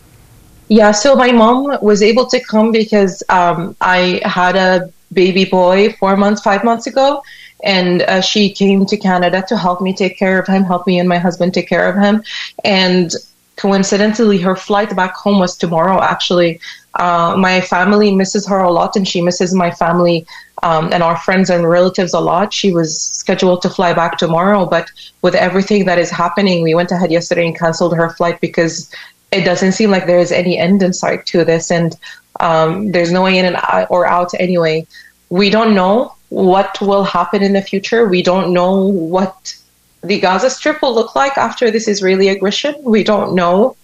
Yeah. 0.70 0.92
So 0.92 1.16
my 1.16 1.32
mom 1.32 1.78
was 1.82 2.02
able 2.02 2.26
to 2.28 2.40
come 2.40 2.72
because 2.72 3.24
um, 3.30 3.76
I 3.80 4.22
had 4.24 4.56
a 4.56 4.92
baby 5.14 5.46
boy 5.46 5.94
four 5.94 6.18
months, 6.18 6.42
five 6.42 6.64
months 6.64 6.88
ago, 6.88 7.24
and 7.64 8.04
uh, 8.04 8.22
she 8.22 8.52
came 8.52 8.86
to 8.86 8.98
Canada 8.98 9.44
to 9.48 9.58
help 9.58 9.82
me 9.82 9.94
take 9.94 10.18
care 10.18 10.40
of 10.40 10.48
him, 10.48 10.64
help 10.64 10.86
me 10.86 11.00
and 11.00 11.10
my 11.10 11.18
husband 11.18 11.54
take 11.54 11.68
care 11.68 11.90
of 11.90 11.96
him. 11.96 12.24
And 12.64 13.12
coincidentally, 13.56 14.38
her 14.40 14.56
flight 14.56 14.96
back 14.96 15.16
home 15.16 15.40
was 15.40 15.58
tomorrow. 15.58 16.02
Actually, 16.02 16.60
uh, 16.96 17.36
my 17.38 17.62
family 17.62 18.14
misses 18.14 18.48
her 18.48 18.60
a 18.60 18.72
lot, 18.72 18.96
and 18.96 19.08
she 19.08 19.22
misses 19.22 19.54
my 19.54 19.72
family 19.72 20.26
um, 20.64 20.92
and 20.94 21.04
our 21.04 21.18
friends 21.18 21.50
and 21.50 21.68
relatives 21.68 22.14
a 22.14 22.20
lot. 22.20 22.54
She 22.54 22.72
was 22.72 23.02
scheduled 23.02 23.62
to 23.64 23.70
fly 23.70 23.94
back 23.94 24.18
tomorrow, 24.18 24.66
but 24.66 24.90
with 25.22 25.36
everything 25.36 25.86
that 25.86 26.00
is 26.00 26.10
happening, 26.10 26.64
we 26.64 26.76
went 26.76 26.92
ahead 26.92 27.12
yesterday 27.12 27.46
and 27.46 27.58
canceled 27.58 27.96
her 27.96 28.10
flight 28.12 28.40
because 28.42 28.92
it 29.32 29.44
doesn't 29.44 29.74
seem 29.74 29.92
like 29.92 30.06
there 30.06 30.20
is 30.20 30.32
any 30.32 30.58
end 30.58 30.82
in 30.82 30.94
sight 30.94 31.26
to 31.28 31.44
this, 31.44 31.72
and 31.72 31.98
um, 32.40 32.92
there's 32.92 33.12
no 33.12 33.24
way 33.24 33.38
in 33.38 33.46
and 33.46 33.58
out 33.58 33.88
or 33.90 34.06
out 34.06 34.32
anyway. 34.40 34.86
We 35.30 35.50
don't 35.50 35.76
know 35.76 36.14
what 36.30 36.80
will 36.82 37.04
happen 37.04 37.42
in 37.42 37.54
the 37.54 37.62
future. 37.62 38.08
We 38.08 38.22
don't 38.22 38.54
know 38.54 38.82
what 38.84 39.56
the 40.04 40.20
Gaza 40.20 40.50
Strip 40.50 40.82
will 40.82 40.94
look 40.94 41.16
like 41.16 41.38
after 41.38 41.72
this 41.72 41.88
Israeli 41.88 42.30
aggression. 42.30 42.76
We 42.84 43.04
don't 43.04 43.34
know 43.36 43.76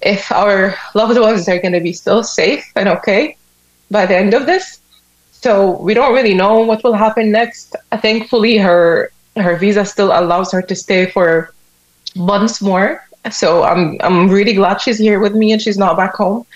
if 0.00 0.32
our 0.32 0.74
loved 0.94 1.18
ones 1.18 1.48
are 1.48 1.58
going 1.58 1.72
to 1.74 1.80
be 1.80 1.92
still 1.92 2.24
safe 2.24 2.64
and 2.74 2.88
okay 2.88 3.36
by 3.90 4.06
the 4.06 4.16
end 4.16 4.34
of 4.34 4.46
this. 4.46 4.80
So 5.30 5.80
we 5.80 5.94
don't 5.94 6.14
really 6.14 6.34
know 6.34 6.60
what 6.60 6.82
will 6.84 6.94
happen 6.94 7.30
next. 7.30 7.76
Thankfully, 8.00 8.56
her 8.58 9.10
her 9.36 9.56
visa 9.56 9.84
still 9.84 10.12
allows 10.12 10.52
her 10.52 10.62
to 10.62 10.74
stay 10.74 11.06
for 11.06 11.52
months 12.14 12.60
more. 12.60 13.04
So 13.30 13.62
I'm 13.64 13.96
I'm 14.00 14.28
really 14.28 14.54
glad 14.54 14.80
she's 14.80 14.98
here 14.98 15.20
with 15.20 15.34
me 15.34 15.52
and 15.52 15.60
she's 15.60 15.78
not 15.78 15.96
back 15.96 16.14
home 16.14 16.46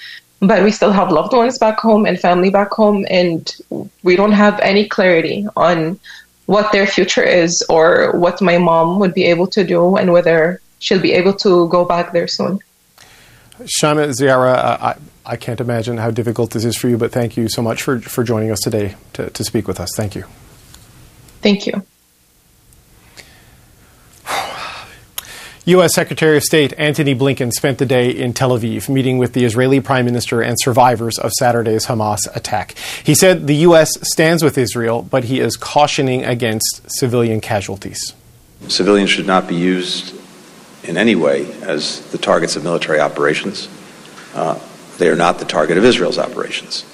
but 0.40 0.62
we 0.62 0.70
still 0.70 0.92
have 0.92 1.10
loved 1.10 1.32
ones 1.32 1.58
back 1.58 1.78
home 1.78 2.06
and 2.06 2.18
family 2.20 2.50
back 2.50 2.70
home, 2.70 3.06
and 3.08 3.56
we 4.02 4.16
don't 4.16 4.32
have 4.32 4.58
any 4.60 4.86
clarity 4.86 5.46
on 5.56 5.98
what 6.46 6.70
their 6.72 6.86
future 6.86 7.22
is 7.22 7.64
or 7.68 8.12
what 8.12 8.40
my 8.40 8.58
mom 8.58 8.98
would 8.98 9.14
be 9.14 9.24
able 9.24 9.46
to 9.48 9.64
do 9.64 9.96
and 9.96 10.12
whether 10.12 10.60
she'll 10.78 11.00
be 11.00 11.12
able 11.12 11.32
to 11.32 11.68
go 11.68 11.84
back 11.84 12.12
there 12.12 12.28
soon. 12.28 12.60
Shama 13.64 14.02
Ziara, 14.08 14.52
uh, 14.52 14.94
I, 15.26 15.32
I 15.32 15.36
can't 15.36 15.60
imagine 15.60 15.96
how 15.98 16.10
difficult 16.10 16.50
this 16.50 16.64
is 16.64 16.76
for 16.76 16.88
you, 16.88 16.98
but 16.98 17.10
thank 17.10 17.36
you 17.36 17.48
so 17.48 17.62
much 17.62 17.82
for, 17.82 18.00
for 18.00 18.22
joining 18.22 18.50
us 18.50 18.60
today 18.60 18.94
to, 19.14 19.30
to 19.30 19.44
speak 19.44 19.66
with 19.66 19.80
us. 19.80 19.88
Thank 19.96 20.14
you. 20.14 20.24
Thank 21.40 21.66
you. 21.66 21.84
U.S. 25.66 25.94
Secretary 25.94 26.36
of 26.36 26.44
State 26.44 26.72
Antony 26.78 27.12
Blinken 27.12 27.50
spent 27.50 27.78
the 27.78 27.86
day 27.86 28.08
in 28.08 28.32
Tel 28.32 28.50
Aviv 28.50 28.88
meeting 28.88 29.18
with 29.18 29.32
the 29.32 29.44
Israeli 29.44 29.80
Prime 29.80 30.04
Minister 30.04 30.40
and 30.40 30.56
survivors 30.60 31.18
of 31.18 31.32
Saturday's 31.32 31.86
Hamas 31.86 32.20
attack. 32.36 32.76
He 33.02 33.16
said 33.16 33.48
the 33.48 33.56
U.S. 33.56 33.90
stands 34.08 34.44
with 34.44 34.56
Israel, 34.58 35.02
but 35.02 35.24
he 35.24 35.40
is 35.40 35.56
cautioning 35.56 36.24
against 36.24 36.82
civilian 36.86 37.40
casualties. 37.40 38.14
Civilians 38.68 39.10
should 39.10 39.26
not 39.26 39.48
be 39.48 39.56
used 39.56 40.14
in 40.84 40.96
any 40.96 41.16
way 41.16 41.50
as 41.62 42.00
the 42.12 42.18
targets 42.18 42.54
of 42.54 42.62
military 42.62 43.00
operations. 43.00 43.68
Uh, 44.34 44.60
they 44.98 45.08
are 45.08 45.16
not 45.16 45.40
the 45.40 45.44
target 45.44 45.76
of 45.76 45.84
Israel's 45.84 46.16
operations. 46.16 46.84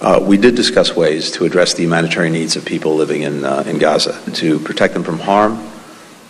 Uh, 0.00 0.18
we 0.22 0.38
did 0.38 0.54
discuss 0.54 0.96
ways 0.96 1.30
to 1.32 1.44
address 1.44 1.74
the 1.74 1.82
humanitarian 1.82 2.32
needs 2.32 2.56
of 2.56 2.64
people 2.64 2.94
living 2.94 3.20
in, 3.20 3.44
uh, 3.44 3.64
in 3.66 3.76
Gaza, 3.76 4.18
to 4.32 4.58
protect 4.60 4.94
them 4.94 5.04
from 5.04 5.18
harm 5.18 5.62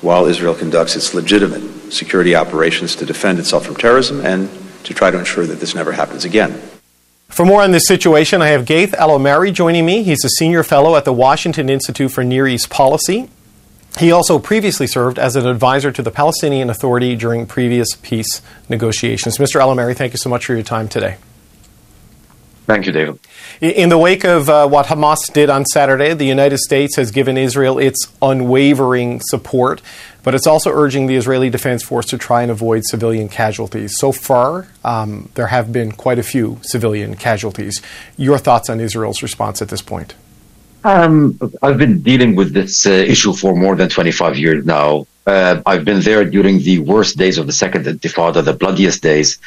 while 0.00 0.26
Israel 0.26 0.54
conducts 0.54 0.96
its 0.96 1.14
legitimate 1.14 1.92
security 1.92 2.34
operations 2.34 2.94
to 2.96 3.06
defend 3.06 3.38
itself 3.38 3.66
from 3.66 3.76
terrorism 3.76 4.24
and 4.24 4.48
to 4.84 4.94
try 4.94 5.10
to 5.10 5.18
ensure 5.18 5.46
that 5.46 5.60
this 5.60 5.74
never 5.74 5.92
happens 5.92 6.24
again. 6.24 6.60
For 7.28 7.44
more 7.44 7.62
on 7.62 7.72
this 7.72 7.86
situation, 7.86 8.40
I 8.40 8.48
have 8.48 8.64
Ghaith 8.64 8.94
El-Omari 8.94 9.52
joining 9.52 9.84
me. 9.84 10.02
He's 10.02 10.24
a 10.24 10.28
senior 10.30 10.62
fellow 10.62 10.96
at 10.96 11.04
the 11.04 11.12
Washington 11.12 11.68
Institute 11.68 12.10
for 12.10 12.24
Near 12.24 12.46
East 12.48 12.70
Policy. 12.70 13.28
He 13.98 14.12
also 14.12 14.38
previously 14.38 14.86
served 14.86 15.18
as 15.18 15.36
an 15.36 15.46
advisor 15.46 15.90
to 15.92 16.02
the 16.02 16.10
Palestinian 16.10 16.70
Authority 16.70 17.16
during 17.16 17.46
previous 17.46 17.88
peace 18.02 18.42
negotiations. 18.68 19.38
Mr. 19.38 19.60
El-Omari, 19.60 19.94
thank 19.94 20.12
you 20.12 20.18
so 20.18 20.30
much 20.30 20.46
for 20.46 20.54
your 20.54 20.62
time 20.62 20.88
today. 20.88 21.16
Thank 22.68 22.84
you, 22.84 22.92
David. 22.92 23.18
In 23.62 23.88
the 23.88 23.96
wake 23.96 24.24
of 24.24 24.50
uh, 24.50 24.68
what 24.68 24.86
Hamas 24.86 25.32
did 25.32 25.48
on 25.48 25.64
Saturday, 25.64 26.12
the 26.12 26.26
United 26.26 26.58
States 26.58 26.96
has 26.96 27.10
given 27.10 27.38
Israel 27.38 27.78
its 27.78 28.12
unwavering 28.20 29.22
support, 29.22 29.80
but 30.22 30.34
it's 30.34 30.46
also 30.46 30.70
urging 30.70 31.06
the 31.06 31.16
Israeli 31.16 31.48
Defense 31.48 31.82
Force 31.82 32.04
to 32.08 32.18
try 32.18 32.42
and 32.42 32.50
avoid 32.50 32.84
civilian 32.84 33.30
casualties. 33.30 33.96
So 33.96 34.12
far, 34.12 34.68
um, 34.84 35.30
there 35.34 35.46
have 35.46 35.72
been 35.72 35.92
quite 35.92 36.18
a 36.18 36.22
few 36.22 36.60
civilian 36.60 37.16
casualties. 37.16 37.80
Your 38.18 38.36
thoughts 38.36 38.68
on 38.68 38.80
Israel's 38.80 39.22
response 39.22 39.62
at 39.62 39.70
this 39.70 39.80
point? 39.80 40.14
Um, 40.84 41.38
I've 41.62 41.78
been 41.78 42.02
dealing 42.02 42.36
with 42.36 42.52
this 42.52 42.84
uh, 42.86 42.90
issue 42.90 43.32
for 43.32 43.56
more 43.56 43.76
than 43.76 43.88
25 43.88 44.36
years 44.36 44.66
now. 44.66 45.06
Uh, 45.28 45.62
I've 45.66 45.84
been 45.84 46.00
there 46.00 46.24
during 46.24 46.56
the 46.68 46.78
worst 46.92 47.18
days 47.18 47.36
of 47.36 47.46
the 47.46 47.52
Second 47.52 47.84
Intifada, 47.84 48.42
the 48.42 48.54
bloodiest 48.54 49.02
days. 49.02 49.38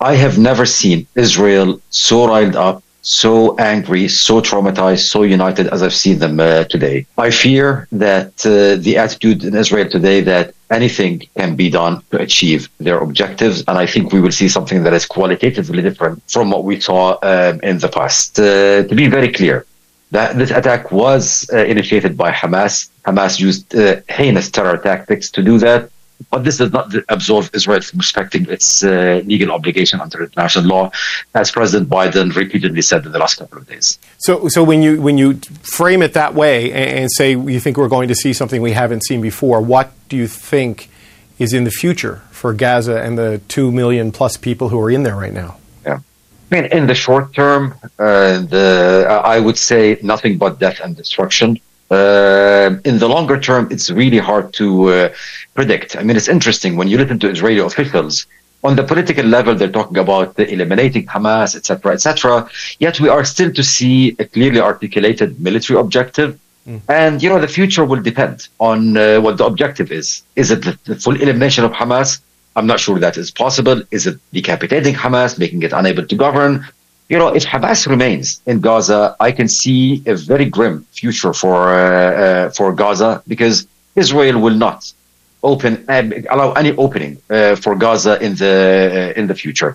I 0.00 0.14
have 0.24 0.36
never 0.36 0.64
seen 0.66 1.06
Israel 1.14 1.80
so 1.90 2.26
riled 2.26 2.56
up, 2.56 2.82
so 3.02 3.56
angry, 3.74 4.08
so 4.08 4.34
traumatized, 4.40 5.04
so 5.14 5.22
united 5.22 5.66
as 5.68 5.80
I've 5.84 5.94
seen 5.94 6.18
them 6.18 6.40
uh, 6.40 6.64
today. 6.64 7.06
I 7.16 7.30
fear 7.30 7.86
that 7.92 8.32
uh, 8.44 8.82
the 8.86 8.94
attitude 9.04 9.44
in 9.44 9.54
Israel 9.54 9.88
today 9.88 10.20
that 10.22 10.54
anything 10.70 11.22
can 11.36 11.54
be 11.54 11.70
done 11.70 12.02
to 12.10 12.16
achieve 12.20 12.68
their 12.78 12.98
objectives, 12.98 13.62
and 13.68 13.78
I 13.78 13.86
think 13.86 14.12
we 14.12 14.20
will 14.20 14.36
see 14.40 14.48
something 14.48 14.82
that 14.82 14.92
is 14.92 15.06
qualitatively 15.06 15.82
different 15.82 16.22
from 16.34 16.50
what 16.50 16.64
we 16.64 16.80
saw 16.80 17.16
um, 17.22 17.60
in 17.62 17.78
the 17.78 17.88
past. 17.88 18.38
Uh, 18.38 18.82
to 18.88 18.94
be 19.02 19.06
very 19.06 19.30
clear, 19.32 19.64
that 20.10 20.36
this 20.38 20.50
attack 20.50 20.90
was 20.90 21.48
uh, 21.52 21.58
initiated 21.58 22.16
by 22.16 22.30
Hamas. 22.32 22.88
Hamas 23.04 23.38
used 23.38 23.74
uh, 23.74 24.00
heinous 24.08 24.50
terror 24.50 24.78
tactics 24.78 25.30
to 25.32 25.42
do 25.42 25.58
that. 25.58 25.90
But 26.30 26.42
this 26.42 26.56
does 26.56 26.72
not 26.72 26.92
absolve 27.08 27.48
Israel 27.54 27.80
from 27.80 28.00
respecting 28.00 28.48
its 28.50 28.82
uh, 28.82 29.22
legal 29.24 29.52
obligation 29.52 30.00
under 30.00 30.24
international 30.24 30.64
law, 30.64 30.90
as 31.32 31.52
President 31.52 31.88
Biden 31.88 32.34
repeatedly 32.34 32.82
said 32.82 33.06
in 33.06 33.12
the 33.12 33.20
last 33.20 33.36
couple 33.36 33.58
of 33.58 33.68
days. 33.68 34.00
So, 34.18 34.48
so 34.48 34.64
when 34.64 34.82
you 34.82 35.00
when 35.00 35.16
you 35.16 35.34
frame 35.62 36.02
it 36.02 36.14
that 36.14 36.34
way 36.34 36.72
and, 36.72 36.98
and 36.98 37.12
say 37.12 37.30
you 37.30 37.60
think 37.60 37.76
we're 37.76 37.88
going 37.88 38.08
to 38.08 38.16
see 38.16 38.32
something 38.32 38.60
we 38.60 38.72
haven't 38.72 39.04
seen 39.04 39.20
before, 39.20 39.60
what 39.60 39.92
do 40.08 40.16
you 40.16 40.26
think 40.26 40.90
is 41.38 41.52
in 41.52 41.62
the 41.62 41.70
future 41.70 42.22
for 42.32 42.52
Gaza 42.52 43.00
and 43.00 43.16
the 43.16 43.40
two 43.46 43.70
million 43.70 44.10
plus 44.10 44.36
people 44.36 44.70
who 44.70 44.80
are 44.80 44.90
in 44.90 45.04
there 45.04 45.14
right 45.14 45.32
now? 45.32 45.58
I 46.50 46.54
mean, 46.54 46.72
in 46.72 46.86
the 46.86 46.94
short 46.94 47.34
term, 47.34 47.74
uh, 47.98 48.40
the, 48.40 49.06
I 49.24 49.38
would 49.38 49.58
say 49.58 49.98
nothing 50.02 50.38
but 50.38 50.58
death 50.58 50.80
and 50.80 50.96
destruction. 50.96 51.60
Uh, 51.90 52.76
in 52.84 52.98
the 52.98 53.08
longer 53.08 53.38
term, 53.38 53.68
it's 53.70 53.90
really 53.90 54.18
hard 54.18 54.52
to 54.54 54.88
uh, 54.88 55.08
predict. 55.54 55.96
I 55.96 56.02
mean, 56.02 56.16
it's 56.16 56.28
interesting 56.28 56.76
when 56.76 56.88
you 56.88 56.96
listen 56.98 57.18
to 57.20 57.30
Israeli 57.30 57.60
officials. 57.60 58.26
On 58.64 58.76
the 58.76 58.82
political 58.82 59.24
level, 59.24 59.54
they're 59.54 59.70
talking 59.70 59.98
about 59.98 60.38
eliminating 60.38 61.06
Hamas, 61.06 61.54
etc., 61.54 61.92
etc. 61.92 62.48
Yet 62.78 62.98
we 62.98 63.08
are 63.08 63.24
still 63.24 63.52
to 63.52 63.62
see 63.62 64.16
a 64.18 64.24
clearly 64.24 64.60
articulated 64.60 65.40
military 65.40 65.78
objective. 65.78 66.38
Mm. 66.66 66.80
And 66.88 67.22
you 67.22 67.28
know, 67.28 67.40
the 67.40 67.48
future 67.48 67.84
will 67.84 68.02
depend 68.02 68.48
on 68.58 68.96
uh, 68.96 69.20
what 69.20 69.38
the 69.38 69.46
objective 69.46 69.92
is. 69.92 70.22
Is 70.34 70.50
it 70.50 70.64
the, 70.64 70.78
the 70.84 70.96
full 70.96 71.14
elimination 71.14 71.64
of 71.64 71.72
Hamas? 71.72 72.20
I'm 72.58 72.66
not 72.66 72.80
sure 72.80 72.98
that 72.98 73.16
is 73.16 73.30
possible. 73.30 73.78
Is 73.96 74.06
it 74.10 74.16
decapitating 74.32 74.94
Hamas, 74.94 75.38
making 75.38 75.62
it 75.62 75.72
unable 75.72 76.04
to 76.12 76.16
govern? 76.24 76.52
You 77.08 77.18
know, 77.20 77.28
if 77.38 77.44
Hamas 77.52 77.80
remains 77.94 78.26
in 78.50 78.60
Gaza, 78.60 79.16
I 79.20 79.30
can 79.38 79.48
see 79.48 80.02
a 80.12 80.14
very 80.32 80.46
grim 80.56 80.74
future 81.00 81.32
for 81.42 81.56
uh, 81.68 81.78
uh, 81.78 82.50
for 82.56 82.66
Gaza 82.82 83.10
because 83.32 83.56
Israel 84.04 84.36
will 84.44 84.58
not 84.66 84.80
open 85.42 85.72
uh, 85.88 86.02
allow 86.34 86.52
any 86.52 86.72
opening 86.84 87.12
uh, 87.30 87.54
for 87.62 87.72
Gaza 87.84 88.14
in 88.26 88.32
the 88.42 88.54
uh, 89.16 89.20
in 89.20 89.24
the 89.30 89.36
future. 89.42 89.70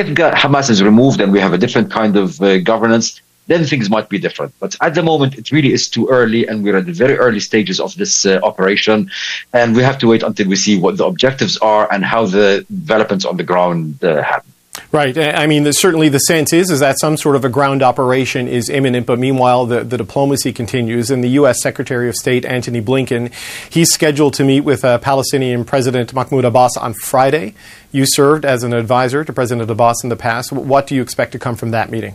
If 0.00 0.06
Hamas 0.42 0.70
is 0.70 0.82
removed 0.90 1.20
and 1.22 1.30
we 1.36 1.40
have 1.40 1.52
a 1.58 1.60
different 1.64 1.88
kind 1.90 2.14
of 2.16 2.40
uh, 2.40 2.58
governance, 2.72 3.20
then 3.48 3.64
things 3.64 3.90
might 3.90 4.08
be 4.08 4.18
different. 4.18 4.54
But 4.60 4.76
at 4.80 4.94
the 4.94 5.02
moment, 5.02 5.36
it 5.36 5.50
really 5.50 5.72
is 5.72 5.88
too 5.88 6.08
early, 6.08 6.46
and 6.46 6.62
we're 6.62 6.76
at 6.76 6.86
the 6.86 6.92
very 6.92 7.18
early 7.18 7.40
stages 7.40 7.80
of 7.80 7.94
this 7.96 8.24
uh, 8.24 8.38
operation, 8.42 9.10
and 9.52 9.74
we 9.74 9.82
have 9.82 9.98
to 9.98 10.06
wait 10.06 10.22
until 10.22 10.48
we 10.48 10.56
see 10.56 10.78
what 10.78 10.96
the 10.96 11.04
objectives 11.04 11.58
are 11.58 11.92
and 11.92 12.04
how 12.04 12.26
the 12.26 12.64
developments 12.70 13.24
on 13.24 13.36
the 13.36 13.44
ground 13.44 14.02
uh, 14.04 14.22
happen. 14.22 14.52
Right. 14.90 15.18
I 15.18 15.46
mean, 15.46 15.70
certainly 15.72 16.08
the 16.08 16.18
sense 16.18 16.52
is 16.52 16.70
is 16.70 16.80
that 16.80 16.98
some 16.98 17.16
sort 17.16 17.36
of 17.36 17.44
a 17.44 17.48
ground 17.48 17.82
operation 17.82 18.48
is 18.48 18.70
imminent, 18.70 19.06
but 19.06 19.18
meanwhile 19.18 19.66
the, 19.66 19.84
the 19.84 19.98
diplomacy 19.98 20.52
continues. 20.52 21.10
And 21.10 21.22
the 21.22 21.28
U.S. 21.30 21.60
Secretary 21.60 22.08
of 22.08 22.14
State 22.14 22.46
Antony 22.46 22.80
Blinken, 22.80 23.32
he's 23.70 23.92
scheduled 23.92 24.34
to 24.34 24.44
meet 24.44 24.60
with 24.60 24.84
uh, 24.84 24.98
Palestinian 24.98 25.64
President 25.64 26.14
Mahmoud 26.14 26.44
Abbas 26.44 26.76
on 26.78 26.94
Friday. 26.94 27.54
You 27.92 28.04
served 28.06 28.44
as 28.44 28.62
an 28.62 28.72
advisor 28.72 29.24
to 29.24 29.32
President 29.32 29.70
Abbas 29.70 30.02
in 30.02 30.08
the 30.08 30.16
past. 30.16 30.52
What 30.52 30.86
do 30.86 30.94
you 30.94 31.02
expect 31.02 31.32
to 31.32 31.38
come 31.38 31.56
from 31.56 31.70
that 31.72 31.90
meeting? 31.90 32.14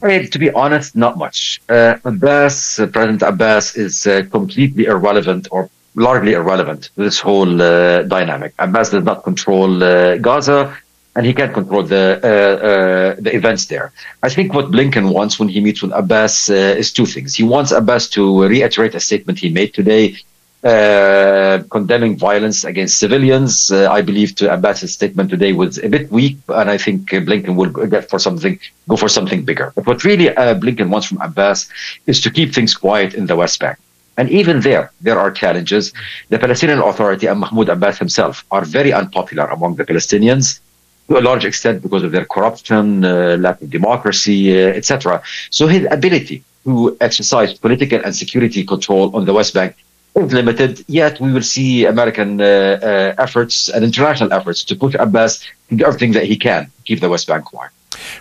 To 0.00 0.38
be 0.38 0.50
honest, 0.50 0.96
not 0.96 1.18
much. 1.18 1.60
Uh, 1.68 1.96
Abbas, 2.04 2.78
uh, 2.78 2.86
President 2.86 3.22
Abbas, 3.22 3.76
is 3.76 4.06
uh, 4.06 4.22
completely 4.30 4.84
irrelevant 4.86 5.48
or 5.50 5.68
largely 5.94 6.32
irrelevant 6.32 6.84
to 6.94 7.02
this 7.04 7.20
whole 7.20 7.60
uh, 7.60 8.02
dynamic. 8.04 8.54
Abbas 8.58 8.90
does 8.90 9.04
not 9.04 9.24
control 9.24 9.78
Gaza 10.18 10.76
and 11.16 11.26
he 11.26 11.34
can't 11.34 11.52
control 11.52 11.82
the 11.82 12.20
uh, 12.22 12.66
uh, 12.66 13.16
the 13.18 13.34
events 13.34 13.66
there. 13.66 13.92
I 14.22 14.28
think 14.28 14.54
what 14.54 14.66
Blinken 14.70 15.12
wants 15.12 15.38
when 15.38 15.48
he 15.48 15.60
meets 15.60 15.82
with 15.82 15.92
Abbas 15.92 16.50
uh, 16.50 16.54
is 16.82 16.92
two 16.92 17.06
things. 17.06 17.34
He 17.34 17.42
wants 17.42 17.72
Abbas 17.72 18.08
to 18.10 18.44
reiterate 18.44 18.94
a 18.94 19.00
statement 19.00 19.38
he 19.38 19.50
made 19.50 19.74
today, 19.74 20.16
uh, 20.62 21.62
condemning 21.70 22.18
violence 22.18 22.64
against 22.64 22.98
civilians. 22.98 23.70
Uh, 23.70 23.90
I 23.90 24.02
believe 24.02 24.34
to 24.36 24.52
Abbas's 24.52 24.92
statement 24.92 25.30
today 25.30 25.52
was 25.52 25.78
a 25.78 25.88
bit 25.88 26.10
weak, 26.12 26.36
and 26.48 26.70
I 26.70 26.76
think 26.76 27.08
Blinken 27.08 27.56
will 27.56 27.70
get 27.86 28.10
for 28.10 28.18
something, 28.18 28.58
go 28.88 28.96
for 28.96 29.08
something 29.08 29.42
bigger. 29.42 29.72
But 29.74 29.86
what 29.86 30.04
really 30.04 30.28
uh, 30.28 30.54
Blinken 30.54 30.90
wants 30.90 31.06
from 31.06 31.20
Abbas 31.22 31.68
is 32.06 32.20
to 32.20 32.30
keep 32.30 32.54
things 32.54 32.74
quiet 32.74 33.14
in 33.14 33.26
the 33.26 33.36
West 33.36 33.58
Bank. 33.58 33.78
And 34.18 34.28
even 34.28 34.60
there, 34.60 34.92
there 35.00 35.18
are 35.18 35.30
challenges. 35.30 35.94
The 36.28 36.38
Palestinian 36.38 36.80
Authority 36.80 37.26
and 37.26 37.40
Mahmoud 37.40 37.70
Abbas 37.70 37.98
himself 37.98 38.44
are 38.50 38.66
very 38.66 38.92
unpopular 38.92 39.46
among 39.46 39.76
the 39.76 39.84
Palestinians 39.84 40.60
to 41.08 41.18
a 41.18 41.22
large 41.22 41.46
extent 41.46 41.82
because 41.82 42.02
of 42.02 42.12
their 42.12 42.26
corruption, 42.26 43.02
uh, 43.02 43.36
lack 43.40 43.62
of 43.62 43.70
democracy, 43.70 44.52
uh, 44.52 44.68
etc. 44.78 45.22
So 45.48 45.66
his 45.68 45.86
ability 45.90 46.44
to 46.64 46.96
exercise 47.00 47.54
political 47.54 48.00
and 48.04 48.14
security 48.14 48.62
control 48.62 49.16
on 49.16 49.24
the 49.24 49.32
West 49.32 49.54
Bank 49.54 49.74
is 50.16 50.32
limited. 50.32 50.84
Yet 50.88 51.20
we 51.20 51.32
will 51.32 51.42
see 51.42 51.86
American 51.86 52.40
uh, 52.40 52.44
uh 52.44 53.14
efforts 53.18 53.68
and 53.68 53.84
international 53.84 54.32
efforts 54.32 54.64
to 54.64 54.76
put 54.76 54.94
Abbas 54.94 55.32
to 55.68 55.76
do 55.76 55.84
everything 55.84 56.12
that 56.12 56.24
he 56.24 56.36
can 56.36 56.64
to 56.66 56.82
keep 56.84 57.00
the 57.00 57.08
West 57.08 57.26
Bank 57.26 57.44
quiet. 57.44 57.72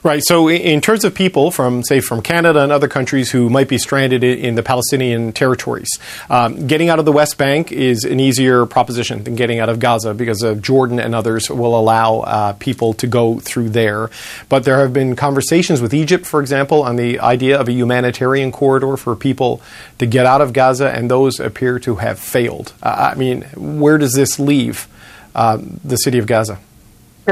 Right. 0.03 0.21
So, 0.25 0.49
in 0.49 0.82
terms 0.82 1.03
of 1.03 1.13
people 1.13 1.51
from, 1.51 1.84
say, 1.84 1.99
from 1.99 2.21
Canada 2.21 2.61
and 2.61 2.71
other 2.71 2.88
countries 2.88 3.32
who 3.32 3.49
might 3.49 3.67
be 3.67 3.77
stranded 3.77 4.23
in 4.23 4.55
the 4.55 4.63
Palestinian 4.63 5.34
territories, 5.34 5.89
um, 6.30 6.67
getting 6.67 6.89
out 6.89 6.99
of 6.99 7.05
the 7.05 7.11
West 7.11 7.38
Bank 7.38 7.71
is 7.71 8.03
an 8.03 8.19
easier 8.19 8.65
proposition 8.65 9.23
than 9.23 9.36
getting 9.36 9.59
out 9.59 9.69
of 9.69 9.80
Gaza 9.80 10.13
because 10.13 10.41
of 10.41 10.61
Jordan 10.61 10.99
and 10.99 11.13
others 11.13 11.49
will 11.49 11.77
allow 11.77 12.19
uh, 12.19 12.53
people 12.53 12.93
to 12.93 13.07
go 13.07 13.39
through 13.39 13.69
there. 13.69 14.09
But 14.47 14.63
there 14.63 14.80
have 14.80 14.93
been 14.93 15.15
conversations 15.15 15.82
with 15.82 15.93
Egypt, 15.93 16.25
for 16.25 16.41
example, 16.41 16.84
on 16.84 16.95
the 16.95 17.19
idea 17.19 17.59
of 17.59 17.67
a 17.67 17.71
humanitarian 17.71 18.51
corridor 18.51 18.97
for 18.97 19.15
people 19.15 19.61
to 19.97 20.05
get 20.05 20.25
out 20.25 20.41
of 20.41 20.53
Gaza, 20.53 20.89
and 20.89 21.09
those 21.09 21.39
appear 21.39 21.80
to 21.80 21.95
have 21.95 22.19
failed. 22.19 22.73
Uh, 22.82 23.11
I 23.13 23.15
mean, 23.15 23.43
where 23.55 23.97
does 23.97 24.13
this 24.13 24.39
leave 24.39 24.88
uh, 25.36 25.57
the 25.84 25.97
city 25.97 26.17
of 26.17 26.25
Gaza? 26.25 26.59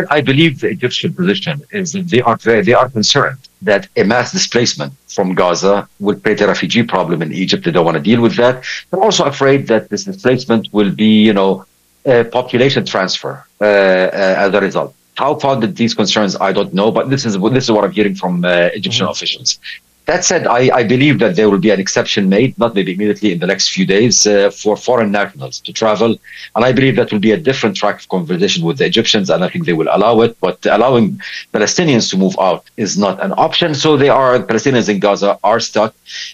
I 0.09 0.21
believe 0.21 0.59
the 0.59 0.69
Egyptian 0.69 1.13
position 1.13 1.63
is 1.71 1.93
that 1.93 2.07
they 2.09 2.21
are 2.21 2.37
very, 2.37 2.61
they 2.61 2.73
are 2.73 2.89
concerned 2.89 3.39
that 3.61 3.87
a 3.95 4.03
mass 4.03 4.31
displacement 4.31 4.93
from 5.07 5.33
Gaza 5.33 5.87
will 5.99 6.19
create 6.19 6.41
a 6.41 6.47
refugee 6.47 6.83
problem 6.83 7.21
in 7.21 7.33
Egypt. 7.33 7.63
They 7.65 7.71
don't 7.71 7.85
want 7.85 7.97
to 7.97 8.03
deal 8.03 8.21
with 8.21 8.35
that. 8.35 8.63
They're 8.89 9.01
also 9.01 9.25
afraid 9.25 9.67
that 9.67 9.89
this 9.89 10.03
displacement 10.03 10.69
will 10.71 10.91
be, 10.91 11.23
you 11.29 11.33
know, 11.33 11.65
a 12.05 12.23
population 12.23 12.85
transfer 12.85 13.45
uh, 13.59 13.65
uh, 13.65 14.45
as 14.45 14.53
a 14.53 14.61
result. 14.61 14.95
How 15.15 15.35
founded 15.35 15.75
these 15.75 15.93
concerns, 15.95 16.35
I 16.35 16.51
don't 16.51 16.73
know, 16.73 16.91
but 16.91 17.09
this 17.09 17.25
is 17.25 17.33
this 17.39 17.63
is 17.65 17.71
what 17.71 17.83
I'm 17.83 17.91
hearing 17.91 18.15
from 18.15 18.45
uh, 18.45 18.69
Egyptian 18.79 19.05
mm-hmm. 19.05 19.11
officials. 19.11 19.59
That 20.07 20.23
said, 20.23 20.47
I, 20.47 20.69
I, 20.73 20.83
believe 20.85 21.19
that 21.19 21.35
there 21.35 21.49
will 21.49 21.59
be 21.59 21.69
an 21.69 21.81
exception 21.81 22.29
made, 22.29 22.57
not 22.57 22.73
maybe 22.73 22.93
immediately 22.93 23.33
in 23.33 23.39
the 23.39 23.45
next 23.45 23.73
few 23.73 23.85
days, 23.85 24.25
uh, 24.25 24.49
for 24.51 24.77
foreign 24.77 25.11
nationals 25.11 25.59
to 25.59 25.73
travel. 25.73 26.15
And 26.55 26.63
I 26.63 26.71
believe 26.71 26.95
that 26.95 27.11
will 27.11 27.19
be 27.19 27.31
a 27.31 27.37
different 27.49 27.75
track 27.75 27.99
of 27.99 28.07
conversation 28.07 28.63
with 28.63 28.77
the 28.77 28.85
Egyptians, 28.85 29.29
and 29.29 29.43
I 29.43 29.49
think 29.49 29.65
they 29.65 29.73
will 29.73 29.89
allow 29.91 30.21
it. 30.21 30.37
But 30.39 30.65
allowing 30.65 31.19
Palestinians 31.53 32.09
to 32.11 32.17
move 32.17 32.37
out 32.39 32.63
is 32.77 32.97
not 32.97 33.21
an 33.21 33.33
option. 33.33 33.75
So 33.75 33.97
they 33.97 34.07
are, 34.07 34.39
Palestinians 34.39 34.87
in 34.87 34.99
Gaza 34.99 35.37
are 35.43 35.59
stuck. 35.59 35.93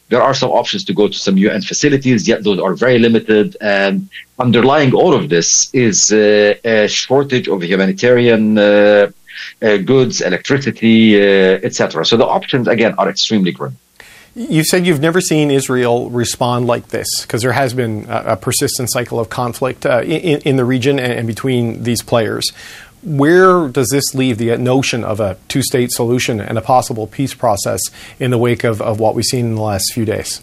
There 0.10 0.22
are 0.22 0.36
some 0.36 0.52
options 0.52 0.84
to 0.84 0.94
go 0.94 1.08
to 1.08 1.18
some 1.18 1.36
UN 1.38 1.64
facilities, 1.64 2.28
yet 2.28 2.44
those 2.44 2.60
are 2.60 2.76
very 2.76 3.00
limited. 3.00 3.58
And 3.60 4.08
underlying 4.38 4.94
all 4.94 5.16
of 5.16 5.30
this 5.30 5.74
is 5.74 6.12
uh, 6.12 6.54
a 6.64 6.88
shortage 6.88 7.48
of 7.48 7.64
humanitarian 7.64 8.56
uh, 8.60 9.10
goods, 9.60 10.22
electricity, 10.22 11.16
uh, 11.18 11.60
etc. 11.64 12.06
So 12.06 12.18
the 12.18 12.26
options 12.26 12.68
again 12.68 12.96
are 12.98 13.10
extremely 13.10 13.52
grim. 13.52 13.78
You 14.36 14.64
said 14.64 14.88
you've 14.88 15.00
never 15.00 15.22
seen 15.22 15.52
Israel 15.52 16.10
respond 16.10 16.66
like 16.66 16.88
this 16.88 17.08
because 17.22 17.44
there 17.44 17.52
has 17.52 17.76
been 17.76 18.06
a, 18.10 18.24
a, 18.30 18.36
persistent 18.36 18.92
cycle 18.92 19.20
of 19.20 19.30
conflict 19.30 19.86
uh, 19.86 20.02
in, 20.02 20.42
in, 20.42 20.56
the 20.56 20.66
region 20.66 20.98
and, 20.98 21.14
and, 21.14 21.28
between 21.28 21.84
these 21.84 22.02
players. 22.02 22.52
Where 23.04 23.68
does 23.68 23.90
this 23.92 24.16
leave 24.16 24.40
the 24.40 24.58
notion 24.58 25.04
of 25.04 25.20
a 25.20 25.38
two 25.50 25.62
state 25.62 25.92
solution 25.92 26.42
and 26.42 26.58
a 26.58 26.62
possible 26.62 27.06
peace 27.06 27.36
process 27.36 27.80
in 28.20 28.32
the 28.32 28.40
wake 28.40 28.64
of, 28.64 28.82
of 28.82 29.00
what 29.00 29.14
we've 29.14 29.24
seen 29.24 29.46
in 29.46 29.56
the 29.56 29.62
last 29.62 29.94
few 29.94 30.06
days? 30.06 30.42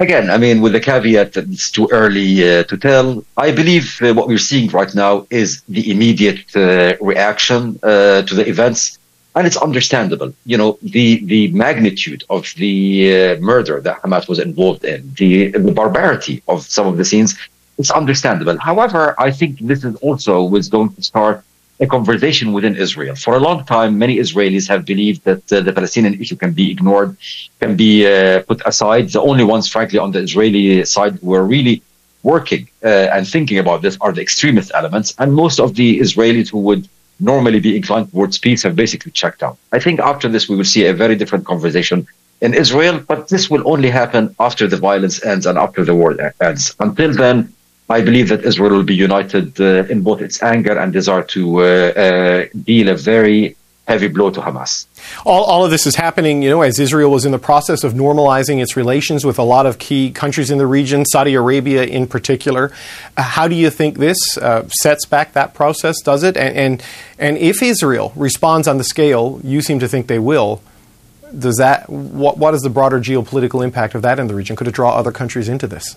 Again, 0.00 0.30
I 0.30 0.38
mean, 0.38 0.60
with 0.60 0.74
the 0.74 0.80
caveat 0.80 1.32
that 1.32 1.48
it's 1.50 1.72
too 1.72 1.88
early 1.90 2.30
uh, 2.48 2.62
to 2.64 2.76
tell, 2.76 3.24
I 3.36 3.50
believe 3.50 3.98
uh, 4.00 4.14
what 4.14 4.28
we're 4.28 4.38
seeing 4.38 4.70
right 4.70 4.94
now 4.94 5.26
is 5.28 5.62
the 5.68 5.90
immediate 5.90 6.44
uh, 6.54 6.94
reaction 7.00 7.80
uh, 7.82 8.22
to 8.22 8.34
the 8.34 8.48
events. 8.48 8.98
And 9.34 9.44
it's 9.46 9.56
understandable. 9.56 10.32
You 10.46 10.56
know, 10.56 10.78
the, 10.82 11.24
the 11.24 11.48
magnitude 11.52 12.22
of 12.30 12.52
the 12.56 12.76
uh, 13.12 13.40
murder 13.40 13.80
that 13.80 14.02
Hamas 14.02 14.28
was 14.28 14.38
involved 14.38 14.84
in, 14.84 15.12
the, 15.14 15.48
the 15.50 15.72
barbarity 15.72 16.42
of 16.46 16.62
some 16.62 16.86
of 16.86 16.96
the 16.96 17.04
scenes, 17.04 17.36
it's 17.76 17.90
understandable. 17.90 18.56
However, 18.58 19.14
I 19.18 19.30
think 19.32 19.58
this 19.58 19.84
is 19.84 19.96
also 19.96 20.44
was 20.44 20.68
going 20.68 20.94
to 20.94 21.02
start 21.02 21.44
a 21.80 21.86
conversation 21.86 22.52
within 22.52 22.74
Israel. 22.76 23.14
For 23.14 23.34
a 23.36 23.40
long 23.40 23.64
time, 23.64 23.98
many 23.98 24.16
Israelis 24.16 24.66
have 24.68 24.84
believed 24.84 25.24
that 25.24 25.52
uh, 25.52 25.60
the 25.60 25.72
Palestinian 25.72 26.20
issue 26.20 26.36
can 26.36 26.52
be 26.52 26.70
ignored, 26.70 27.16
can 27.60 27.76
be 27.76 28.06
uh, 28.06 28.42
put 28.42 28.60
aside. 28.66 29.10
The 29.10 29.20
only 29.20 29.44
ones, 29.44 29.68
frankly, 29.68 29.98
on 29.98 30.10
the 30.10 30.20
Israeli 30.20 30.84
side 30.84 31.14
who 31.22 31.34
are 31.34 31.44
really 31.44 31.82
working 32.22 32.68
uh, 32.84 33.14
and 33.14 33.26
thinking 33.26 33.58
about 33.58 33.82
this 33.82 33.96
are 34.00 34.12
the 34.12 34.20
extremist 34.20 34.72
elements. 34.74 35.14
And 35.18 35.34
most 35.34 35.60
of 35.60 35.74
the 35.76 36.00
Israelis 36.00 36.48
who 36.50 36.58
would 36.68 36.88
normally 37.20 37.60
be 37.60 37.76
inclined 37.76 38.10
towards 38.10 38.38
peace 38.38 38.62
have 38.62 38.76
basically 38.76 39.12
checked 39.12 39.42
out. 39.42 39.56
I 39.72 39.78
think 39.78 40.00
after 40.00 40.28
this, 40.28 40.48
we 40.48 40.56
will 40.56 40.64
see 40.64 40.86
a 40.86 40.94
very 40.94 41.16
different 41.16 41.44
conversation 41.46 42.06
in 42.40 42.54
Israel, 42.54 43.00
but 43.00 43.28
this 43.28 43.50
will 43.50 43.68
only 43.72 43.90
happen 43.90 44.34
after 44.38 44.66
the 44.68 44.76
violence 44.76 45.24
ends 45.24 45.44
and 45.46 45.58
after 45.58 45.84
the 45.84 45.94
war 45.94 46.16
ends. 46.40 46.74
Until 46.78 47.12
then, 47.12 47.52
I 47.90 48.02
believe 48.02 48.28
that 48.28 48.44
Israel 48.44 48.70
will 48.70 48.82
be 48.82 48.94
united 48.94 49.60
uh, 49.60 49.84
in 49.92 50.02
both 50.02 50.20
its 50.20 50.42
anger 50.42 50.76
and 50.78 50.92
desire 50.92 51.22
to 51.22 51.60
uh, 51.60 51.64
uh, 51.64 52.46
deal 52.64 52.88
a 52.88 52.96
very 52.96 53.56
heavy 53.88 54.08
blow 54.08 54.30
to 54.30 54.40
Hamas. 54.40 54.86
All, 55.24 55.44
all 55.44 55.64
of 55.64 55.70
this 55.70 55.86
is 55.86 55.94
happening, 55.94 56.42
you 56.42 56.50
know, 56.50 56.60
as 56.60 56.78
Israel 56.78 57.10
was 57.10 57.24
in 57.24 57.32
the 57.32 57.38
process 57.38 57.82
of 57.84 57.94
normalizing 57.94 58.60
its 58.62 58.76
relations 58.76 59.24
with 59.24 59.38
a 59.38 59.42
lot 59.42 59.64
of 59.64 59.78
key 59.78 60.10
countries 60.10 60.50
in 60.50 60.58
the 60.58 60.66
region, 60.66 61.06
Saudi 61.06 61.32
Arabia 61.32 61.84
in 61.84 62.06
particular. 62.06 62.70
Uh, 63.16 63.22
how 63.22 63.48
do 63.48 63.54
you 63.54 63.70
think 63.70 63.96
this 63.96 64.18
uh, 64.36 64.68
sets 64.68 65.06
back 65.06 65.32
that 65.32 65.54
process? 65.54 66.02
Does 66.02 66.22
it? 66.22 66.36
And, 66.36 66.56
and 66.56 66.82
and 67.18 67.38
if 67.38 67.62
Israel 67.62 68.12
responds 68.14 68.68
on 68.68 68.76
the 68.76 68.84
scale 68.84 69.40
you 69.42 69.62
seem 69.62 69.78
to 69.80 69.88
think 69.88 70.06
they 70.06 70.18
will, 70.18 70.60
does 71.36 71.56
that 71.56 71.88
what 71.88 72.36
what 72.36 72.52
is 72.52 72.60
the 72.60 72.70
broader 72.70 73.00
geopolitical 73.00 73.64
impact 73.64 73.94
of 73.94 74.02
that 74.02 74.18
in 74.18 74.26
the 74.26 74.34
region? 74.34 74.54
Could 74.54 74.68
it 74.68 74.74
draw 74.74 74.94
other 74.94 75.12
countries 75.12 75.48
into 75.48 75.66
this? 75.66 75.96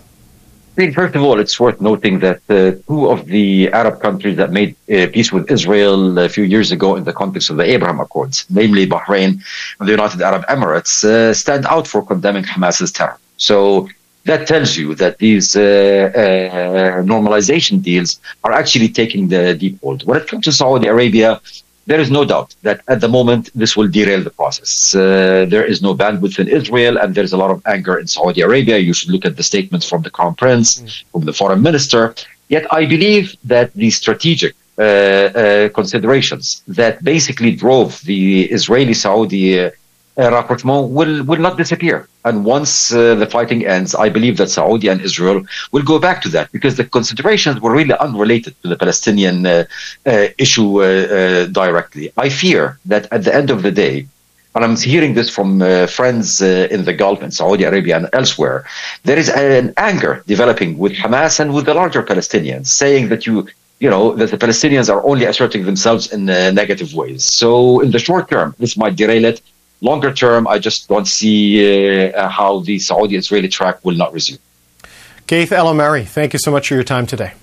First 0.90 1.16
of 1.16 1.22
all, 1.22 1.40
it's 1.40 1.60
worth 1.60 1.80
noting 1.80 2.20
that 2.20 2.42
uh, 2.50 2.72
two 2.88 3.10
of 3.14 3.28
the 3.28 3.70
Arab 3.72 4.02
countries 4.02 4.38
that 4.38 4.52
made 4.52 4.76
uh, 4.90 5.06
peace 5.14 5.32
with 5.32 5.52
Israel 5.52 6.18
a 6.18 6.28
few 6.28 6.44
years 6.44 6.72
ago 6.72 6.96
in 6.96 7.04
the 7.04 7.14
context 7.14 7.52
of 7.52 7.58
the 7.58 7.64
Abraham 7.64 8.00
Accords, 8.00 8.46
namely 8.50 8.88
Bahrain 8.88 9.32
and 9.80 9.88
the 9.88 9.92
United 9.92 10.22
Arab 10.22 10.44
Emirates, 10.48 11.04
uh, 11.04 11.36
stand 11.36 11.68
out 11.68 11.86
for 11.88 12.04
condemning 12.04 12.46
Hamas's 12.46 12.92
terror. 12.92 13.20
So 13.38 13.90
that 14.26 14.48
tells 14.48 14.76
you 14.76 14.96
that 14.96 15.20
these 15.20 15.56
uh, 15.56 15.62
uh, 15.62 17.04
normalization 17.04 17.82
deals 17.84 18.20
are 18.44 18.52
actually 18.52 18.90
taking 18.90 19.28
the 19.28 19.54
deep 19.54 19.80
hold. 19.82 20.04
When 20.08 20.18
it 20.18 20.28
comes 20.28 20.46
to 20.46 20.52
Saudi 20.52 20.88
Arabia, 20.88 21.42
there 21.88 22.00
is 22.00 22.12
no 22.12 22.24
doubt 22.26 22.56
that 22.62 22.82
at 22.88 23.02
the 23.02 23.08
moment 23.08 23.50
this 23.56 23.76
will 23.76 23.88
derail 23.88 24.24
the 24.24 24.30
process. 24.30 24.96
Uh, 24.96 25.46
there 25.54 25.66
is 25.66 25.82
no 25.82 25.96
bandwidth 25.96 26.38
in 26.40 26.48
Israel, 26.48 26.98
and 26.98 27.16
there's 27.16 27.34
a 27.34 27.38
lot 27.38 27.52
of 27.52 27.62
anger 27.66 27.98
in 27.98 28.08
Saudi 28.08 28.42
Arabia. 28.42 28.78
You 28.78 28.94
should 28.94 29.10
look 29.10 29.26
at 29.26 29.36
the 29.36 29.44
statements 29.44 29.88
from 29.90 30.02
the 30.04 30.10
crown 30.10 30.36
prince, 30.36 30.82
mm. 30.82 31.04
from 31.12 31.26
the 31.26 31.34
foreign 31.34 31.62
minister. 31.62 32.16
Yet 32.50 32.66
I 32.72 32.86
believe 32.86 33.36
that 33.46 33.74
the 33.74 33.90
strategic 33.90 34.56
uh, 34.78 34.84
uh, 34.84 35.70
considerations 35.70 36.64
that 36.68 37.04
basically 37.04 37.52
drove 37.56 38.02
the 38.02 38.46
Israeli 38.46 38.94
Saudi 38.94 39.60
uh, 39.60 39.68
uh, 39.68 39.72
rapprochement 40.18 40.90
will, 40.92 41.24
will 41.24 41.40
not 41.40 41.58
disappear. 41.58 42.08
And 42.26 42.46
once 42.46 42.94
uh, 42.94 43.16
the 43.16 43.26
fighting 43.26 43.66
ends, 43.66 43.96
I 43.96 44.10
believe 44.10 44.38
that 44.38 44.50
Saudi 44.50 44.88
and 44.88 45.02
Israel 45.02 45.44
will 45.72 45.84
go 45.84 45.98
back 46.00 46.22
to 46.24 46.30
that 46.30 46.52
because 46.52 46.76
the 46.78 46.84
considerations 46.84 47.60
were 47.60 47.72
really 47.72 47.96
unrelated 47.96 48.54
to 48.62 48.68
the 48.68 48.76
Palestinian 48.76 49.46
uh, 49.46 49.66
uh, 50.06 50.28
issue 50.38 50.84
uh, 50.84 50.86
uh, 50.86 51.46
directly. 51.48 52.12
I 52.18 52.30
fear 52.30 52.78
that 52.86 53.08
at 53.12 53.24
the 53.24 53.34
end 53.34 53.50
of 53.50 53.64
the 53.64 53.72
day, 53.72 54.08
and 54.54 54.66
I'm 54.66 54.76
hearing 54.76 55.14
this 55.14 55.30
from 55.30 55.62
uh, 55.62 55.88
friends 55.88 56.42
uh, 56.42 56.68
in 56.70 56.84
the 56.84 56.94
Gulf 56.94 57.22
and 57.22 57.34
Saudi 57.34 57.64
Arabia 57.64 57.96
and 57.98 58.10
elsewhere, 58.12 58.66
there 59.04 59.18
is 59.18 59.30
an 59.30 59.74
anger 59.78 60.24
developing 60.28 60.78
with 60.78 60.94
Hamas 60.94 61.40
and 61.40 61.54
with 61.54 61.66
the 61.66 61.74
larger 61.74 62.04
Palestinians, 62.04 62.68
saying 62.68 63.08
that 63.10 63.26
you, 63.26 63.48
you 63.80 63.90
know, 63.90 64.14
that 64.16 64.30
the 64.30 64.38
Palestinians 64.38 64.94
are 64.94 65.04
only 65.06 65.26
asserting 65.26 65.66
themselves 65.66 66.12
in 66.12 66.30
uh, 66.30 66.52
negative 66.52 66.94
ways. 66.94 67.24
So 67.24 67.80
in 67.80 67.92
the 67.92 68.00
short 68.00 68.30
term, 68.30 68.54
this 68.60 68.76
might 68.76 68.96
derail 68.98 69.26
it. 69.26 69.42
Longer 69.82 70.14
term, 70.14 70.48
I 70.48 70.60
just 70.60 70.88
don't 70.88 71.08
see 71.08 72.12
uh, 72.14 72.30
how 72.30 72.60
the 72.60 72.78
Saudi-Israeli 72.78 73.48
track 73.48 73.84
will 73.84 73.96
not 73.96 74.14
resume. 74.14 74.40
Keith 75.26 75.52
El 75.52 75.66
Ameri, 75.66 76.06
thank 76.06 76.34
you 76.34 76.40
so 76.40 76.52
much 76.52 76.68
for 76.68 76.76
your 76.76 76.84
time 76.84 77.08
today. 77.08 77.34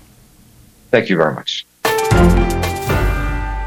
Thank 0.89 1.09
you 1.09 1.17
very 1.17 1.33
much. 1.33 1.65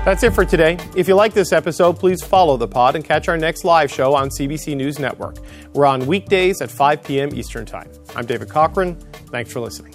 That's 0.05 0.25
it 0.25 0.33
for 0.33 0.45
today. 0.45 0.79
If 0.97 1.07
you 1.07 1.15
like 1.15 1.33
this 1.33 1.53
episode, 1.53 1.99
please 1.99 2.25
follow 2.25 2.57
the 2.57 2.67
pod 2.67 2.97
and 2.97 3.05
catch 3.05 3.29
our 3.29 3.37
next 3.37 3.65
live 3.65 3.89
show 3.89 4.15
on 4.15 4.31
CBC 4.31 4.75
News 4.75 4.99
Network. 4.99 5.37
We're 5.75 5.87
on 5.87 6.07
weekdays 6.07 6.61
at 6.61 6.73
5 6.73 7.05
p.m. 7.05 7.33
Eastern 7.35 7.67
Time. 7.67 7.89
I'm 8.17 8.27
David 8.27 8.49
Cochrane. 8.49 8.97
Thanks 9.31 9.53
for 9.53 9.61
listening. 9.61 9.95